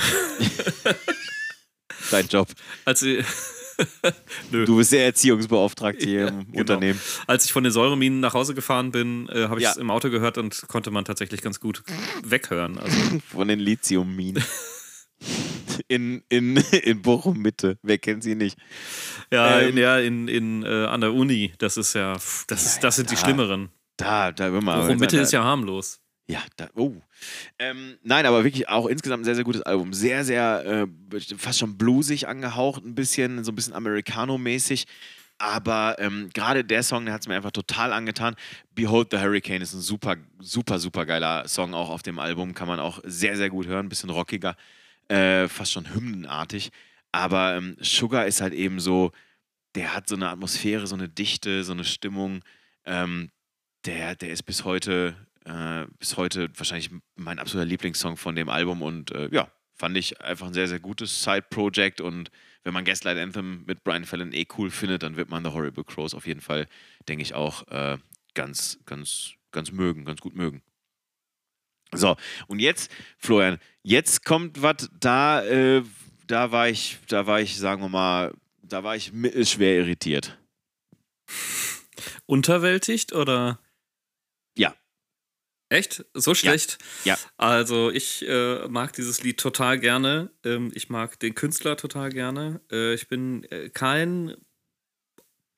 Dein 2.11 2.27
Job. 2.27 2.47
als, 2.85 3.01
ich- 3.03 3.17
Nö. 3.17 3.23
Du 4.51 4.77
bist 4.77 4.91
der 4.91 5.05
Erziehungsbeauftragte 5.05 6.05
hier 6.05 6.19
Ja, 6.21 6.27
im 6.29 6.45
genau. 6.47 6.59
Unternehmen. 6.61 6.99
als 7.27 7.45
ich 7.45 7.51
von 7.53 7.63
den 7.63 7.71
Säureminen 7.71 8.19
nach 8.19 8.33
Hause 8.33 8.53
gefahren 8.53 8.91
bin, 8.91 9.27
äh, 9.29 9.47
habe 9.47 9.59
ich 9.61 9.67
es 9.67 9.75
Ja. 9.75 9.81
im 9.81 9.91
Auto 9.91 10.09
gehört 10.09 10.37
und 10.37 10.67
konnte 10.67 10.91
man 10.91 11.05
tatsächlich 11.05 11.41
ganz 11.41 11.59
gut 11.59 11.83
weghören. 12.23 12.77
Also, 12.77 12.97
Von 13.31 13.47
den 13.47 13.59
Lithiumminen. 13.59 14.43
In, 15.87 16.23
in, 16.29 16.57
in 16.57 17.01
Bochum 17.01 17.39
Mitte. 17.39 17.77
Wer 17.83 17.97
kennt 17.97 18.21
sie 18.23 18.35
nicht? 18.35 18.57
ja, 19.31 19.59
Ähm, 19.61 19.69
in, 19.69 19.77
ja 19.77 19.97
in, 19.99 20.27
in, 20.27 20.63
äh, 20.63 20.85
an 20.85 21.01
der 21.01 21.13
Uni, 21.13 21.53
das 21.57 21.77
ist 21.77 21.93
ja, 21.93 22.13
das, 22.47 22.65
ist, 22.65 22.83
das 22.83 22.95
sind 22.97 23.09
die 23.11 23.17
schlimmeren. 23.17 23.69
Da, 23.97 24.31
da 24.31 24.47
immer. 24.49 24.81
Bochum 24.81 24.97
Mitte 24.97 25.15
da, 25.17 25.21
ist 25.23 25.31
ja 25.31 25.43
harmlos. 25.43 25.99
Ja, 26.29 26.43
da, 26.57 26.69
oh. 26.75 26.93
Ähm, 27.57 27.97
nein, 28.03 28.27
aber 28.27 28.43
wirklich 28.43 28.69
auch 28.69 28.85
insgesamt 28.85 29.21
ein 29.21 29.25
sehr, 29.25 29.33
sehr 29.33 29.43
gutes 29.43 29.63
Album. 29.63 29.93
Sehr, 29.93 30.23
sehr, 30.23 30.87
äh, 31.11 31.19
fast 31.35 31.57
schon 31.57 31.75
bluesig 31.75 32.27
angehaucht, 32.27 32.85
ein 32.85 32.93
bisschen, 32.93 33.43
so 33.43 33.51
ein 33.51 33.55
bisschen 33.55 33.73
Americano-mäßig. 33.73 34.85
Aber 35.39 35.95
ähm, 35.97 36.29
gerade 36.31 36.63
der 36.63 36.83
Song, 36.83 37.05
der 37.05 37.15
hat 37.15 37.21
es 37.21 37.27
mir 37.27 37.35
einfach 37.35 37.49
total 37.49 37.91
angetan. 37.93 38.35
Behold 38.75 39.07
the 39.09 39.17
Hurricane 39.17 39.63
ist 39.63 39.73
ein 39.73 39.81
super, 39.81 40.17
super, 40.37 40.77
super 40.77 41.07
geiler 41.07 41.47
Song 41.47 41.73
auch 41.73 41.89
auf 41.89 42.03
dem 42.03 42.19
Album. 42.19 42.53
Kann 42.53 42.67
man 42.67 42.79
auch 42.79 42.99
sehr, 43.05 43.35
sehr 43.35 43.49
gut 43.49 43.65
hören. 43.65 43.87
Ein 43.87 43.89
bisschen 43.89 44.11
rockiger, 44.11 44.55
äh, 45.07 45.47
fast 45.47 45.71
schon 45.71 45.91
hymnenartig. 45.91 46.69
Aber 47.11 47.55
ähm, 47.55 47.75
Sugar 47.81 48.27
ist 48.27 48.41
halt 48.41 48.53
eben 48.53 48.79
so, 48.79 49.13
der 49.73 49.95
hat 49.95 50.07
so 50.07 50.15
eine 50.15 50.29
Atmosphäre, 50.29 50.85
so 50.85 50.95
eine 50.95 51.09
Dichte, 51.09 51.63
so 51.63 51.73
eine 51.73 51.85
Stimmung. 51.85 52.41
Ähm, 52.85 53.31
der, 53.85 54.15
der 54.15 54.29
ist 54.29 54.43
bis 54.43 54.63
heute 54.63 55.15
äh, 55.45 55.85
bis 55.97 56.17
heute 56.17 56.49
wahrscheinlich 56.57 56.89
mein 57.15 57.39
absoluter 57.39 57.65
Lieblingssong 57.65 58.17
von 58.17 58.35
dem 58.35 58.49
Album 58.49 58.81
und 58.81 59.11
äh, 59.11 59.29
ja, 59.31 59.49
fand 59.75 59.97
ich 59.97 60.21
einfach 60.21 60.47
ein 60.47 60.53
sehr, 60.53 60.67
sehr 60.67 60.79
gutes 60.79 61.23
Side-Project 61.23 62.01
und 62.01 62.31
wenn 62.63 62.73
man 62.73 62.83
Gaslight 62.83 63.17
Anthem 63.17 63.63
mit 63.65 63.83
Brian 63.83 64.05
Fallon 64.05 64.33
eh 64.33 64.45
cool 64.57 64.69
findet, 64.69 65.03
dann 65.03 65.15
wird 65.15 65.29
man 65.29 65.43
The 65.43 65.51
Horrible 65.51 65.85
Crows 65.85 66.13
auf 66.13 66.27
jeden 66.27 66.41
Fall, 66.41 66.67
denke 67.07 67.23
ich, 67.23 67.33
auch 67.33 67.67
äh, 67.69 67.97
ganz, 68.33 68.79
ganz, 68.85 69.33
ganz 69.51 69.71
mögen, 69.71 70.05
ganz 70.05 70.19
gut 70.19 70.35
mögen. 70.35 70.61
So, 71.93 72.17
und 72.47 72.59
jetzt, 72.59 72.91
Florian, 73.17 73.57
jetzt 73.81 74.23
kommt 74.25 74.61
was, 74.61 74.89
da, 74.99 75.43
äh, 75.43 75.83
da 76.27 76.51
war 76.51 76.69
ich, 76.69 76.99
da 77.07 77.25
war 77.25 77.41
ich, 77.41 77.57
sagen 77.57 77.81
wir 77.81 77.89
mal, 77.89 78.33
da 78.61 78.83
war 78.83 78.95
ich 78.95 79.11
schwer 79.43 79.77
irritiert. 79.77 80.37
Unterwältigt 82.25 83.13
oder? 83.13 83.59
Echt? 85.69 86.03
So 86.15 86.33
schlecht? 86.33 86.79
Ja. 87.05 87.13
ja. 87.13 87.19
Also 87.37 87.91
ich 87.91 88.27
äh, 88.27 88.67
mag 88.67 88.93
dieses 88.93 89.21
Lied 89.21 89.39
total 89.39 89.79
gerne. 89.79 90.31
Ähm, 90.43 90.71
ich 90.73 90.89
mag 90.89 91.19
den 91.19 91.35
Künstler 91.35 91.77
total 91.77 92.09
gerne. 92.09 92.59
Äh, 92.71 92.95
ich 92.95 93.07
bin 93.07 93.43
äh, 93.45 93.69
kein 93.69 94.35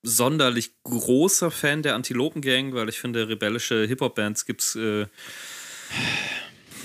sonderlich 0.03 0.71
großer 0.83 1.49
Fan 1.49 1.81
der 1.81 1.95
Antilopen 1.95 2.41
Gang, 2.41 2.73
weil 2.73 2.89
ich 2.89 2.99
finde, 2.99 3.29
rebellische 3.29 3.85
Hip-Hop-Bands 3.87 4.45
gibt's, 4.45 4.75
äh, 4.75 5.05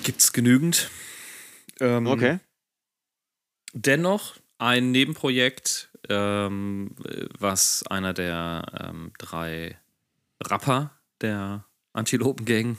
gibt's 0.05 0.33
genügend. 0.33 0.91
Ähm, 1.81 2.07
okay. 2.07 2.39
Dennoch 3.73 4.37
ein 4.59 4.93
Nebenprojekt, 4.93 5.91
ähm, 6.09 6.95
was 7.39 7.83
einer 7.89 8.15
der 8.15 8.89
ähm, 8.89 9.13
drei 9.19 9.79
Rapper 10.45 10.93
der 11.21 11.65
Antilopen 11.93 12.47
Gang 12.47 12.79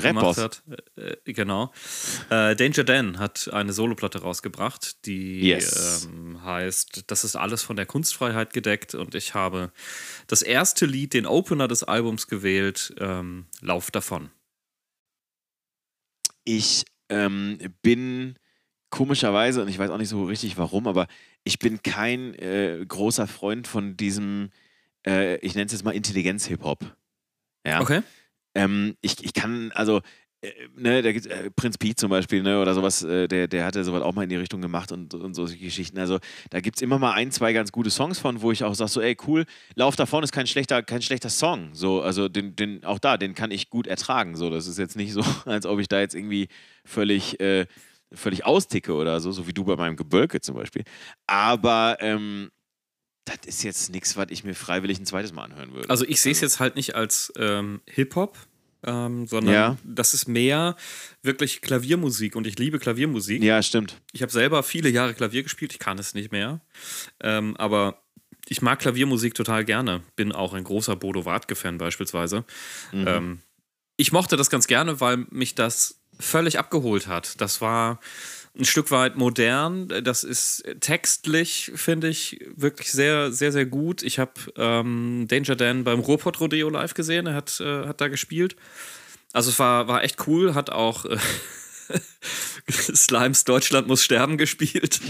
gemacht 0.00 0.38
hat. 0.38 0.62
Äh, 0.96 1.10
äh, 1.24 1.32
genau. 1.32 1.72
Äh, 2.30 2.56
Danger 2.56 2.84
Dan 2.84 3.18
hat 3.18 3.50
eine 3.52 3.72
Soloplatte 3.72 4.20
rausgebracht, 4.20 5.06
die 5.06 5.48
yes. 5.48 6.06
ähm, 6.06 6.42
heißt, 6.44 7.04
das 7.06 7.24
ist 7.24 7.36
alles 7.36 7.62
von 7.62 7.76
der 7.76 7.86
Kunstfreiheit 7.86 8.52
gedeckt 8.52 8.94
und 8.94 9.14
ich 9.14 9.34
habe 9.34 9.72
das 10.26 10.42
erste 10.42 10.86
Lied, 10.86 11.14
den 11.14 11.26
Opener 11.26 11.68
des 11.68 11.82
Albums 11.84 12.26
gewählt, 12.26 12.94
ähm, 12.98 13.46
Lauf 13.60 13.90
davon. 13.90 14.30
Ich 16.44 16.84
ähm, 17.08 17.58
bin 17.82 18.36
komischerweise, 18.90 19.62
und 19.62 19.68
ich 19.68 19.78
weiß 19.78 19.90
auch 19.90 19.98
nicht 19.98 20.08
so 20.08 20.24
richtig 20.24 20.56
warum, 20.56 20.86
aber 20.86 21.08
ich 21.42 21.58
bin 21.58 21.82
kein 21.82 22.34
äh, 22.34 22.84
großer 22.86 23.26
Freund 23.26 23.66
von 23.66 23.96
diesem, 23.96 24.50
äh, 25.06 25.36
ich 25.38 25.54
nenne 25.54 25.66
es 25.66 25.72
jetzt 25.72 25.84
mal 25.84 25.94
Intelligenz-Hip-Hop. 25.94 26.96
Ja. 27.66 27.80
Okay. 27.80 28.02
Ähm, 28.54 28.96
ich, 29.00 29.24
ich 29.24 29.32
kann, 29.34 29.72
also, 29.74 30.00
äh, 30.42 30.50
ne, 30.76 31.02
da 31.02 31.12
gibt 31.12 31.26
äh, 31.26 31.50
Prinz 31.50 31.78
Piet 31.78 31.98
zum 31.98 32.10
Beispiel, 32.10 32.42
ne, 32.42 32.60
oder 32.60 32.74
sowas, 32.74 33.02
äh, 33.02 33.28
der, 33.28 33.48
der 33.48 33.64
hatte 33.64 33.82
sowas 33.82 34.02
auch 34.02 34.14
mal 34.14 34.24
in 34.24 34.28
die 34.28 34.36
Richtung 34.36 34.60
gemacht 34.60 34.92
und, 34.92 35.14
und 35.14 35.34
solche 35.34 35.56
Geschichten. 35.56 35.98
Also, 35.98 36.18
da 36.50 36.60
gibt 36.60 36.76
es 36.76 36.82
immer 36.82 36.98
mal 36.98 37.12
ein, 37.12 37.30
zwei 37.30 37.52
ganz 37.52 37.72
gute 37.72 37.90
Songs 37.90 38.18
von, 38.18 38.42
wo 38.42 38.52
ich 38.52 38.62
auch 38.64 38.74
sage, 38.74 38.90
so, 38.90 39.00
ey, 39.00 39.16
cool, 39.26 39.44
Lauf 39.74 39.96
davon 39.96 40.22
ist 40.22 40.32
kein 40.32 40.46
schlechter, 40.46 40.82
kein 40.82 41.02
schlechter 41.02 41.30
Song. 41.30 41.70
So, 41.74 42.02
also, 42.02 42.28
den, 42.28 42.56
den, 42.56 42.84
auch 42.84 42.98
da, 42.98 43.16
den 43.16 43.34
kann 43.34 43.50
ich 43.50 43.70
gut 43.70 43.86
ertragen. 43.86 44.36
So, 44.36 44.50
das 44.50 44.66
ist 44.66 44.78
jetzt 44.78 44.96
nicht 44.96 45.12
so, 45.12 45.22
als 45.46 45.66
ob 45.66 45.80
ich 45.80 45.88
da 45.88 46.00
jetzt 46.00 46.14
irgendwie 46.14 46.48
völlig. 46.84 47.40
Äh, 47.40 47.66
völlig 48.16 48.46
austicke 48.46 48.94
oder 48.94 49.18
so, 49.20 49.32
so 49.32 49.48
wie 49.48 49.52
du 49.52 49.64
bei 49.64 49.74
meinem 49.74 49.96
Gebölke 49.96 50.40
zum 50.40 50.54
Beispiel. 50.54 50.84
Aber 51.26 51.96
ähm, 52.00 52.50
das 53.24 53.36
ist 53.46 53.62
jetzt 53.62 53.90
nichts, 53.90 54.16
was 54.16 54.26
ich 54.30 54.44
mir 54.44 54.54
freiwillig 54.54 54.98
ein 54.98 55.06
zweites 55.06 55.32
Mal 55.32 55.44
anhören 55.44 55.72
würde. 55.72 55.88
Also 55.90 56.04
ich 56.04 56.20
sehe 56.20 56.32
es 56.32 56.38
also. 56.38 56.46
jetzt 56.46 56.60
halt 56.60 56.76
nicht 56.76 56.94
als 56.94 57.32
ähm, 57.36 57.80
Hip-Hop, 57.86 58.36
ähm, 58.84 59.26
sondern 59.26 59.54
ja. 59.54 59.76
das 59.82 60.14
ist 60.14 60.28
mehr 60.28 60.76
wirklich 61.22 61.62
Klaviermusik 61.62 62.36
und 62.36 62.46
ich 62.46 62.58
liebe 62.58 62.78
Klaviermusik. 62.78 63.42
Ja, 63.42 63.62
stimmt. 63.62 64.00
Ich 64.12 64.22
habe 64.22 64.32
selber 64.32 64.62
viele 64.62 64.90
Jahre 64.90 65.14
Klavier 65.14 65.42
gespielt, 65.42 65.72
ich 65.72 65.78
kann 65.78 65.98
es 65.98 66.14
nicht 66.14 66.32
mehr, 66.32 66.60
ähm, 67.20 67.56
aber 67.56 68.02
ich 68.46 68.60
mag 68.60 68.78
Klaviermusik 68.78 69.34
total 69.34 69.64
gerne. 69.64 70.02
Bin 70.16 70.32
auch 70.32 70.52
ein 70.52 70.64
großer 70.64 70.96
Bodo 70.96 71.24
Wartke-Fan 71.24 71.78
beispielsweise. 71.78 72.44
Mhm. 72.92 73.04
Ähm, 73.08 73.38
ich 73.96 74.12
mochte 74.12 74.36
das 74.36 74.50
ganz 74.50 74.66
gerne, 74.66 75.00
weil 75.00 75.24
mich 75.30 75.54
das 75.54 76.00
völlig 76.20 76.58
abgeholt 76.58 77.06
hat. 77.06 77.40
Das 77.40 77.60
war 77.60 78.00
ein 78.56 78.64
Stück 78.64 78.90
weit 78.90 79.16
modern. 79.16 79.88
Das 79.88 80.22
ist 80.24 80.64
textlich, 80.80 81.72
finde 81.74 82.08
ich, 82.08 82.40
wirklich 82.54 82.92
sehr, 82.92 83.32
sehr, 83.32 83.52
sehr 83.52 83.66
gut. 83.66 84.02
Ich 84.02 84.18
habe 84.18 84.32
ähm, 84.56 85.26
Danger 85.28 85.56
Dan 85.56 85.84
beim 85.84 86.00
Ruhrpott 86.00 86.40
Rodeo 86.40 86.68
live 86.68 86.94
gesehen. 86.94 87.26
Er 87.26 87.34
hat, 87.34 87.60
äh, 87.60 87.86
hat 87.86 88.00
da 88.00 88.08
gespielt. 88.08 88.56
Also 89.32 89.50
es 89.50 89.58
war, 89.58 89.88
war 89.88 90.04
echt 90.04 90.26
cool. 90.28 90.54
Hat 90.54 90.70
auch 90.70 91.04
äh, 91.04 91.18
Slimes 92.70 93.44
Deutschland 93.44 93.88
muss 93.88 94.04
sterben 94.04 94.38
gespielt. 94.38 95.00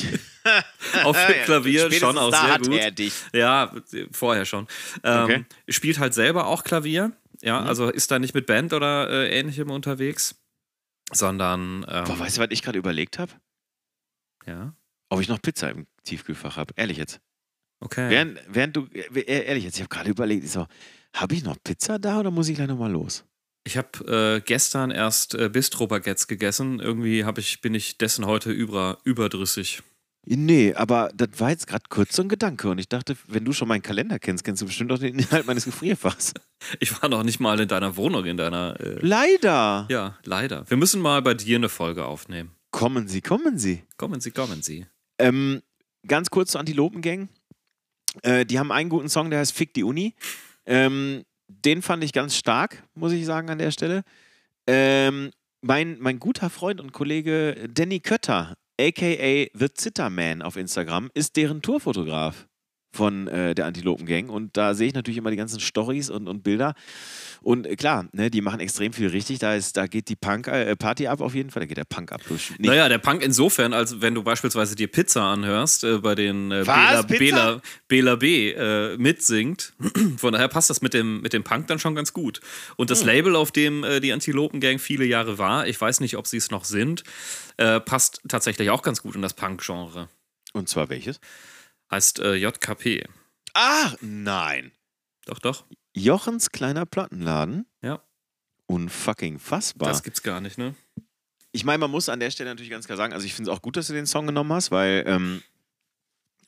Auf 1.04 1.16
dem 1.26 1.44
Klavier 1.44 1.92
schon 1.92 2.16
auch 2.16 2.32
sehr 2.32 2.58
gut. 2.58 3.12
Ja, 3.32 3.72
vorher 4.10 4.46
schon. 4.46 4.66
Ähm, 5.02 5.24
okay. 5.24 5.44
Spielt 5.68 5.98
halt 5.98 6.14
selber 6.14 6.46
auch 6.46 6.64
Klavier. 6.64 7.12
Ja, 7.42 7.60
mhm. 7.60 7.66
also 7.66 7.90
ist 7.90 8.10
da 8.10 8.18
nicht 8.18 8.34
mit 8.34 8.46
Band 8.46 8.72
oder 8.72 9.10
äh, 9.10 9.38
ähnlichem 9.38 9.70
unterwegs 9.70 10.36
sondern. 11.12 11.84
Ähm, 11.88 12.04
Boah, 12.04 12.18
weißt 12.18 12.36
du, 12.36 12.40
was 12.42 12.48
ich 12.50 12.62
gerade 12.62 12.78
überlegt 12.78 13.18
habe? 13.18 13.32
Ja. 14.46 14.74
Ob 15.08 15.20
ich 15.20 15.28
noch 15.28 15.40
Pizza 15.40 15.70
im 15.70 15.86
Tiefkühlfach 16.04 16.56
habe. 16.56 16.74
Ehrlich 16.76 16.98
jetzt. 16.98 17.20
Okay. 17.80 18.08
Während, 18.08 18.40
während 18.48 18.76
du, 18.76 18.86
äh, 18.92 19.46
ehrlich 19.46 19.64
jetzt, 19.64 19.76
ich 19.76 19.82
habe 19.82 19.94
gerade 19.94 20.10
überlegt, 20.10 20.44
ich 20.44 20.50
so, 20.50 20.66
habe 21.14 21.34
ich 21.34 21.44
noch 21.44 21.56
Pizza 21.62 21.98
da 21.98 22.20
oder 22.20 22.30
muss 22.30 22.48
ich 22.48 22.56
gleich 22.56 22.68
nochmal 22.68 22.90
los? 22.90 23.24
Ich 23.66 23.76
habe 23.78 24.36
äh, 24.36 24.40
gestern 24.40 24.90
erst 24.90 25.34
äh, 25.34 25.48
Bistro-Baguettes 25.48 26.26
gegessen. 26.26 26.80
Irgendwie 26.80 27.24
ich, 27.38 27.60
bin 27.60 27.74
ich 27.74 27.96
dessen 27.96 28.26
heute 28.26 28.50
über, 28.50 28.98
überdrüssig. 29.04 29.82
Nee, 30.26 30.74
aber 30.74 31.10
das 31.14 31.28
war 31.38 31.50
jetzt 31.50 31.66
gerade 31.66 31.84
kurz 31.88 32.16
so 32.16 32.22
ein 32.22 32.28
Gedanke 32.28 32.70
und 32.70 32.78
ich 32.78 32.88
dachte, 32.88 33.16
wenn 33.28 33.44
du 33.44 33.52
schon 33.52 33.68
meinen 33.68 33.82
Kalender 33.82 34.18
kennst, 34.18 34.42
kennst 34.44 34.62
du 34.62 34.66
bestimmt 34.66 34.90
auch 34.92 34.98
den 34.98 35.18
Inhalt 35.18 35.46
meines 35.46 35.64
Gefrierfachs. 35.64 36.32
Ich 36.80 37.02
war 37.02 37.10
noch 37.10 37.24
nicht 37.24 37.40
mal 37.40 37.60
in 37.60 37.68
deiner 37.68 37.94
Wohnung, 37.98 38.24
in 38.24 38.38
deiner. 38.38 38.80
Äh 38.80 38.96
leider! 39.02 39.86
Ja, 39.90 40.16
leider. 40.24 40.64
Wir 40.70 40.78
müssen 40.78 41.02
mal 41.02 41.20
bei 41.20 41.34
dir 41.34 41.56
eine 41.56 41.68
Folge 41.68 42.06
aufnehmen. 42.06 42.52
Kommen 42.70 43.06
Sie, 43.06 43.20
kommen 43.20 43.58
Sie. 43.58 43.82
Kommen 43.98 44.22
Sie, 44.22 44.30
kommen 44.30 44.62
Sie. 44.62 44.86
Ähm, 45.18 45.60
ganz 46.06 46.30
kurz 46.30 46.52
zur 46.52 46.60
Antilopengang. 46.60 47.28
Äh, 48.22 48.46
die 48.46 48.58
haben 48.58 48.72
einen 48.72 48.88
guten 48.88 49.10
Song, 49.10 49.28
der 49.28 49.40
heißt 49.40 49.52
Fick 49.52 49.74
die 49.74 49.84
Uni. 49.84 50.14
Ähm, 50.64 51.24
den 51.48 51.82
fand 51.82 52.02
ich 52.02 52.14
ganz 52.14 52.34
stark, 52.34 52.82
muss 52.94 53.12
ich 53.12 53.26
sagen, 53.26 53.50
an 53.50 53.58
der 53.58 53.70
Stelle. 53.70 54.02
Ähm, 54.66 55.32
mein, 55.60 55.98
mein 56.00 56.18
guter 56.18 56.48
Freund 56.48 56.80
und 56.80 56.92
Kollege 56.92 57.68
Danny 57.72 58.00
Kötter 58.00 58.56
aka 58.80 59.46
The 59.54 59.72
Zitterman 59.72 60.42
auf 60.42 60.56
Instagram, 60.56 61.10
ist 61.14 61.36
deren 61.36 61.62
Tourfotograf 61.62 62.46
von 62.94 63.28
äh, 63.28 63.54
der 63.54 63.66
Antilopen-Gang. 63.66 64.28
Und 64.28 64.56
da 64.56 64.74
sehe 64.74 64.88
ich 64.88 64.94
natürlich 64.94 65.18
immer 65.18 65.30
die 65.30 65.36
ganzen 65.36 65.60
Stories 65.60 66.10
und, 66.10 66.28
und 66.28 66.42
Bilder. 66.42 66.74
Und 67.42 67.66
äh, 67.66 67.76
klar, 67.76 68.06
ne, 68.12 68.30
die 68.30 68.40
machen 68.40 68.60
extrem 68.60 68.92
viel 68.92 69.08
richtig. 69.08 69.38
Da, 69.38 69.54
ist, 69.54 69.76
da 69.76 69.86
geht 69.86 70.08
die 70.08 70.16
Punk-Party 70.16 71.04
äh, 71.04 71.08
ab 71.08 71.20
auf 71.20 71.34
jeden 71.34 71.50
Fall. 71.50 71.60
Da 71.60 71.66
geht 71.66 71.76
der 71.76 71.84
Punk 71.84 72.12
ab. 72.12 72.22
Naja, 72.58 72.88
der 72.88 72.98
Punk 72.98 73.22
insofern, 73.22 73.72
als 73.72 74.00
wenn 74.00 74.14
du 74.14 74.22
beispielsweise 74.22 74.74
dir 74.74 74.88
Pizza 74.88 75.22
anhörst, 75.22 75.84
äh, 75.84 75.98
bei 75.98 76.14
den 76.14 76.50
äh, 76.50 76.64
Bela, 76.64 77.02
Bela, 77.02 77.60
Bela, 77.88 78.16
B 78.16 78.50
äh, 78.52 78.96
mitsingt. 78.96 79.72
Von 80.16 80.32
daher 80.32 80.48
passt 80.48 80.70
das 80.70 80.80
mit 80.80 80.94
dem, 80.94 81.20
mit 81.20 81.32
dem 81.32 81.44
Punk 81.44 81.66
dann 81.66 81.78
schon 81.78 81.94
ganz 81.94 82.12
gut. 82.12 82.40
Und 82.76 82.90
das 82.90 83.00
hm. 83.00 83.08
Label, 83.08 83.36
auf 83.36 83.52
dem 83.52 83.84
die 84.02 84.12
Antilopen-Gang 84.12 84.78
viele 84.78 85.04
Jahre 85.04 85.38
war, 85.38 85.66
ich 85.66 85.80
weiß 85.80 86.00
nicht, 86.00 86.16
ob 86.16 86.26
sie 86.26 86.36
es 86.36 86.50
noch 86.50 86.64
sind, 86.64 87.04
passt 87.56 88.20
tatsächlich 88.28 88.70
auch 88.70 88.82
ganz 88.82 89.02
gut 89.02 89.14
in 89.14 89.22
das 89.22 89.34
Punk-Genre. 89.34 90.08
Und 90.52 90.68
zwar 90.68 90.88
welches? 90.88 91.20
Heißt 91.90 92.18
äh, 92.20 92.34
JKP. 92.34 93.04
Ach, 93.54 93.96
nein. 94.00 94.72
Doch, 95.26 95.38
doch. 95.38 95.64
Jochens 95.94 96.50
kleiner 96.50 96.86
Plattenladen? 96.86 97.66
Ja. 97.82 98.02
Unfucking 98.66 99.38
fassbar. 99.38 99.88
Das 99.88 100.02
gibt's 100.02 100.22
gar 100.22 100.40
nicht, 100.40 100.58
ne? 100.58 100.74
Ich 101.52 101.64
meine, 101.64 101.78
man 101.78 101.90
muss 101.90 102.08
an 102.08 102.18
der 102.18 102.30
Stelle 102.30 102.50
natürlich 102.50 102.70
ganz 102.70 102.86
klar 102.86 102.96
sagen, 102.96 103.12
also 103.12 103.24
ich 103.24 103.34
finde 103.34 103.50
es 103.50 103.56
auch 103.56 103.62
gut, 103.62 103.76
dass 103.76 103.86
du 103.86 103.92
den 103.92 104.06
Song 104.06 104.26
genommen 104.26 104.52
hast, 104.52 104.72
weil, 104.72 105.04
ähm, 105.06 105.42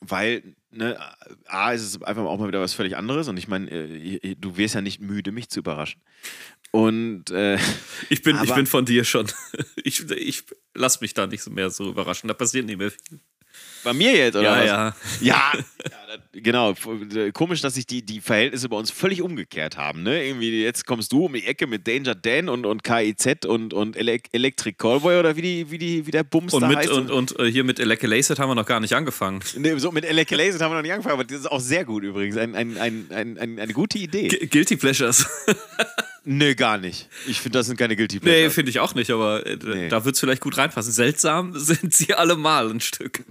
weil, 0.01 0.55
ne, 0.69 0.99
A, 1.45 1.71
ist 1.71 1.83
es 1.83 2.01
einfach 2.01 2.23
auch 2.23 2.37
mal 2.37 2.49
wieder 2.49 2.59
was 2.59 2.73
völlig 2.73 2.97
anderes 2.97 3.29
und 3.29 3.37
ich 3.37 3.47
meine, 3.47 3.71
äh, 3.71 4.35
du 4.35 4.57
wirst 4.57 4.75
ja 4.75 4.81
nicht 4.81 4.99
müde, 4.99 5.31
mich 5.31 5.49
zu 5.49 5.59
überraschen. 5.59 6.01
Und 6.71 7.29
äh, 7.31 7.57
Ich 8.09 8.21
bin, 8.21 8.37
ich 8.43 8.53
bin 8.53 8.65
von 8.65 8.85
dir 8.85 9.03
schon. 9.03 9.27
Ich, 9.83 10.09
ich 10.11 10.43
lass 10.73 10.99
mich 10.99 11.13
da 11.13 11.27
nicht 11.27 11.41
so 11.41 11.49
mehr 11.49 11.69
so 11.69 11.89
überraschen. 11.89 12.27
Da 12.27 12.33
passiert 12.33 12.65
nicht 12.65 12.77
mehr 12.77 12.91
viel. 12.91 13.21
Bei 13.83 13.93
mir 13.93 14.11
jetzt, 14.17 14.35
oder? 14.35 14.65
Ja, 14.65 14.87
was? 14.87 15.21
ja. 15.21 15.53
Ja, 15.53 15.53
ja 15.55 16.17
das, 16.17 16.19
genau. 16.43 16.73
Komisch, 17.31 17.61
dass 17.61 17.75
sich 17.75 17.85
die, 17.85 18.01
die 18.03 18.19
Verhältnisse 18.19 18.67
bei 18.67 18.75
uns 18.75 18.91
völlig 18.91 19.21
umgekehrt 19.21 19.77
haben. 19.77 20.03
Ne? 20.03 20.25
Irgendwie 20.25 20.61
jetzt 20.63 20.85
kommst 20.85 21.13
du 21.13 21.25
um 21.25 21.33
die 21.33 21.45
Ecke 21.45 21.67
mit 21.67 21.87
Danger 21.87 22.13
Dan 22.15 22.49
und, 22.49 22.65
und 22.65 22.83
KIZ 22.83 23.45
und, 23.45 23.73
und 23.73 23.95
Elec 23.95 24.27
Electric 24.33 24.75
Callboy 24.77 25.19
oder 25.19 25.35
wie, 25.37 25.41
die, 25.41 25.71
wie, 25.71 25.77
die, 25.77 26.05
wie 26.05 26.11
der 26.11 26.23
Bums 26.23 26.53
Und, 26.53 26.61
da 26.63 26.67
mit, 26.67 26.77
heißt. 26.79 26.89
und, 26.89 27.11
und 27.11 27.39
äh, 27.39 27.45
hier 27.49 27.63
mit 27.63 27.79
Eleke 27.79 28.07
Laced 28.07 28.37
haben 28.39 28.49
wir 28.49 28.55
noch 28.55 28.65
gar 28.65 28.79
nicht 28.81 28.93
angefangen. 28.93 29.39
nee, 29.55 29.77
so 29.77 29.91
mit 29.91 30.03
Electric 30.03 30.35
Laser 30.43 30.65
haben 30.65 30.71
wir 30.71 30.75
noch 30.75 30.81
nicht 30.81 30.91
angefangen, 30.93 31.13
aber 31.13 31.23
das 31.23 31.39
ist 31.39 31.45
auch 31.51 31.61
sehr 31.61 31.85
gut 31.85 32.03
übrigens. 32.03 32.35
Ein, 32.35 32.55
ein, 32.55 32.77
ein, 32.77 33.07
ein, 33.11 33.37
ein, 33.37 33.59
eine 33.59 33.73
gute 33.73 33.99
Idee. 33.99 34.27
Gu- 34.27 34.47
Guilty 34.47 34.75
Pleasures. 34.75 35.25
nee, 36.27 36.55
gar 36.55 36.77
nicht. 36.77 37.09
Ich 37.27 37.39
finde, 37.41 37.59
das 37.59 37.67
sind 37.67 37.77
keine 37.77 37.95
Guilty 37.95 38.17
nee, 38.17 38.21
Pleasures. 38.21 38.53
finde 38.53 38.69
ich 38.71 38.79
auch 38.79 38.93
nicht, 38.95 39.09
aber 39.11 39.45
äh, 39.45 39.57
Nee. 39.63 39.89
da 39.89 40.03
wird 40.05 40.15
es 40.15 40.19
vielleicht 40.19 40.41
gut 40.41 40.57
reinpassen. 40.57 40.91
Seltsam 40.91 41.53
sind 41.57 41.93
sie 41.93 42.13
allemal 42.13 42.69
ein 42.69 42.79
Stück. 42.81 43.23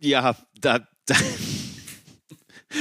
Ja, 0.00 0.36
da, 0.60 0.86
da 1.06 1.14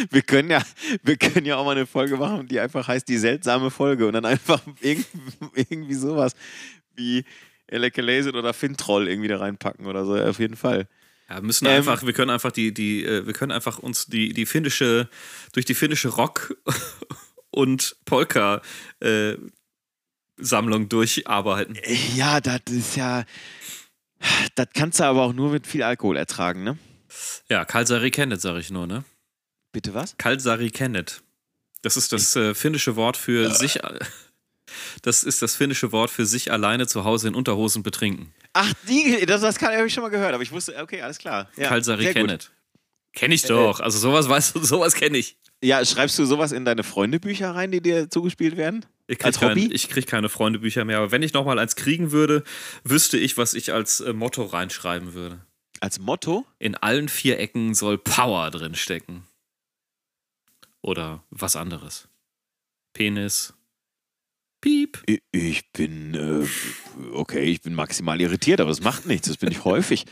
wir 0.09 0.21
können 0.21 0.49
ja, 0.49 0.63
wir 1.03 1.17
können 1.17 1.45
ja 1.45 1.57
auch 1.57 1.65
mal 1.65 1.71
eine 1.75 1.85
Folge 1.85 2.15
machen, 2.17 2.47
die 2.47 2.59
einfach 2.59 2.87
heißt 2.87 3.07
die 3.07 3.17
seltsame 3.17 3.69
Folge 3.71 4.07
und 4.07 4.13
dann 4.13 4.25
einfach 4.25 4.61
irgendwie, 4.81 5.05
irgendwie 5.55 5.95
sowas 5.95 6.33
wie 6.95 7.25
Elekeleset 7.67 8.35
oder 8.35 8.53
Fintroll 8.53 9.07
irgendwie 9.07 9.27
da 9.29 9.37
reinpacken 9.37 9.85
oder 9.85 10.05
so. 10.05 10.15
Auf 10.15 10.39
jeden 10.39 10.55
Fall. 10.55 10.87
Ja, 11.29 11.35
wir 11.37 11.43
müssen 11.43 11.65
Ähm, 11.65 11.73
einfach, 11.77 12.05
wir 12.05 12.13
können 12.13 12.29
einfach 12.29 12.51
die, 12.51 12.73
die, 12.73 13.03
äh, 13.05 13.25
wir 13.25 13.33
können 13.33 13.51
einfach 13.51 13.79
uns 13.79 14.05
die, 14.07 14.33
die 14.33 14.45
finnische, 14.45 15.09
durch 15.53 15.65
die 15.65 15.75
finnische 15.75 16.09
Rock- 16.09 16.55
und 17.51 17.95
Polka-Sammlung 18.05 20.89
durcharbeiten. 20.89 21.77
Ja, 22.15 22.41
das 22.41 22.61
ist 22.69 22.95
ja. 22.95 23.25
Das 24.55 24.67
kannst 24.73 24.99
du 24.99 25.03
aber 25.03 25.21
auch 25.23 25.33
nur 25.33 25.51
mit 25.51 25.67
viel 25.67 25.83
Alkohol 25.83 26.17
ertragen, 26.17 26.63
ne? 26.63 26.77
Ja, 27.49 27.65
Kalsari 27.65 28.11
Kennet, 28.11 28.41
sage 28.41 28.59
ich 28.59 28.71
nur, 28.71 28.87
ne? 28.87 29.03
Bitte 29.71 29.93
was? 29.93 30.17
Kalsari 30.17 30.69
Kennet. 30.69 31.21
Das 31.81 31.97
ist 31.97 32.13
das 32.13 32.35
äh, 32.35 32.53
finnische 32.53 32.95
Wort 32.95 33.17
für 33.17 33.53
sich. 33.53 33.79
Das 35.01 35.23
ist 35.23 35.41
das 35.41 35.55
finnische 35.55 35.91
Wort 35.91 36.11
für 36.11 36.25
sich 36.25 36.51
alleine 36.51 36.87
zu 36.87 37.03
Hause 37.03 37.27
in 37.27 37.35
Unterhosen 37.35 37.83
betrinken. 37.83 38.33
Ach, 38.53 38.71
die, 38.87 39.25
das, 39.25 39.41
das 39.41 39.61
habe 39.61 39.87
ich 39.87 39.93
schon 39.93 40.03
mal 40.03 40.09
gehört, 40.09 40.33
aber 40.33 40.43
ich 40.43 40.51
wusste, 40.51 40.77
okay, 40.81 41.01
alles 41.01 41.17
klar. 41.17 41.49
Ja, 41.57 41.67
Kalsari. 41.67 42.13
Kennet. 42.13 42.51
Kenn 43.13 43.31
ich 43.31 43.43
doch. 43.43 43.79
Also 43.79 43.97
sowas 43.99 44.29
weißt 44.29 44.55
du, 44.55 44.59
sowas 44.63 44.95
kenne 44.95 45.17
ich. 45.17 45.37
Ja, 45.63 45.83
schreibst 45.85 46.17
du 46.17 46.25
sowas 46.25 46.51
in 46.51 46.65
deine 46.65 46.83
Freundebücher 46.83 47.53
rein, 47.53 47.71
die 47.71 47.81
dir 47.81 48.09
zugespielt 48.09 48.57
werden? 48.57 48.85
Ich 49.07 49.19
krieg, 49.19 49.25
Als 49.25 49.39
kein, 49.39 49.51
Hobby? 49.51 49.69
ich 49.73 49.89
krieg 49.89 50.07
keine 50.07 50.29
Freundebücher 50.29 50.85
mehr, 50.85 50.97
aber 50.97 51.11
wenn 51.11 51.21
ich 51.21 51.33
nochmal 51.33 51.59
eins 51.59 51.75
kriegen 51.75 52.11
würde, 52.11 52.43
wüsste 52.83 53.17
ich, 53.17 53.37
was 53.37 53.53
ich 53.53 53.73
als 53.73 53.99
äh, 53.99 54.13
Motto 54.13 54.43
reinschreiben 54.43 55.13
würde. 55.13 55.45
Als 55.81 55.99
Motto? 55.99 56.45
In 56.59 56.75
allen 56.75 57.09
vier 57.09 57.39
Ecken 57.39 57.73
soll 57.75 57.97
Power 57.97 58.49
drin 58.51 58.75
stecken. 58.75 59.27
Oder 60.81 61.23
was 61.29 61.55
anderes. 61.55 62.07
Penis. 62.93 63.53
Piep. 64.61 65.03
Ich 65.31 65.71
bin, 65.71 66.13
äh, 66.13 66.47
okay, 67.13 67.43
ich 67.43 67.61
bin 67.61 67.73
maximal 67.73 68.21
irritiert, 68.21 68.61
aber 68.61 68.69
das 68.69 68.81
macht 68.81 69.05
nichts, 69.07 69.27
das 69.27 69.37
bin 69.37 69.51
ich 69.51 69.63
häufig. 69.65 70.05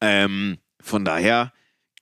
Ähm, 0.00 0.58
von 0.80 1.04
daher 1.04 1.52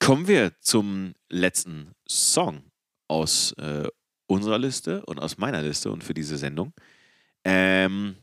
kommen 0.00 0.26
wir 0.26 0.52
zum 0.60 1.14
letzten 1.28 1.92
Song 2.08 2.64
aus 3.06 3.52
äh, 3.52 3.86
unserer 4.26 4.58
Liste 4.58 5.04
und 5.06 5.20
aus 5.20 5.38
meiner 5.38 5.62
Liste 5.62 5.92
und 5.92 6.02
für 6.02 6.14
diese 6.14 6.36
Sendung. 6.36 6.72
Ähm, 7.44 8.16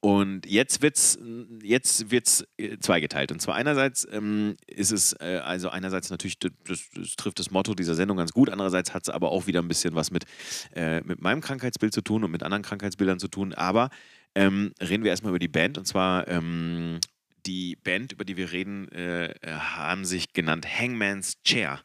und 0.00 0.44
jetzt 0.44 0.82
wird's, 0.82 1.18
jetzt 1.62 2.10
wird's 2.10 2.44
äh, 2.58 2.76
zweigeteilt. 2.78 3.32
Und 3.32 3.40
zwar 3.40 3.54
einerseits 3.54 4.06
ähm, 4.12 4.56
ist 4.66 4.92
es, 4.92 5.14
äh, 5.14 5.40
also 5.42 5.70
einerseits 5.70 6.10
natürlich, 6.10 6.38
das, 6.38 6.90
das 6.94 7.16
trifft 7.16 7.38
das 7.38 7.50
Motto 7.50 7.74
dieser 7.74 7.94
Sendung 7.94 8.18
ganz 8.18 8.32
gut, 8.32 8.50
andererseits 8.50 8.92
hat 8.92 9.04
es 9.04 9.08
aber 9.08 9.32
auch 9.32 9.46
wieder 9.46 9.62
ein 9.62 9.68
bisschen 9.68 9.94
was 9.94 10.10
mit, 10.10 10.26
äh, 10.74 11.00
mit 11.00 11.22
meinem 11.22 11.40
Krankheitsbild 11.40 11.94
zu 11.94 12.02
tun 12.02 12.22
und 12.22 12.30
mit 12.30 12.42
anderen 12.42 12.62
Krankheitsbildern 12.62 13.18
zu 13.18 13.28
tun. 13.28 13.54
Aber 13.54 13.88
ähm, 14.34 14.72
reden 14.78 15.04
wir 15.04 15.10
erstmal 15.10 15.30
über 15.30 15.38
die 15.38 15.48
Band. 15.48 15.78
Und 15.78 15.86
zwar 15.86 16.28
ähm, 16.28 17.00
die 17.46 17.76
Band, 17.76 18.12
über 18.12 18.24
die 18.24 18.36
wir 18.36 18.52
reden, 18.52 18.88
äh, 18.92 19.34
haben 19.46 20.04
sich 20.04 20.32
genannt 20.32 20.66
Hangman's 20.66 21.42
Chair. 21.42 21.80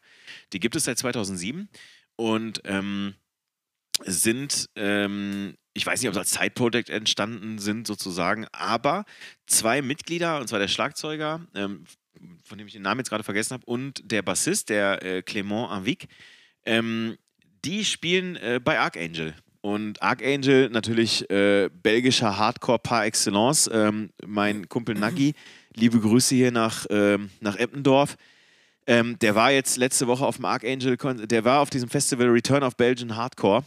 Die 0.52 0.60
gibt 0.60 0.76
es 0.76 0.84
seit 0.84 0.98
2007 0.98 1.68
und 2.16 2.60
ähm, 2.64 3.14
sind, 4.04 4.70
ähm, 4.76 5.56
ich 5.74 5.86
weiß 5.86 6.00
nicht, 6.00 6.08
ob 6.08 6.14
sie 6.14 6.20
als 6.20 6.32
Side-Project 6.32 6.90
entstanden 6.90 7.58
sind 7.58 7.86
sozusagen, 7.86 8.46
aber 8.52 9.04
zwei 9.46 9.82
Mitglieder, 9.82 10.40
und 10.40 10.48
zwar 10.48 10.58
der 10.58 10.68
Schlagzeuger, 10.68 11.46
ähm, 11.54 11.84
von 12.44 12.58
dem 12.58 12.66
ich 12.66 12.72
den 12.72 12.82
Namen 12.82 13.00
jetzt 13.00 13.10
gerade 13.10 13.24
vergessen 13.24 13.54
habe, 13.54 13.66
und 13.66 14.00
der 14.04 14.22
Bassist, 14.22 14.68
der 14.68 15.02
äh, 15.02 15.18
Clément 15.20 15.68
Anvic, 15.68 16.08
ähm, 16.64 17.16
die 17.64 17.84
spielen 17.84 18.36
äh, 18.36 18.60
bei 18.62 18.78
Archangel. 18.78 19.34
Und 19.62 20.00
Archangel 20.02 20.70
natürlich 20.70 21.28
äh, 21.30 21.68
belgischer 21.82 22.38
Hardcore 22.38 22.78
par 22.78 23.04
excellence. 23.04 23.68
Ähm, 23.72 24.10
mein 24.26 24.68
Kumpel 24.68 24.94
Nagi, 24.94 25.34
liebe 25.74 26.00
Grüße 26.00 26.34
hier 26.34 26.50
nach, 26.50 26.86
ähm, 26.88 27.30
nach 27.40 27.56
Eppendorf. 27.56 28.16
Ähm, 28.86 29.18
der 29.18 29.34
war 29.34 29.52
jetzt 29.52 29.76
letzte 29.76 30.06
Woche 30.06 30.24
auf 30.24 30.36
dem 30.36 30.46
Archangel, 30.46 30.96
Kon- 30.96 31.28
der 31.28 31.44
war 31.44 31.60
auf 31.60 31.68
diesem 31.68 31.90
Festival 31.90 32.28
Return 32.28 32.62
of 32.62 32.76
Belgian 32.76 33.14
Hardcore 33.16 33.62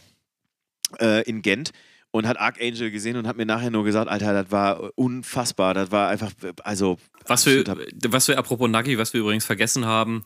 äh, 1.00 1.22
in 1.22 1.40
Gent 1.42 1.70
und 2.10 2.26
hat 2.26 2.38
Archangel 2.38 2.90
gesehen 2.90 3.16
und 3.16 3.26
hat 3.28 3.36
mir 3.36 3.46
nachher 3.46 3.70
nur 3.70 3.84
gesagt, 3.84 4.08
Alter, 4.10 4.32
das 4.32 4.50
war 4.50 4.90
unfassbar, 4.96 5.74
das 5.74 5.92
war 5.92 6.08
einfach, 6.08 6.32
also 6.64 6.98
Was 7.26 7.46
wir, 7.46 7.64
was 8.08 8.28
wir, 8.28 8.36
apropos 8.36 8.68
Nagi, 8.68 8.98
was 8.98 9.12
wir 9.14 9.20
übrigens 9.20 9.46
vergessen 9.46 9.86
haben, 9.86 10.24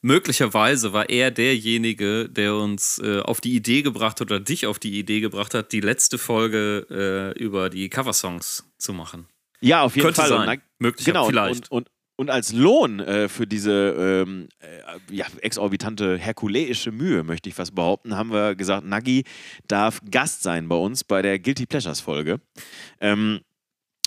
möglicherweise 0.00 0.92
war 0.92 1.08
er 1.08 1.30
derjenige, 1.30 2.28
der 2.28 2.54
uns 2.54 2.98
äh, 2.98 3.20
auf 3.20 3.40
die 3.40 3.54
Idee 3.54 3.82
gebracht 3.82 4.20
hat 4.20 4.30
oder 4.30 4.40
dich 4.40 4.66
auf 4.66 4.78
die 4.78 4.98
Idee 4.98 5.20
gebracht 5.20 5.54
hat, 5.54 5.72
die 5.72 5.80
letzte 5.80 6.18
Folge 6.18 6.86
äh, 7.36 7.38
über 7.42 7.70
die 7.70 7.88
Coversongs 7.88 8.64
zu 8.78 8.92
machen. 8.92 9.26
Ja, 9.60 9.82
auf 9.82 9.96
jeden 9.96 10.06
Könnte 10.06 10.20
Fall. 10.20 10.28
sein. 10.28 10.40
Und 10.40 10.46
na- 10.46 10.62
Möglich, 10.78 11.04
genau, 11.04 11.26
vielleicht. 11.26 11.70
Und, 11.72 11.88
und, 11.88 11.90
und 12.20 12.30
als 12.30 12.52
Lohn 12.52 13.00
äh, 13.00 13.28
für 13.28 13.46
diese 13.46 14.24
ähm, 14.26 14.48
äh, 14.60 15.14
ja, 15.14 15.26
exorbitante, 15.40 16.16
herkuleische 16.16 16.92
Mühe, 16.92 17.24
möchte 17.24 17.48
ich 17.48 17.54
fast 17.56 17.74
behaupten, 17.74 18.16
haben 18.16 18.32
wir 18.32 18.54
gesagt, 18.54 18.86
Nagi 18.86 19.24
darf 19.66 20.00
Gast 20.10 20.42
sein 20.42 20.68
bei 20.68 20.76
uns 20.76 21.02
bei 21.04 21.22
der 21.22 21.38
Guilty 21.38 21.66
Pleasures 21.66 22.00
Folge. 22.00 22.40
Ähm, 23.00 23.40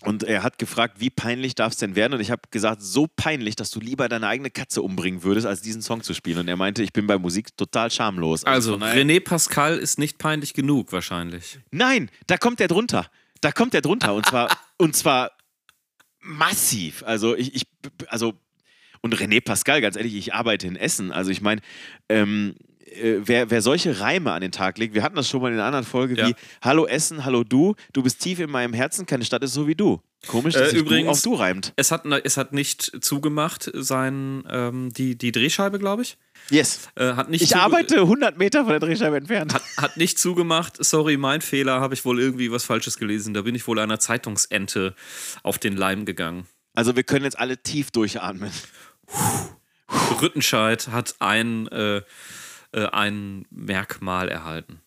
und 0.03 0.23
er 0.23 0.43
hat 0.43 0.57
gefragt, 0.57 0.95
wie 0.99 1.09
peinlich 1.09 1.55
darf 1.55 1.73
es 1.73 1.77
denn 1.79 1.95
werden? 1.95 2.13
Und 2.13 2.19
ich 2.21 2.31
habe 2.31 2.41
gesagt, 2.51 2.81
so 2.81 3.07
peinlich, 3.07 3.55
dass 3.55 3.69
du 3.71 3.79
lieber 3.79 4.09
deine 4.09 4.27
eigene 4.27 4.49
Katze 4.49 4.81
umbringen 4.81 5.23
würdest, 5.23 5.45
als 5.47 5.61
diesen 5.61 5.81
Song 5.81 6.01
zu 6.03 6.13
spielen. 6.13 6.39
Und 6.39 6.47
er 6.47 6.57
meinte, 6.57 6.81
ich 6.83 6.91
bin 6.93 7.07
bei 7.07 7.17
Musik 7.17 7.55
total 7.57 7.91
schamlos. 7.91 8.43
Also, 8.43 8.77
daher- 8.77 9.01
René 9.01 9.19
Pascal 9.23 9.77
ist 9.77 9.99
nicht 9.99 10.17
peinlich 10.17 10.53
genug, 10.53 10.91
wahrscheinlich. 10.91 11.59
Nein, 11.71 12.09
da 12.27 12.37
kommt 12.37 12.59
der 12.59 12.67
drunter. 12.67 13.07
Da 13.41 13.51
kommt 13.51 13.73
der 13.73 13.81
drunter. 13.81 14.13
Und 14.15 14.25
zwar, 14.25 14.49
und 14.77 14.95
zwar 14.95 15.31
massiv. 16.19 17.03
Also 17.05 17.35
ich, 17.35 17.55
ich, 17.55 17.63
also, 18.07 18.33
und 19.01 19.15
René 19.15 19.41
Pascal, 19.43 19.81
ganz 19.81 19.95
ehrlich, 19.95 20.15
ich 20.15 20.33
arbeite 20.33 20.67
in 20.67 20.75
Essen. 20.75 21.11
Also 21.11 21.31
ich 21.31 21.41
meine, 21.41 21.61
ähm, 22.09 22.55
äh, 22.91 23.21
wer, 23.23 23.49
wer 23.49 23.61
solche 23.61 23.99
Reime 23.99 24.31
an 24.31 24.41
den 24.41 24.51
Tag 24.51 24.77
legt, 24.77 24.93
wir 24.93 25.03
hatten 25.03 25.15
das 25.15 25.27
schon 25.29 25.41
mal 25.41 25.47
in 25.49 25.55
einer 25.55 25.65
anderen 25.65 25.85
Folge, 25.85 26.15
Ja. 26.15 26.27
wie 26.27 26.35
Hallo 26.61 26.85
Essen, 26.85 27.25
hallo 27.25 27.43
du, 27.43 27.75
du 27.93 28.03
bist 28.03 28.19
tief 28.21 28.39
in 28.39 28.49
meinem 28.49 28.73
Herzen, 28.73 29.05
keine 29.05 29.25
Stadt 29.25 29.43
ist 29.43 29.53
so 29.53 29.67
wie 29.67 29.75
du. 29.75 30.01
Komisch, 30.27 30.53
dass 30.53 30.71
Äh, 30.73 30.77
übrigens- 30.77 31.05
du 31.23 31.31
auf 31.31 31.37
du 31.37 31.41
reimt. 31.41 31.73
Es 31.77 31.89
hat, 31.91 32.05
es 32.05 32.37
hat 32.37 32.53
nicht 32.53 32.91
zugemacht, 33.03 33.71
sein, 33.73 34.43
ähm, 34.49 34.93
die, 34.93 35.17
die 35.17 35.31
Drehscheibe, 35.31 35.79
glaube 35.79 36.03
ich. 36.03 36.17
Yes. 36.51 36.89
Äh, 36.95 37.13
hat 37.13 37.29
nicht 37.29 37.41
Ich 37.41 37.55
arbeite 37.55 38.01
100 38.01 38.37
Meter 38.37 38.61
von 38.61 38.69
der 38.69 38.79
Drehscheibe 38.79 39.17
entfernt. 39.17 39.53
Hat, 39.53 39.63
hat 39.77 39.97
nicht 39.97 40.19
zugemacht. 40.19 40.83
Sorry, 40.83 41.17
mein 41.17 41.41
Fehler. 41.41 41.79
Habe 41.81 41.93
ich 41.95 42.05
wohl 42.05 42.19
irgendwie 42.19 42.51
was 42.51 42.63
Falsches 42.63 42.97
gelesen. 42.97 43.33
Da 43.33 43.41
bin 43.43 43.55
ich 43.55 43.65
wohl 43.67 43.79
einer 43.79 43.99
Zeitungsente 43.99 44.93
auf 45.43 45.57
den 45.57 45.75
Leim 45.75 46.05
gegangen. 46.05 46.45
Also 46.75 46.95
wir 46.95 47.03
können 47.03 47.25
jetzt 47.25 47.39
alle 47.39 47.57
tief 47.61 47.89
durchatmen. 47.91 48.51
Rüttenscheid 50.21 50.87
hat 50.89 51.15
ein, 51.19 51.67
äh, 51.67 52.01
äh, 52.73 52.85
ein 52.87 53.45
Merkmal 53.49 54.29
erhalten. 54.29 54.81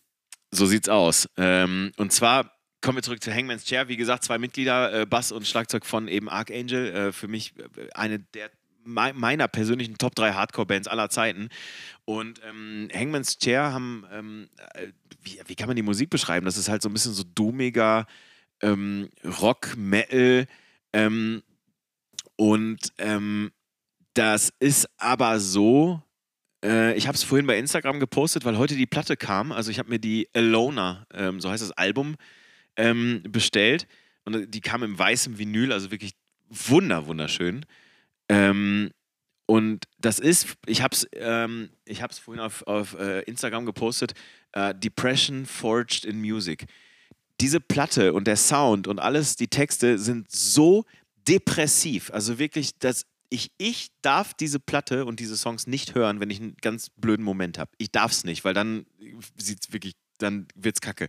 So 0.51 0.67
sieht's 0.67 0.89
aus. 0.89 1.29
Ähm, 1.37 1.93
und 1.97 2.13
zwar 2.13 2.53
kommen 2.81 2.99
wir 2.99 3.03
zurück 3.03 3.23
zu 3.23 3.35
Hangman's 3.35 3.65
Chair. 3.65 3.89
Wie 3.89 3.97
gesagt, 3.97 4.25
zwei 4.25 4.39
Mitglieder, 4.39 5.01
äh, 5.01 5.07
Bass 5.07 5.33
und 5.33 5.47
Schlagzeug 5.47 5.85
von 5.87 6.07
eben 6.09 6.29
Archangel. 6.29 6.95
Äh, 6.95 7.13
für 7.13 7.29
mich 7.29 7.55
äh, 7.59 7.89
eine 7.95 8.19
der 8.21 8.51
mei- 8.85 9.13
meiner 9.15 9.49
persönlichen 9.49 9.99
Top 9.99 10.15
3 10.15 10.33
Hardcore-Bands 10.35 10.89
aller 10.89 11.09
Zeiten. 11.11 11.49
Und 12.05 12.41
ähm, 12.49 12.89
Hangman's 12.95 13.39
Chair 13.39 13.73
haben, 13.73 14.05
ähm, 14.13 14.49
äh, 14.75 14.89
wie, 15.23 15.41
wie 15.47 15.55
kann 15.57 15.67
man 15.67 15.77
die 15.77 15.83
Musik 15.83 16.11
beschreiben? 16.11 16.45
Das 16.47 16.57
ist 16.59 16.69
halt 16.69 16.83
so 16.83 16.89
ein 16.89 16.93
bisschen 16.93 17.15
so 17.15 17.25
doomiger 17.35 18.07
ähm, 18.61 19.09
Rock, 19.41 19.77
Metal. 19.77 20.47
Ähm, 20.93 21.43
und 22.37 22.93
ähm, 22.99 23.51
das 24.15 24.53
ist 24.61 24.89
aber 24.99 25.41
so, 25.41 26.03
äh, 26.65 26.95
ich 26.95 27.07
habe 27.07 27.17
es 27.17 27.23
vorhin 27.23 27.47
bei 27.47 27.59
Instagram 27.59 28.01
gepostet, 28.01 28.45
weil 28.45 28.59
heute 28.59 28.75
die 28.75 28.87
Platte 28.87 29.17
kam. 29.17 29.53
Also 29.53 29.71
ich 29.71 29.79
habe 29.79 29.91
mir 29.91 29.99
die 29.99 30.29
Alona, 30.33 31.07
ähm, 31.13 31.41
so 31.41 31.51
heißt 31.51 31.63
das 31.63 31.73
Album, 31.73 32.17
ähm, 32.77 33.23
bestellt. 33.29 33.87
Und 34.25 34.55
die 34.55 34.61
kam 34.61 34.83
im 34.83 34.99
weißen 34.99 35.39
Vinyl, 35.39 35.73
also 35.73 35.91
wirklich 35.91 36.15
wunder, 36.49 37.07
wunderschön. 37.07 37.67
Ähm, 38.29 38.91
und 39.47 39.85
das 39.99 40.19
ist, 40.19 40.57
ich 40.67 40.81
habe 40.81 40.95
es 40.95 41.07
ähm, 41.13 41.69
vorhin 42.23 42.43
auf, 42.43 42.67
auf 42.67 42.95
äh, 42.99 43.21
Instagram 43.23 43.67
gepostet, 43.67 44.15
äh, 44.53 44.75
Depression 44.75 45.45
Forged 45.45 46.07
in 46.07 46.21
Music. 46.21 46.65
Diese 47.41 47.61
Platte 47.61 48.15
und 48.15 48.27
der 48.27 48.37
Sound 48.37 48.89
und 48.89 49.01
alles, 49.01 49.37
die 49.37 49.49
Texte 49.49 49.99
sind 49.99 50.31
so 50.31 50.85
depressiv. 51.29 52.11
Also 52.11 52.39
wirklich, 52.39 52.79
dass 52.79 53.05
ich, 53.31 53.51
ich 53.59 53.91
darf 54.03 54.35
diese 54.35 54.61
Platte 54.61 55.05
und 55.07 55.21
diese 55.21 55.37
Songs 55.37 55.67
nicht 55.67 55.95
hören, 55.95 56.21
wenn 56.21 56.31
ich 56.31 56.41
einen 56.41 56.57
ganz 56.61 56.91
blöden 56.91 57.25
Moment 57.25 57.59
habe. 57.59 57.71
Ich 57.79 57.91
darf 57.91 58.13
es 58.13 58.25
nicht, 58.25 58.45
weil 58.45 58.55
dann 58.55 58.87
sieht's 59.37 59.73
wirklich, 59.73 59.95
dann 60.19 60.47
wird's 60.55 60.81
kacke. 60.81 61.09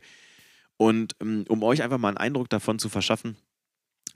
Und 0.77 1.15
ähm, 1.21 1.45
um 1.47 1.63
euch 1.63 1.83
einfach 1.83 1.97
mal 1.97 2.09
einen 2.09 2.17
Eindruck 2.17 2.49
davon 2.49 2.79
zu 2.79 2.89
verschaffen, 2.89 3.37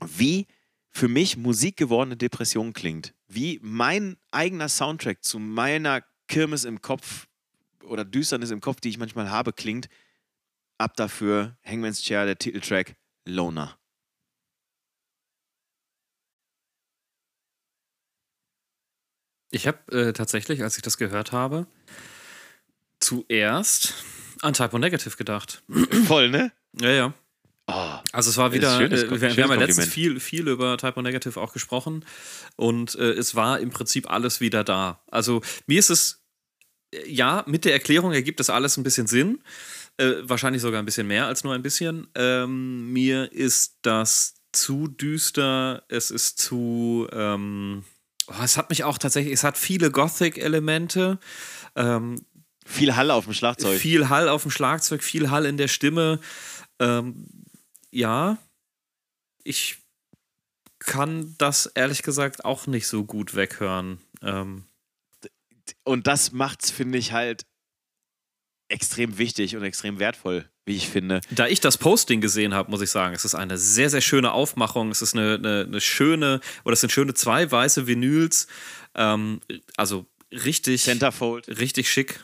wie 0.06 0.48
für 0.90 1.08
mich 1.08 1.38
Musik 1.38 1.78
gewordene 1.78 2.18
Depression 2.18 2.74
klingt, 2.74 3.14
wie 3.28 3.60
mein 3.62 4.18
eigener 4.32 4.70
Soundtrack 4.70 5.24
zu 5.24 5.40
meiner 5.40 6.04
Kirmes 6.28 6.66
im 6.66 6.82
Kopf 6.82 7.28
oder 7.84 8.06
Düsternis 8.06 8.52
im 8.52 8.62
Kopf, 8.62 8.80
die 8.82 8.90
ich 8.90 8.98
manchmal 8.98 9.30
habe, 9.30 9.54
klingt, 9.54 9.88
ab 10.78 10.96
dafür 10.96 11.58
Hangman's 11.64 12.02
Chair, 12.02 12.26
der 12.26 12.38
Titeltrack 12.38 12.96
Loner. 13.26 13.79
Ich 19.52 19.68
habe 19.68 19.80
äh, 19.92 20.14
tatsächlich, 20.14 20.62
als 20.64 20.76
ich 20.78 20.84
das 20.84 20.98
gehört 20.98 21.32
habe, 21.32 21.66
zuerst 23.00 23.94
an 24.42 24.54
Typo 24.54 24.78
Negative 24.80 25.16
gedacht. 25.18 25.64
Voll, 26.06 26.30
ne? 26.30 26.52
Ja, 26.80 26.90
ja. 26.90 27.14
Oh, 27.68 28.00
Also 28.14 28.32
es 28.32 28.38
war 28.38 28.52
wieder, 28.52 28.78
schönes- 28.78 29.04
äh, 29.04 29.12
wir, 29.12 29.22
wir 29.22 29.44
haben 29.44 29.52
ja 29.52 29.58
letztens 29.68 29.88
viel, 29.94 30.20
viel 30.20 30.48
über 30.48 30.78
Typo 30.78 31.02
Negative 31.02 31.40
auch 31.40 31.54
gesprochen 31.54 32.04
und 32.56 32.96
äh, 32.96 33.12
es 33.12 33.36
war 33.36 33.60
im 33.60 33.70
Prinzip 33.70 34.10
alles 34.10 34.42
wieder 34.42 34.64
da. 34.64 35.02
Also 35.12 35.42
mir 35.68 35.78
ist 35.80 35.90
es, 35.92 36.24
äh, 36.94 37.08
ja, 37.10 37.44
mit 37.48 37.66
der 37.66 37.74
Erklärung 37.74 38.12
ergibt 38.14 38.40
das 38.40 38.50
alles 38.50 38.78
ein 38.78 38.84
bisschen 38.84 39.06
Sinn, 39.08 39.42
äh, 39.98 40.14
wahrscheinlich 40.24 40.62
sogar 40.64 40.80
ein 40.82 40.86
bisschen 40.86 41.06
mehr 41.08 41.28
als 41.28 41.44
nur 41.44 41.54
ein 41.54 41.62
bisschen. 41.62 42.08
Ähm, 42.16 42.92
mir 42.92 43.32
ist 43.32 43.78
das 43.84 44.34
zu 44.52 44.88
düster, 44.88 45.84
es 45.90 46.10
ist 46.10 46.40
zu, 46.40 47.08
ähm, 47.12 47.84
oh, 48.30 48.44
es 48.44 48.58
hat 48.58 48.70
mich 48.70 48.84
auch 48.84 48.98
tatsächlich, 48.98 49.34
es 49.34 49.44
hat 49.44 49.58
viele 49.58 49.92
Gothic-Elemente, 49.92 51.20
ähm, 51.76 52.26
viel 52.66 52.96
Halle 52.96 53.14
auf 53.14 53.26
dem 53.26 53.34
Schlagzeug. 53.34 53.80
viel 53.80 54.10
Hall 54.10 54.30
auf 54.30 54.44
dem 54.44 54.52
Schlagzeug, 54.52 55.04
viel 55.04 55.32
Hall 55.32 55.46
in 55.46 55.58
der 55.58 55.68
Stimme. 55.68 56.20
Ähm, 56.80 57.28
ja, 57.92 58.38
ich 59.44 59.78
kann 60.80 61.36
das 61.38 61.66
ehrlich 61.66 62.04
gesagt 62.04 62.46
auch 62.46 62.68
nicht 62.68 62.88
so 62.88 63.04
gut 63.04 63.36
weghören. 63.36 64.00
Ähm, 64.22 64.66
Und 65.84 66.08
das 66.08 66.32
macht's, 66.32 66.72
finde 66.72 66.98
ich, 66.98 67.12
halt 67.12 67.46
extrem 68.70 69.18
wichtig 69.18 69.56
und 69.56 69.64
extrem 69.64 70.00
wertvoll, 70.00 70.48
wie 70.70 70.76
ich 70.76 70.88
finde. 70.88 71.20
da 71.32 71.48
ich 71.48 71.60
das 71.60 71.78
Posting 71.78 72.22
gesehen 72.22 72.54
habe, 72.54 72.70
muss 72.72 72.82
ich 72.82 72.92
sagen, 72.92 73.14
es 73.16 73.26
ist 73.26 73.36
eine 73.36 73.58
sehr, 73.58 73.90
sehr 73.90 74.02
schöne 74.02 74.32
Aufmachung. 74.32 74.92
Es 74.92 75.02
ist 75.02 75.16
eine, 75.16 75.34
eine, 75.34 75.66
eine 75.68 75.82
schöne, 75.82 76.40
oder 76.64 76.74
es 76.74 76.82
sind 76.82 76.92
schöne 76.92 77.16
zwei 77.16 77.52
weiße 77.52 77.88
Vinyls. 77.88 78.48
Ähm, 78.96 79.42
also 79.76 80.06
richtig, 80.32 80.84
Centerfold. 80.84 81.48
richtig 81.60 81.92
schick. 81.92 82.24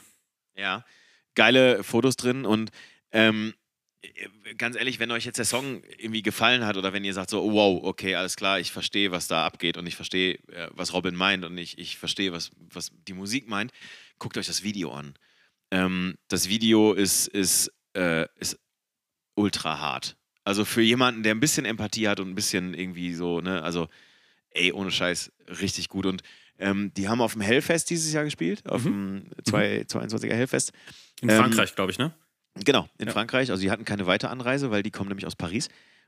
Ja, 0.55 0.85
geile 1.33 1.83
Fotos 1.83 2.15
drin 2.15 2.45
und 2.45 2.71
ähm, 3.11 3.53
ganz 4.57 4.75
ehrlich, 4.75 4.99
wenn 4.99 5.11
euch 5.11 5.25
jetzt 5.25 5.37
der 5.37 5.45
Song 5.45 5.81
irgendwie 5.97 6.21
gefallen 6.21 6.65
hat 6.65 6.77
oder 6.77 6.93
wenn 6.93 7.03
ihr 7.03 7.13
sagt 7.13 7.31
so, 7.31 7.41
oh, 7.41 7.53
wow, 7.53 7.83
okay, 7.83 8.15
alles 8.15 8.35
klar, 8.35 8.59
ich 8.59 8.71
verstehe, 8.71 9.11
was 9.11 9.27
da 9.27 9.45
abgeht 9.45 9.77
und 9.77 9.87
ich 9.87 9.95
verstehe, 9.95 10.35
äh, 10.51 10.69
was 10.71 10.93
Robin 10.93 11.15
meint 11.15 11.43
und 11.45 11.57
ich, 11.57 11.77
ich 11.79 11.97
verstehe, 11.97 12.31
was, 12.31 12.51
was 12.71 12.91
die 13.07 13.13
Musik 13.13 13.49
meint, 13.49 13.71
guckt 14.19 14.37
euch 14.37 14.45
das 14.45 14.63
Video 14.63 14.93
an. 14.93 15.15
Ähm, 15.71 16.15
das 16.27 16.47
Video 16.47 16.93
ist, 16.93 17.27
ist, 17.27 17.71
äh, 17.95 18.27
ist 18.39 18.59
ultra 19.35 19.79
hart. 19.79 20.15
Also 20.43 20.63
für 20.65 20.81
jemanden, 20.81 21.23
der 21.23 21.33
ein 21.33 21.39
bisschen 21.39 21.65
Empathie 21.65 22.07
hat 22.07 22.19
und 22.19 22.29
ein 22.29 22.35
bisschen 22.35 22.73
irgendwie 22.73 23.13
so, 23.13 23.41
ne, 23.41 23.63
also 23.63 23.87
ey, 24.51 24.71
ohne 24.71 24.91
Scheiß, 24.91 25.31
richtig 25.59 25.89
gut. 25.89 26.05
Und 26.05 26.21
ähm, 26.59 26.93
die 26.95 27.09
haben 27.09 27.19
auf 27.21 27.33
dem 27.33 27.41
Hellfest 27.41 27.89
dieses 27.89 28.13
Jahr 28.13 28.23
gespielt, 28.23 28.67
auf 28.69 28.83
dem 28.83 29.25
22er 29.43 30.33
Hellfest. 30.33 30.71
In 31.21 31.29
Ähm, 31.29 31.37
Frankreich, 31.37 31.75
glaube 31.75 31.91
ich, 31.91 31.97
ne? 31.97 32.13
Genau, 32.63 32.87
in 32.97 33.07
Ja. 33.07 33.13
Frankreich. 33.13 33.51
Also 33.51 33.61
die 33.63 33.71
hatten 33.71 33.83
keine 33.83 34.05
Weiteranreise, 34.05 34.71
weil 34.71 34.81
die 34.83 34.91
kommen 34.91 35.09
nämlich 35.09 35.25
aus 35.25 35.35
Paris. 35.35 35.67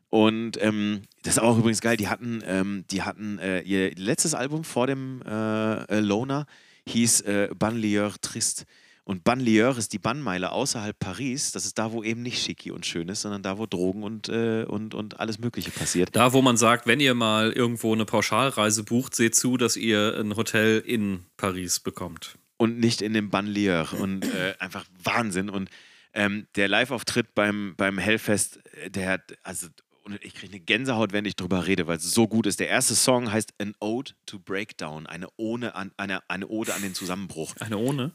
Und 0.10 0.62
ähm, 0.64 1.02
das 1.24 1.34
ist 1.36 1.40
auch 1.40 1.58
übrigens 1.58 1.82
geil. 1.82 1.98
Die 1.98 2.08
hatten, 2.08 2.42
ähm, 2.46 2.86
die 2.90 3.02
hatten 3.04 3.40
äh, 3.40 3.60
ihr 3.62 3.94
letztes 3.96 4.34
Album 4.34 4.64
vor 4.64 4.88
dem 4.88 5.22
äh, 5.24 5.84
äh, 5.84 6.00
Loner 6.00 6.46
hieß 6.88 7.22
äh, 7.22 7.50
Banlieue 7.58 8.14
Trist. 8.22 8.66
Und 9.08 9.24
Banlieue 9.24 9.70
ist 9.78 9.94
die 9.94 10.00
Bannmeile 10.00 10.52
außerhalb 10.52 11.00
Paris. 11.00 11.54
Das 11.54 11.66
ist 11.66 11.78
da, 11.78 11.94
wo 11.94 12.04
eben 12.04 12.24
nicht 12.24 12.44
schicki 12.44 12.72
und 12.72 12.86
schön 12.86 13.08
ist, 13.08 13.22
sondern 13.22 13.42
da, 13.42 13.58
wo 13.58 13.66
Drogen 13.66 14.04
und, 14.04 14.28
äh, 14.28 14.66
und, 14.68 14.94
und 14.94 15.22
alles 15.22 15.40
Mögliche 15.40 15.72
passiert. 15.72 16.10
Da, 16.14 16.34
wo 16.34 16.42
man 16.42 16.58
sagt, 16.58 16.88
wenn 16.88 17.00
ihr 17.00 17.14
mal 17.14 17.54
irgendwo 17.54 17.94
eine 17.94 18.04
Pauschalreise 18.04 18.84
bucht, 18.84 19.16
seht 19.16 19.34
zu, 19.34 19.56
dass 19.56 19.78
ihr 19.78 20.20
ein 20.20 20.36
Hotel 20.36 20.84
in 20.86 21.22
Paris 21.38 21.80
bekommt. 21.80 22.38
und 22.58 22.80
nicht 22.80 23.02
in 23.02 23.14
dem 23.14 23.30
Banlieue. 23.30 23.88
Und 24.02 24.26
äh, 24.26 24.56
einfach 24.60 24.84
Wahnsinn. 25.02 25.50
Und 25.50 25.70
ähm, 26.14 26.48
der 26.58 26.68
Live-Auftritt 26.68 27.34
beim, 27.34 27.76
beim 27.78 27.98
Hellfest, 27.98 28.60
äh, 28.74 28.90
der 28.90 29.10
hat, 29.12 29.38
also 29.42 29.68
und 30.04 30.22
ich 30.22 30.34
kriege 30.34 30.54
eine 30.54 30.62
Gänsehaut, 30.62 31.14
wenn 31.14 31.24
ich 31.24 31.38
drüber 31.38 31.66
rede, 31.66 31.88
weil 31.88 31.98
es 31.98 32.12
so 32.12 32.28
gut 32.28 32.46
ist. 32.46 32.60
Der 32.60 32.68
erste 32.68 32.96
Song 32.96 33.32
heißt 33.32 33.54
An 33.62 33.74
Ode 33.80 34.12
to 34.26 34.40
Breakdown, 34.40 35.06
eine, 35.06 35.28
Ohne 35.38 35.76
an, 35.76 35.92
eine, 35.96 36.22
eine 36.30 36.48
Ode 36.48 36.74
an 36.74 36.82
den 36.82 36.94
Zusammenbruch. 36.94 37.56
Eine 37.60 37.78
ohne. 37.78 38.14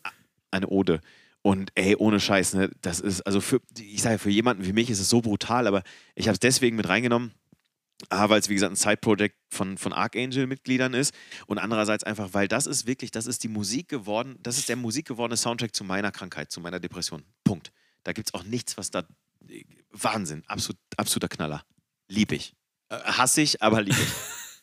Eine 0.52 0.68
Ode. 0.68 1.00
Und 1.42 1.72
ey, 1.74 1.96
ohne 1.96 2.20
Scheiß, 2.20 2.54
ne, 2.54 2.70
das 2.82 3.00
ist, 3.00 3.22
also 3.22 3.40
für, 3.40 3.60
ich 3.76 4.00
sage, 4.00 4.18
für 4.18 4.30
jemanden 4.30 4.64
wie 4.64 4.72
mich 4.72 4.90
ist 4.90 5.00
es 5.00 5.08
so 5.08 5.20
brutal, 5.20 5.66
aber 5.66 5.82
ich 6.14 6.28
habe 6.28 6.34
es 6.34 6.40
deswegen 6.40 6.76
mit 6.76 6.88
reingenommen, 6.88 7.32
A, 8.08 8.28
weil 8.28 8.40
es 8.40 8.48
wie 8.48 8.54
gesagt 8.54 8.72
ein 8.72 8.76
Side-Project 8.76 9.36
von, 9.50 9.78
von 9.78 9.92
Archangel-Mitgliedern 9.92 10.94
ist 10.94 11.14
und 11.46 11.58
andererseits 11.58 12.04
einfach, 12.04 12.30
weil 12.32 12.48
das 12.48 12.66
ist 12.66 12.86
wirklich, 12.86 13.10
das 13.10 13.26
ist 13.26 13.42
die 13.42 13.48
Musik 13.48 13.88
geworden, 13.88 14.36
das 14.40 14.58
ist 14.58 14.68
der 14.68 14.76
Musik 14.76 15.06
gewordene 15.06 15.36
Soundtrack 15.36 15.74
zu 15.74 15.84
meiner 15.84 16.12
Krankheit, 16.12 16.50
zu 16.52 16.60
meiner 16.60 16.80
Depression. 16.80 17.24
Punkt. 17.44 17.72
Da 18.04 18.12
gibt 18.12 18.28
es 18.28 18.34
auch 18.34 18.44
nichts, 18.44 18.76
was 18.76 18.90
da. 18.90 19.04
Wahnsinn, 19.90 20.42
absolut, 20.46 20.78
absoluter 20.96 21.28
Knaller. 21.28 21.64
Lieb 22.08 22.32
ich. 22.32 22.54
Äh, 22.88 22.98
hasse 22.98 23.42
ich, 23.42 23.62
aber 23.62 23.82
lieb 23.82 23.96
ich. 23.98 24.08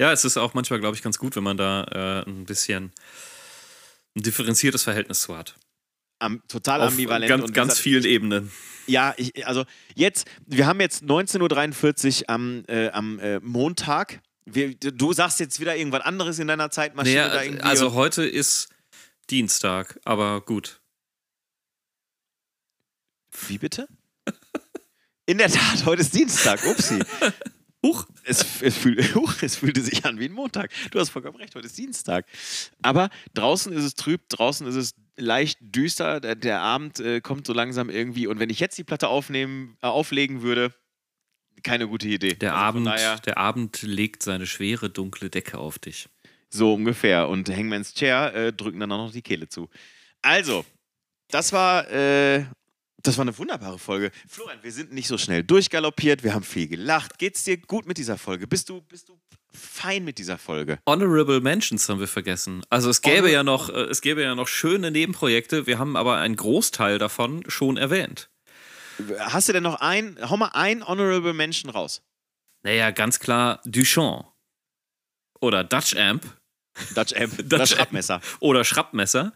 Ja, 0.00 0.12
es 0.12 0.24
ist 0.24 0.36
auch 0.36 0.54
manchmal, 0.54 0.78
glaube 0.78 0.96
ich, 0.96 1.02
ganz 1.02 1.18
gut, 1.18 1.34
wenn 1.34 1.42
man 1.42 1.56
da 1.56 1.84
äh, 2.24 2.30
ein 2.30 2.44
bisschen 2.44 2.92
ein 4.18 4.22
differenziertes 4.22 4.82
Verhältnis 4.82 5.20
zu 5.20 5.36
hat. 5.36 5.54
Am, 6.18 6.42
total 6.48 6.82
Auf 6.82 6.88
ambivalent. 6.90 7.28
ganz, 7.28 7.52
ganz 7.52 7.68
gesagt, 7.70 7.78
vielen 7.78 8.04
Ebenen. 8.04 8.50
Ja, 8.86 9.14
ich, 9.16 9.46
also 9.46 9.64
jetzt, 9.94 10.26
wir 10.46 10.66
haben 10.66 10.80
jetzt 10.80 11.04
19.43 11.04 12.22
Uhr 12.22 12.30
am, 12.30 12.64
äh, 12.66 12.88
am 12.88 13.18
äh, 13.20 13.38
Montag. 13.40 14.20
Wir, 14.44 14.74
du 14.74 15.12
sagst 15.12 15.40
jetzt 15.40 15.60
wieder 15.60 15.76
irgendwas 15.76 16.00
anderes 16.02 16.38
in 16.38 16.48
deiner 16.48 16.70
Zeitmaschine. 16.70 17.28
Naja, 17.28 17.60
also 17.60 17.92
heute 17.92 18.24
ist 18.24 18.68
Dienstag, 19.30 20.00
aber 20.04 20.40
gut. 20.40 20.80
Wie 23.46 23.58
bitte? 23.58 23.86
In 25.26 25.38
der 25.38 25.50
Tat, 25.50 25.84
heute 25.84 26.00
ist 26.00 26.14
Dienstag. 26.14 26.64
Upsi. 26.64 27.00
Huch. 27.84 28.06
Es, 28.24 28.60
es, 28.62 28.76
fühl, 28.76 28.96
huch, 29.14 29.34
es 29.42 29.56
fühlte 29.56 29.80
sich 29.80 30.04
an 30.04 30.18
wie 30.18 30.24
ein 30.26 30.32
Montag. 30.32 30.72
Du 30.90 30.98
hast 30.98 31.10
vollkommen 31.10 31.36
recht, 31.36 31.54
heute 31.54 31.66
ist 31.66 31.78
Dienstag. 31.78 32.26
Aber 32.82 33.08
draußen 33.34 33.72
ist 33.72 33.84
es 33.84 33.94
trüb, 33.94 34.28
draußen 34.28 34.66
ist 34.66 34.74
es 34.74 34.94
leicht 35.16 35.58
düster. 35.60 36.20
Der, 36.20 36.34
der 36.34 36.60
Abend 36.60 36.98
äh, 37.00 37.20
kommt 37.20 37.46
so 37.46 37.52
langsam 37.52 37.88
irgendwie. 37.88 38.26
Und 38.26 38.40
wenn 38.40 38.50
ich 38.50 38.58
jetzt 38.60 38.76
die 38.78 38.84
Platte 38.84 39.08
aufnehmen, 39.08 39.76
äh, 39.82 39.86
auflegen 39.86 40.42
würde, 40.42 40.74
keine 41.62 41.88
gute 41.88 42.08
Idee. 42.08 42.34
Der, 42.34 42.54
Also 42.54 42.64
Abend, 42.64 42.86
daher- 42.86 43.18
der 43.20 43.38
Abend 43.38 43.82
legt 43.82 44.22
seine 44.22 44.46
schwere, 44.46 44.90
dunkle 44.90 45.30
Decke 45.30 45.58
auf 45.58 45.78
dich. 45.78 46.08
So 46.50 46.74
ungefähr. 46.74 47.28
Und 47.28 47.48
Hangman's 47.48 47.94
Chair 47.94 48.34
äh, 48.34 48.52
drücken 48.52 48.80
dann 48.80 48.90
auch 48.92 49.06
noch 49.06 49.12
die 49.12 49.22
Kehle 49.22 49.48
zu. 49.48 49.68
Also, 50.22 50.64
das 51.30 51.52
war, 51.52 51.88
äh, 51.90 52.44
das 53.02 53.16
war 53.16 53.22
eine 53.22 53.36
wunderbare 53.38 53.78
Folge. 53.78 54.10
Florian, 54.28 54.58
wir 54.62 54.72
sind 54.72 54.92
nicht 54.92 55.06
so 55.06 55.18
schnell 55.18 55.44
durchgaloppiert, 55.44 56.24
wir 56.24 56.34
haben 56.34 56.42
viel 56.42 56.66
gelacht. 56.66 57.18
Geht's 57.18 57.44
dir 57.44 57.56
gut 57.56 57.86
mit 57.86 57.96
dieser 57.96 58.18
Folge? 58.18 58.46
Bist 58.46 58.68
du, 58.68 58.80
bist 58.82 59.08
du 59.08 59.18
fein 59.52 60.04
mit 60.04 60.18
dieser 60.18 60.36
Folge? 60.36 60.78
Honorable 60.86 61.40
Mentions 61.40 61.88
haben 61.88 62.00
wir 62.00 62.08
vergessen. 62.08 62.62
Also 62.70 62.90
es 62.90 63.00
gäbe 63.00 63.30
ja 63.30 63.44
noch, 63.44 63.68
äh, 63.68 63.82
es 63.84 64.00
gäbe 64.00 64.22
ja 64.22 64.34
noch 64.34 64.48
schöne 64.48 64.90
Nebenprojekte. 64.90 65.66
Wir 65.66 65.78
haben 65.78 65.96
aber 65.96 66.16
einen 66.18 66.36
Großteil 66.36 66.98
davon 66.98 67.44
schon 67.48 67.76
erwähnt. 67.76 68.30
Hast 69.20 69.48
du 69.48 69.52
denn 69.52 69.62
noch 69.62 69.80
ein, 69.80 70.18
hau 70.28 70.36
mal 70.36 70.50
ein 70.54 70.86
Honorable 70.86 71.32
Mention 71.32 71.70
raus. 71.70 72.02
Naja, 72.62 72.90
ganz 72.90 73.20
klar 73.20 73.60
Duchamp. 73.64 74.26
Oder 75.40 75.62
Dutch 75.62 75.94
Amp. 75.94 76.24
Dutch 76.96 77.14
Amp, 77.14 77.36
Dutch 77.38 77.48
das 77.48 77.72
Amp. 77.72 77.80
Schraubmesser. 77.80 78.20
Oder 78.40 78.64
Schrappmesser. 78.64 79.32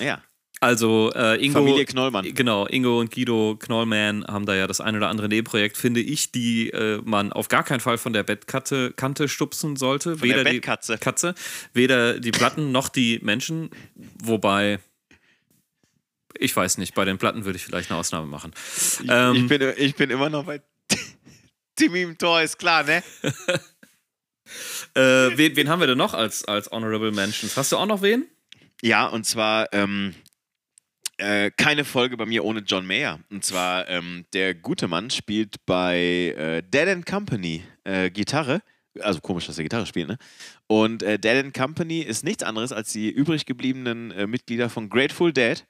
Ja. 0.00 0.20
Also 0.64 1.12
äh, 1.14 1.44
Ingo, 1.44 1.58
Familie 1.58 1.84
Knollmann. 1.84 2.34
Genau, 2.34 2.66
Ingo 2.66 2.98
und 2.98 3.14
Guido 3.14 3.54
Knollmann 3.60 4.24
haben 4.26 4.46
da 4.46 4.54
ja 4.54 4.66
das 4.66 4.80
ein 4.80 4.96
oder 4.96 5.08
andere 5.08 5.28
Nebenprojekt, 5.28 5.76
finde 5.76 6.00
ich, 6.00 6.32
die 6.32 6.70
äh, 6.70 7.02
man 7.04 7.34
auf 7.34 7.48
gar 7.48 7.64
keinen 7.64 7.80
Fall 7.80 7.98
von 7.98 8.14
der 8.14 8.22
Bettkante 8.22 8.94
Kante 8.96 9.28
stupsen 9.28 9.76
sollte. 9.76 10.16
Von 10.16 10.26
der 10.26 10.38
weder 10.38 10.50
Bettkatze. 10.50 10.94
die 10.94 10.98
Katze, 10.98 11.34
weder 11.74 12.18
die 12.18 12.30
Platten 12.30 12.72
noch 12.72 12.88
die 12.88 13.20
Menschen. 13.22 13.68
Wobei, 14.22 14.78
ich 16.38 16.56
weiß 16.56 16.78
nicht, 16.78 16.94
bei 16.94 17.04
den 17.04 17.18
Platten 17.18 17.44
würde 17.44 17.56
ich 17.56 17.64
vielleicht 17.66 17.90
eine 17.90 18.00
Ausnahme 18.00 18.26
machen. 18.26 18.52
Ähm, 19.06 19.34
ich, 19.34 19.46
bin, 19.48 19.72
ich 19.76 19.94
bin 19.96 20.08
immer 20.08 20.30
noch 20.30 20.46
bei 20.46 20.62
Timmy 21.76 22.00
im 22.00 22.16
Tor, 22.16 22.40
ist 22.40 22.58
klar, 22.58 22.84
ne? 22.84 23.02
äh, 24.94 25.36
wen, 25.36 25.56
wen 25.56 25.68
haben 25.68 25.80
wir 25.80 25.88
denn 25.88 25.98
noch 25.98 26.14
als, 26.14 26.42
als 26.46 26.70
Honorable 26.70 27.12
Mentions? 27.12 27.54
Hast 27.54 27.70
du 27.70 27.76
auch 27.76 27.84
noch 27.84 28.00
wen? 28.00 28.26
Ja, 28.80 29.06
und 29.06 29.24
zwar 29.24 29.70
ähm, 29.74 30.14
äh, 31.18 31.50
keine 31.50 31.84
Folge 31.84 32.16
bei 32.16 32.26
mir 32.26 32.44
ohne 32.44 32.60
John 32.60 32.86
Mayer. 32.86 33.20
Und 33.30 33.44
zwar 33.44 33.88
ähm, 33.88 34.24
der 34.32 34.54
gute 34.54 34.88
Mann 34.88 35.10
spielt 35.10 35.64
bei 35.66 36.34
äh, 36.36 36.62
Dead 36.62 36.88
and 36.88 37.06
Company 37.06 37.64
äh, 37.84 38.10
Gitarre. 38.10 38.62
Also 39.00 39.20
komisch, 39.20 39.46
dass 39.46 39.58
er 39.58 39.64
Gitarre 39.64 39.86
spielt, 39.86 40.08
ne? 40.08 40.18
Und 40.66 41.02
äh, 41.02 41.18
Dead 41.18 41.44
and 41.44 41.54
Company 41.54 42.00
ist 42.00 42.24
nichts 42.24 42.44
anderes 42.44 42.72
als 42.72 42.92
die 42.92 43.10
übrig 43.10 43.44
gebliebenen 43.44 44.12
äh, 44.12 44.26
Mitglieder 44.26 44.70
von 44.70 44.88
Grateful 44.88 45.32
Dead. 45.32 45.64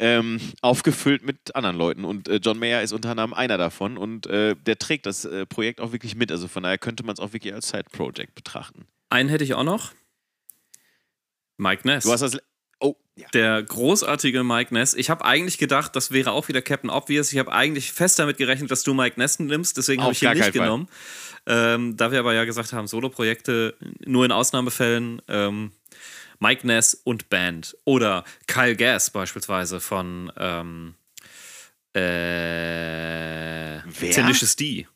Ähm, 0.00 0.40
aufgefüllt 0.60 1.24
mit 1.24 1.54
anderen 1.54 1.76
Leuten. 1.76 2.04
Und 2.04 2.26
äh, 2.26 2.40
John 2.42 2.58
Mayer 2.58 2.82
ist 2.82 2.92
unter 2.92 3.10
anderem 3.10 3.32
einer 3.32 3.58
davon 3.58 3.96
und 3.96 4.26
äh, 4.26 4.56
der 4.56 4.76
trägt 4.76 5.06
das 5.06 5.24
äh, 5.24 5.46
Projekt 5.46 5.80
auch 5.80 5.92
wirklich 5.92 6.16
mit. 6.16 6.32
Also 6.32 6.48
von 6.48 6.64
daher 6.64 6.78
könnte 6.78 7.04
man 7.04 7.12
es 7.12 7.20
auch 7.20 7.32
wirklich 7.32 7.54
als 7.54 7.68
Side-Project 7.68 8.34
betrachten. 8.34 8.86
Einen 9.08 9.28
hätte 9.28 9.44
ich 9.44 9.54
auch 9.54 9.62
noch. 9.62 9.92
Mike 11.56 11.86
Ness. 11.86 12.02
Du 12.02 12.12
hast 12.12 12.22
das. 12.22 12.38
Oh, 12.84 12.96
ja. 13.16 13.26
Der 13.32 13.62
großartige 13.62 14.44
Mike 14.44 14.74
Ness. 14.74 14.92
Ich 14.92 15.08
habe 15.08 15.24
eigentlich 15.24 15.56
gedacht, 15.56 15.96
das 15.96 16.10
wäre 16.10 16.32
auch 16.32 16.48
wieder 16.48 16.60
Captain 16.60 16.90
Obvious. 16.90 17.32
Ich 17.32 17.38
habe 17.38 17.50
eigentlich 17.50 17.92
fest 17.92 18.18
damit 18.18 18.36
gerechnet, 18.36 18.70
dass 18.70 18.82
du 18.82 18.92
Mike 18.92 19.18
Ness 19.18 19.38
nimmst. 19.38 19.78
Deswegen 19.78 20.02
habe 20.02 20.12
ich 20.12 20.22
ihn 20.22 20.32
nicht 20.34 20.52
genommen. 20.52 20.88
Ähm, 21.46 21.96
da 21.96 22.12
wir 22.12 22.18
aber 22.18 22.34
ja 22.34 22.44
gesagt 22.44 22.74
haben, 22.74 22.86
Solo-Projekte 22.86 23.74
nur 24.04 24.26
in 24.26 24.32
Ausnahmefällen. 24.32 25.22
Ähm, 25.28 25.72
Mike 26.40 26.66
Ness 26.66 27.00
und 27.04 27.30
Band. 27.30 27.74
Oder 27.84 28.22
Kyle 28.46 28.76
Gass 28.76 29.08
beispielsweise 29.08 29.80
von 29.80 30.30
ähm, 30.36 30.94
äh, 31.94 32.00
Wer? 33.82 34.10
Tenacious 34.10 34.56
D. 34.56 34.86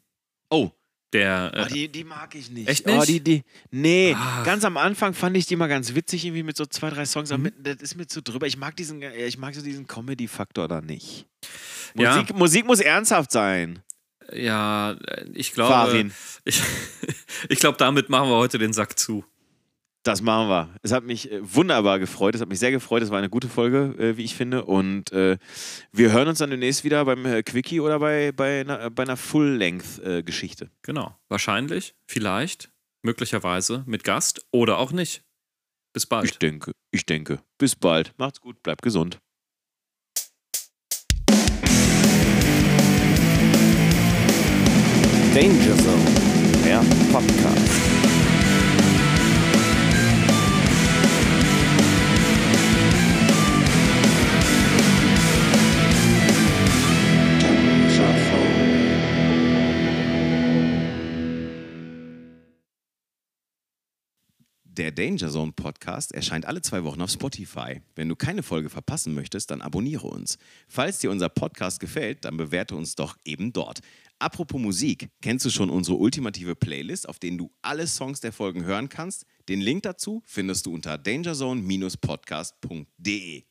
Oh, 0.51 0.73
Der, 1.13 1.51
äh, 1.55 1.63
Oh, 1.63 1.75
die, 1.75 1.89
die 1.89 2.05
mag 2.05 2.35
ich 2.35 2.51
nicht. 2.51 2.69
Echt 2.69 2.87
Oh, 2.87 2.97
nicht? 2.97 3.09
die, 3.09 3.21
die, 3.21 3.43
nee, 3.71 4.15
Ah. 4.17 4.43
ganz 4.45 4.65
am 4.65 4.77
Anfang 4.77 5.15
fand 5.15 5.37
ich 5.39 5.47
die 5.47 5.57
mal 5.57 5.67
ganz 5.67 5.95
witzig, 5.95 6.25
irgendwie 6.27 6.43
mit 6.43 6.57
so 6.57 6.67
zwei, 6.67 6.91
drei 6.91 7.07
Songs, 7.07 7.31
Mhm. 7.31 7.51
das 7.59 7.77
ist 7.77 7.97
mir 7.97 8.07
zu 8.07 8.21
drüber. 8.23 8.47
Ich 8.47 8.59
mag 8.59 8.77
diesen, 8.77 9.01
äh, 9.03 9.25
ich 9.27 9.39
mag 9.39 9.55
so 9.55 9.63
diesen 9.63 9.87
Comedy-Faktor 9.87 10.69
da 10.69 10.81
nicht. 10.83 11.27
Ja. 11.95 12.13
Musik, 12.17 12.37
Musik 12.37 12.67
muss 12.67 12.81
ernsthaft 12.81 13.33
sein. 13.33 13.83
ja, 14.35 14.93
äh, 14.93 15.25
ich 15.33 15.53
glaube, 15.55 16.11
ich, 16.45 16.61
ich 17.49 17.59
glaube, 17.59 17.79
damit 17.79 18.11
machen 18.11 18.29
wir 18.29 18.37
heute 18.37 18.59
den 18.59 18.75
Sack 18.75 18.99
zu. 18.99 19.25
Das 20.09 20.23
machen 20.23 20.49
wir. 20.49 20.75
Es 20.81 20.91
hat 20.91 21.05
mich 21.05 21.31
äh, 21.31 21.41
wunderbar 21.43 21.99
gefreut. 21.99 22.35
Es 22.35 22.41
hat 22.41 22.49
mich 22.49 22.59
sehr 22.59 22.71
gefreut. 22.71 23.03
Es 23.03 23.11
war 23.11 23.19
eine 23.19 23.29
gute 23.29 23.47
Folge, 23.47 23.95
äh, 23.99 24.17
wie 24.17 24.25
ich 24.25 24.35
finde. 24.35 24.65
Und 24.65 25.13
äh, 25.13 25.37
wir 25.93 26.13
hören 26.13 26.29
uns 26.29 26.39
dann 26.39 26.49
demnächst 26.49 26.83
wieder 26.83 27.05
beim 27.05 27.27
äh, 27.27 27.43
Quickie 27.43 27.79
oder 27.81 27.99
bei, 27.99 28.33
bei 28.33 28.63
einer, 28.63 28.89
bei 28.89 29.03
einer 29.03 29.19
Full-Length-Geschichte. 29.19 30.71
Genau. 30.81 31.15
Wahrscheinlich, 31.29 31.95
vielleicht, 32.07 32.71
möglicherweise 33.03 33.85
mit 33.85 34.03
Gast 34.03 34.47
oder 34.51 34.79
auch 34.79 34.93
nicht. 34.93 35.25
Bis 35.93 36.07
bald. 36.07 36.25
ich 36.25 36.39
denke, 36.39 36.73
ich 36.91 37.05
denke. 37.05 37.41
Bis 37.59 37.77
bald. 37.77 38.15
Macht's 38.17 38.41
gut, 38.41 38.63
bleibt 38.63 38.81
gesund. 38.81 39.19
Danger 45.35 45.77
Zone, 45.77 46.65
der 46.65 46.83
Podcast. 47.13 47.88
Der 64.79 64.91
Danger 64.93 65.29
Zone 65.29 65.51
Podcast 65.51 66.13
erscheint 66.13 66.47
alle 66.47 66.63
zwei 66.63 66.85
Wochen 66.85 67.03
auf 67.03 67.11
Spotify. 67.11 67.83
Wenn 67.97 68.09
du 68.09 68.15
keine 68.15 68.45
Folge 68.45 68.71
verpassen 68.71 69.13
möchtest, 69.13 69.51
dann 69.51 69.61
abonniere 69.61 70.07
uns. 70.07 70.39
Falls 70.69 71.01
dir 71.01 71.11
unser 71.11 71.29
Podcast 71.29 71.81
gefällt, 71.81 72.25
dann 72.25 72.37
bewerte 72.37 72.77
uns 72.77 72.95
doch 72.95 73.17
eben 73.25 73.53
dort. 73.53 73.81
Apropos 74.21 74.61
Musik, 74.61 75.09
kennst 75.21 75.45
du 75.45 75.51
schon 75.51 75.69
unsere 75.69 75.97
ultimative 75.97 76.55
Playlist, 76.55 77.09
auf 77.09 77.19
denen 77.19 77.39
du 77.39 77.51
alle 77.61 77.89
Songs 77.89 78.21
der 78.21 78.33
Folgen 78.33 78.65
hören 78.65 78.89
kannst? 78.89 79.27
Den 79.49 79.61
Link 79.61 79.83
dazu 79.83 80.23
findest 80.27 80.67
du 80.67 80.75
unter 80.75 80.97
dangerzone-podcast.de. 80.97 83.43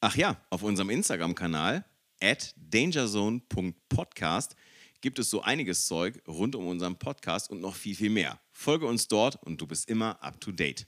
Ach 0.00 0.16
ja, 0.16 0.44
auf 0.50 0.64
unserem 0.64 0.90
Instagram-Kanal 0.90 1.84
at 2.20 2.52
dangerzone.podcast 2.56 4.56
gibt 5.00 5.18
es 5.18 5.30
so 5.30 5.42
einiges 5.42 5.86
Zeug 5.86 6.22
rund 6.26 6.54
um 6.54 6.66
unseren 6.66 6.98
Podcast 6.98 7.50
und 7.50 7.60
noch 7.60 7.74
viel, 7.74 7.94
viel 7.94 8.10
mehr. 8.10 8.40
Folge 8.52 8.86
uns 8.86 9.08
dort 9.08 9.42
und 9.42 9.60
du 9.60 9.66
bist 9.66 9.88
immer 9.88 10.22
up 10.22 10.40
to 10.40 10.52
date. 10.52 10.86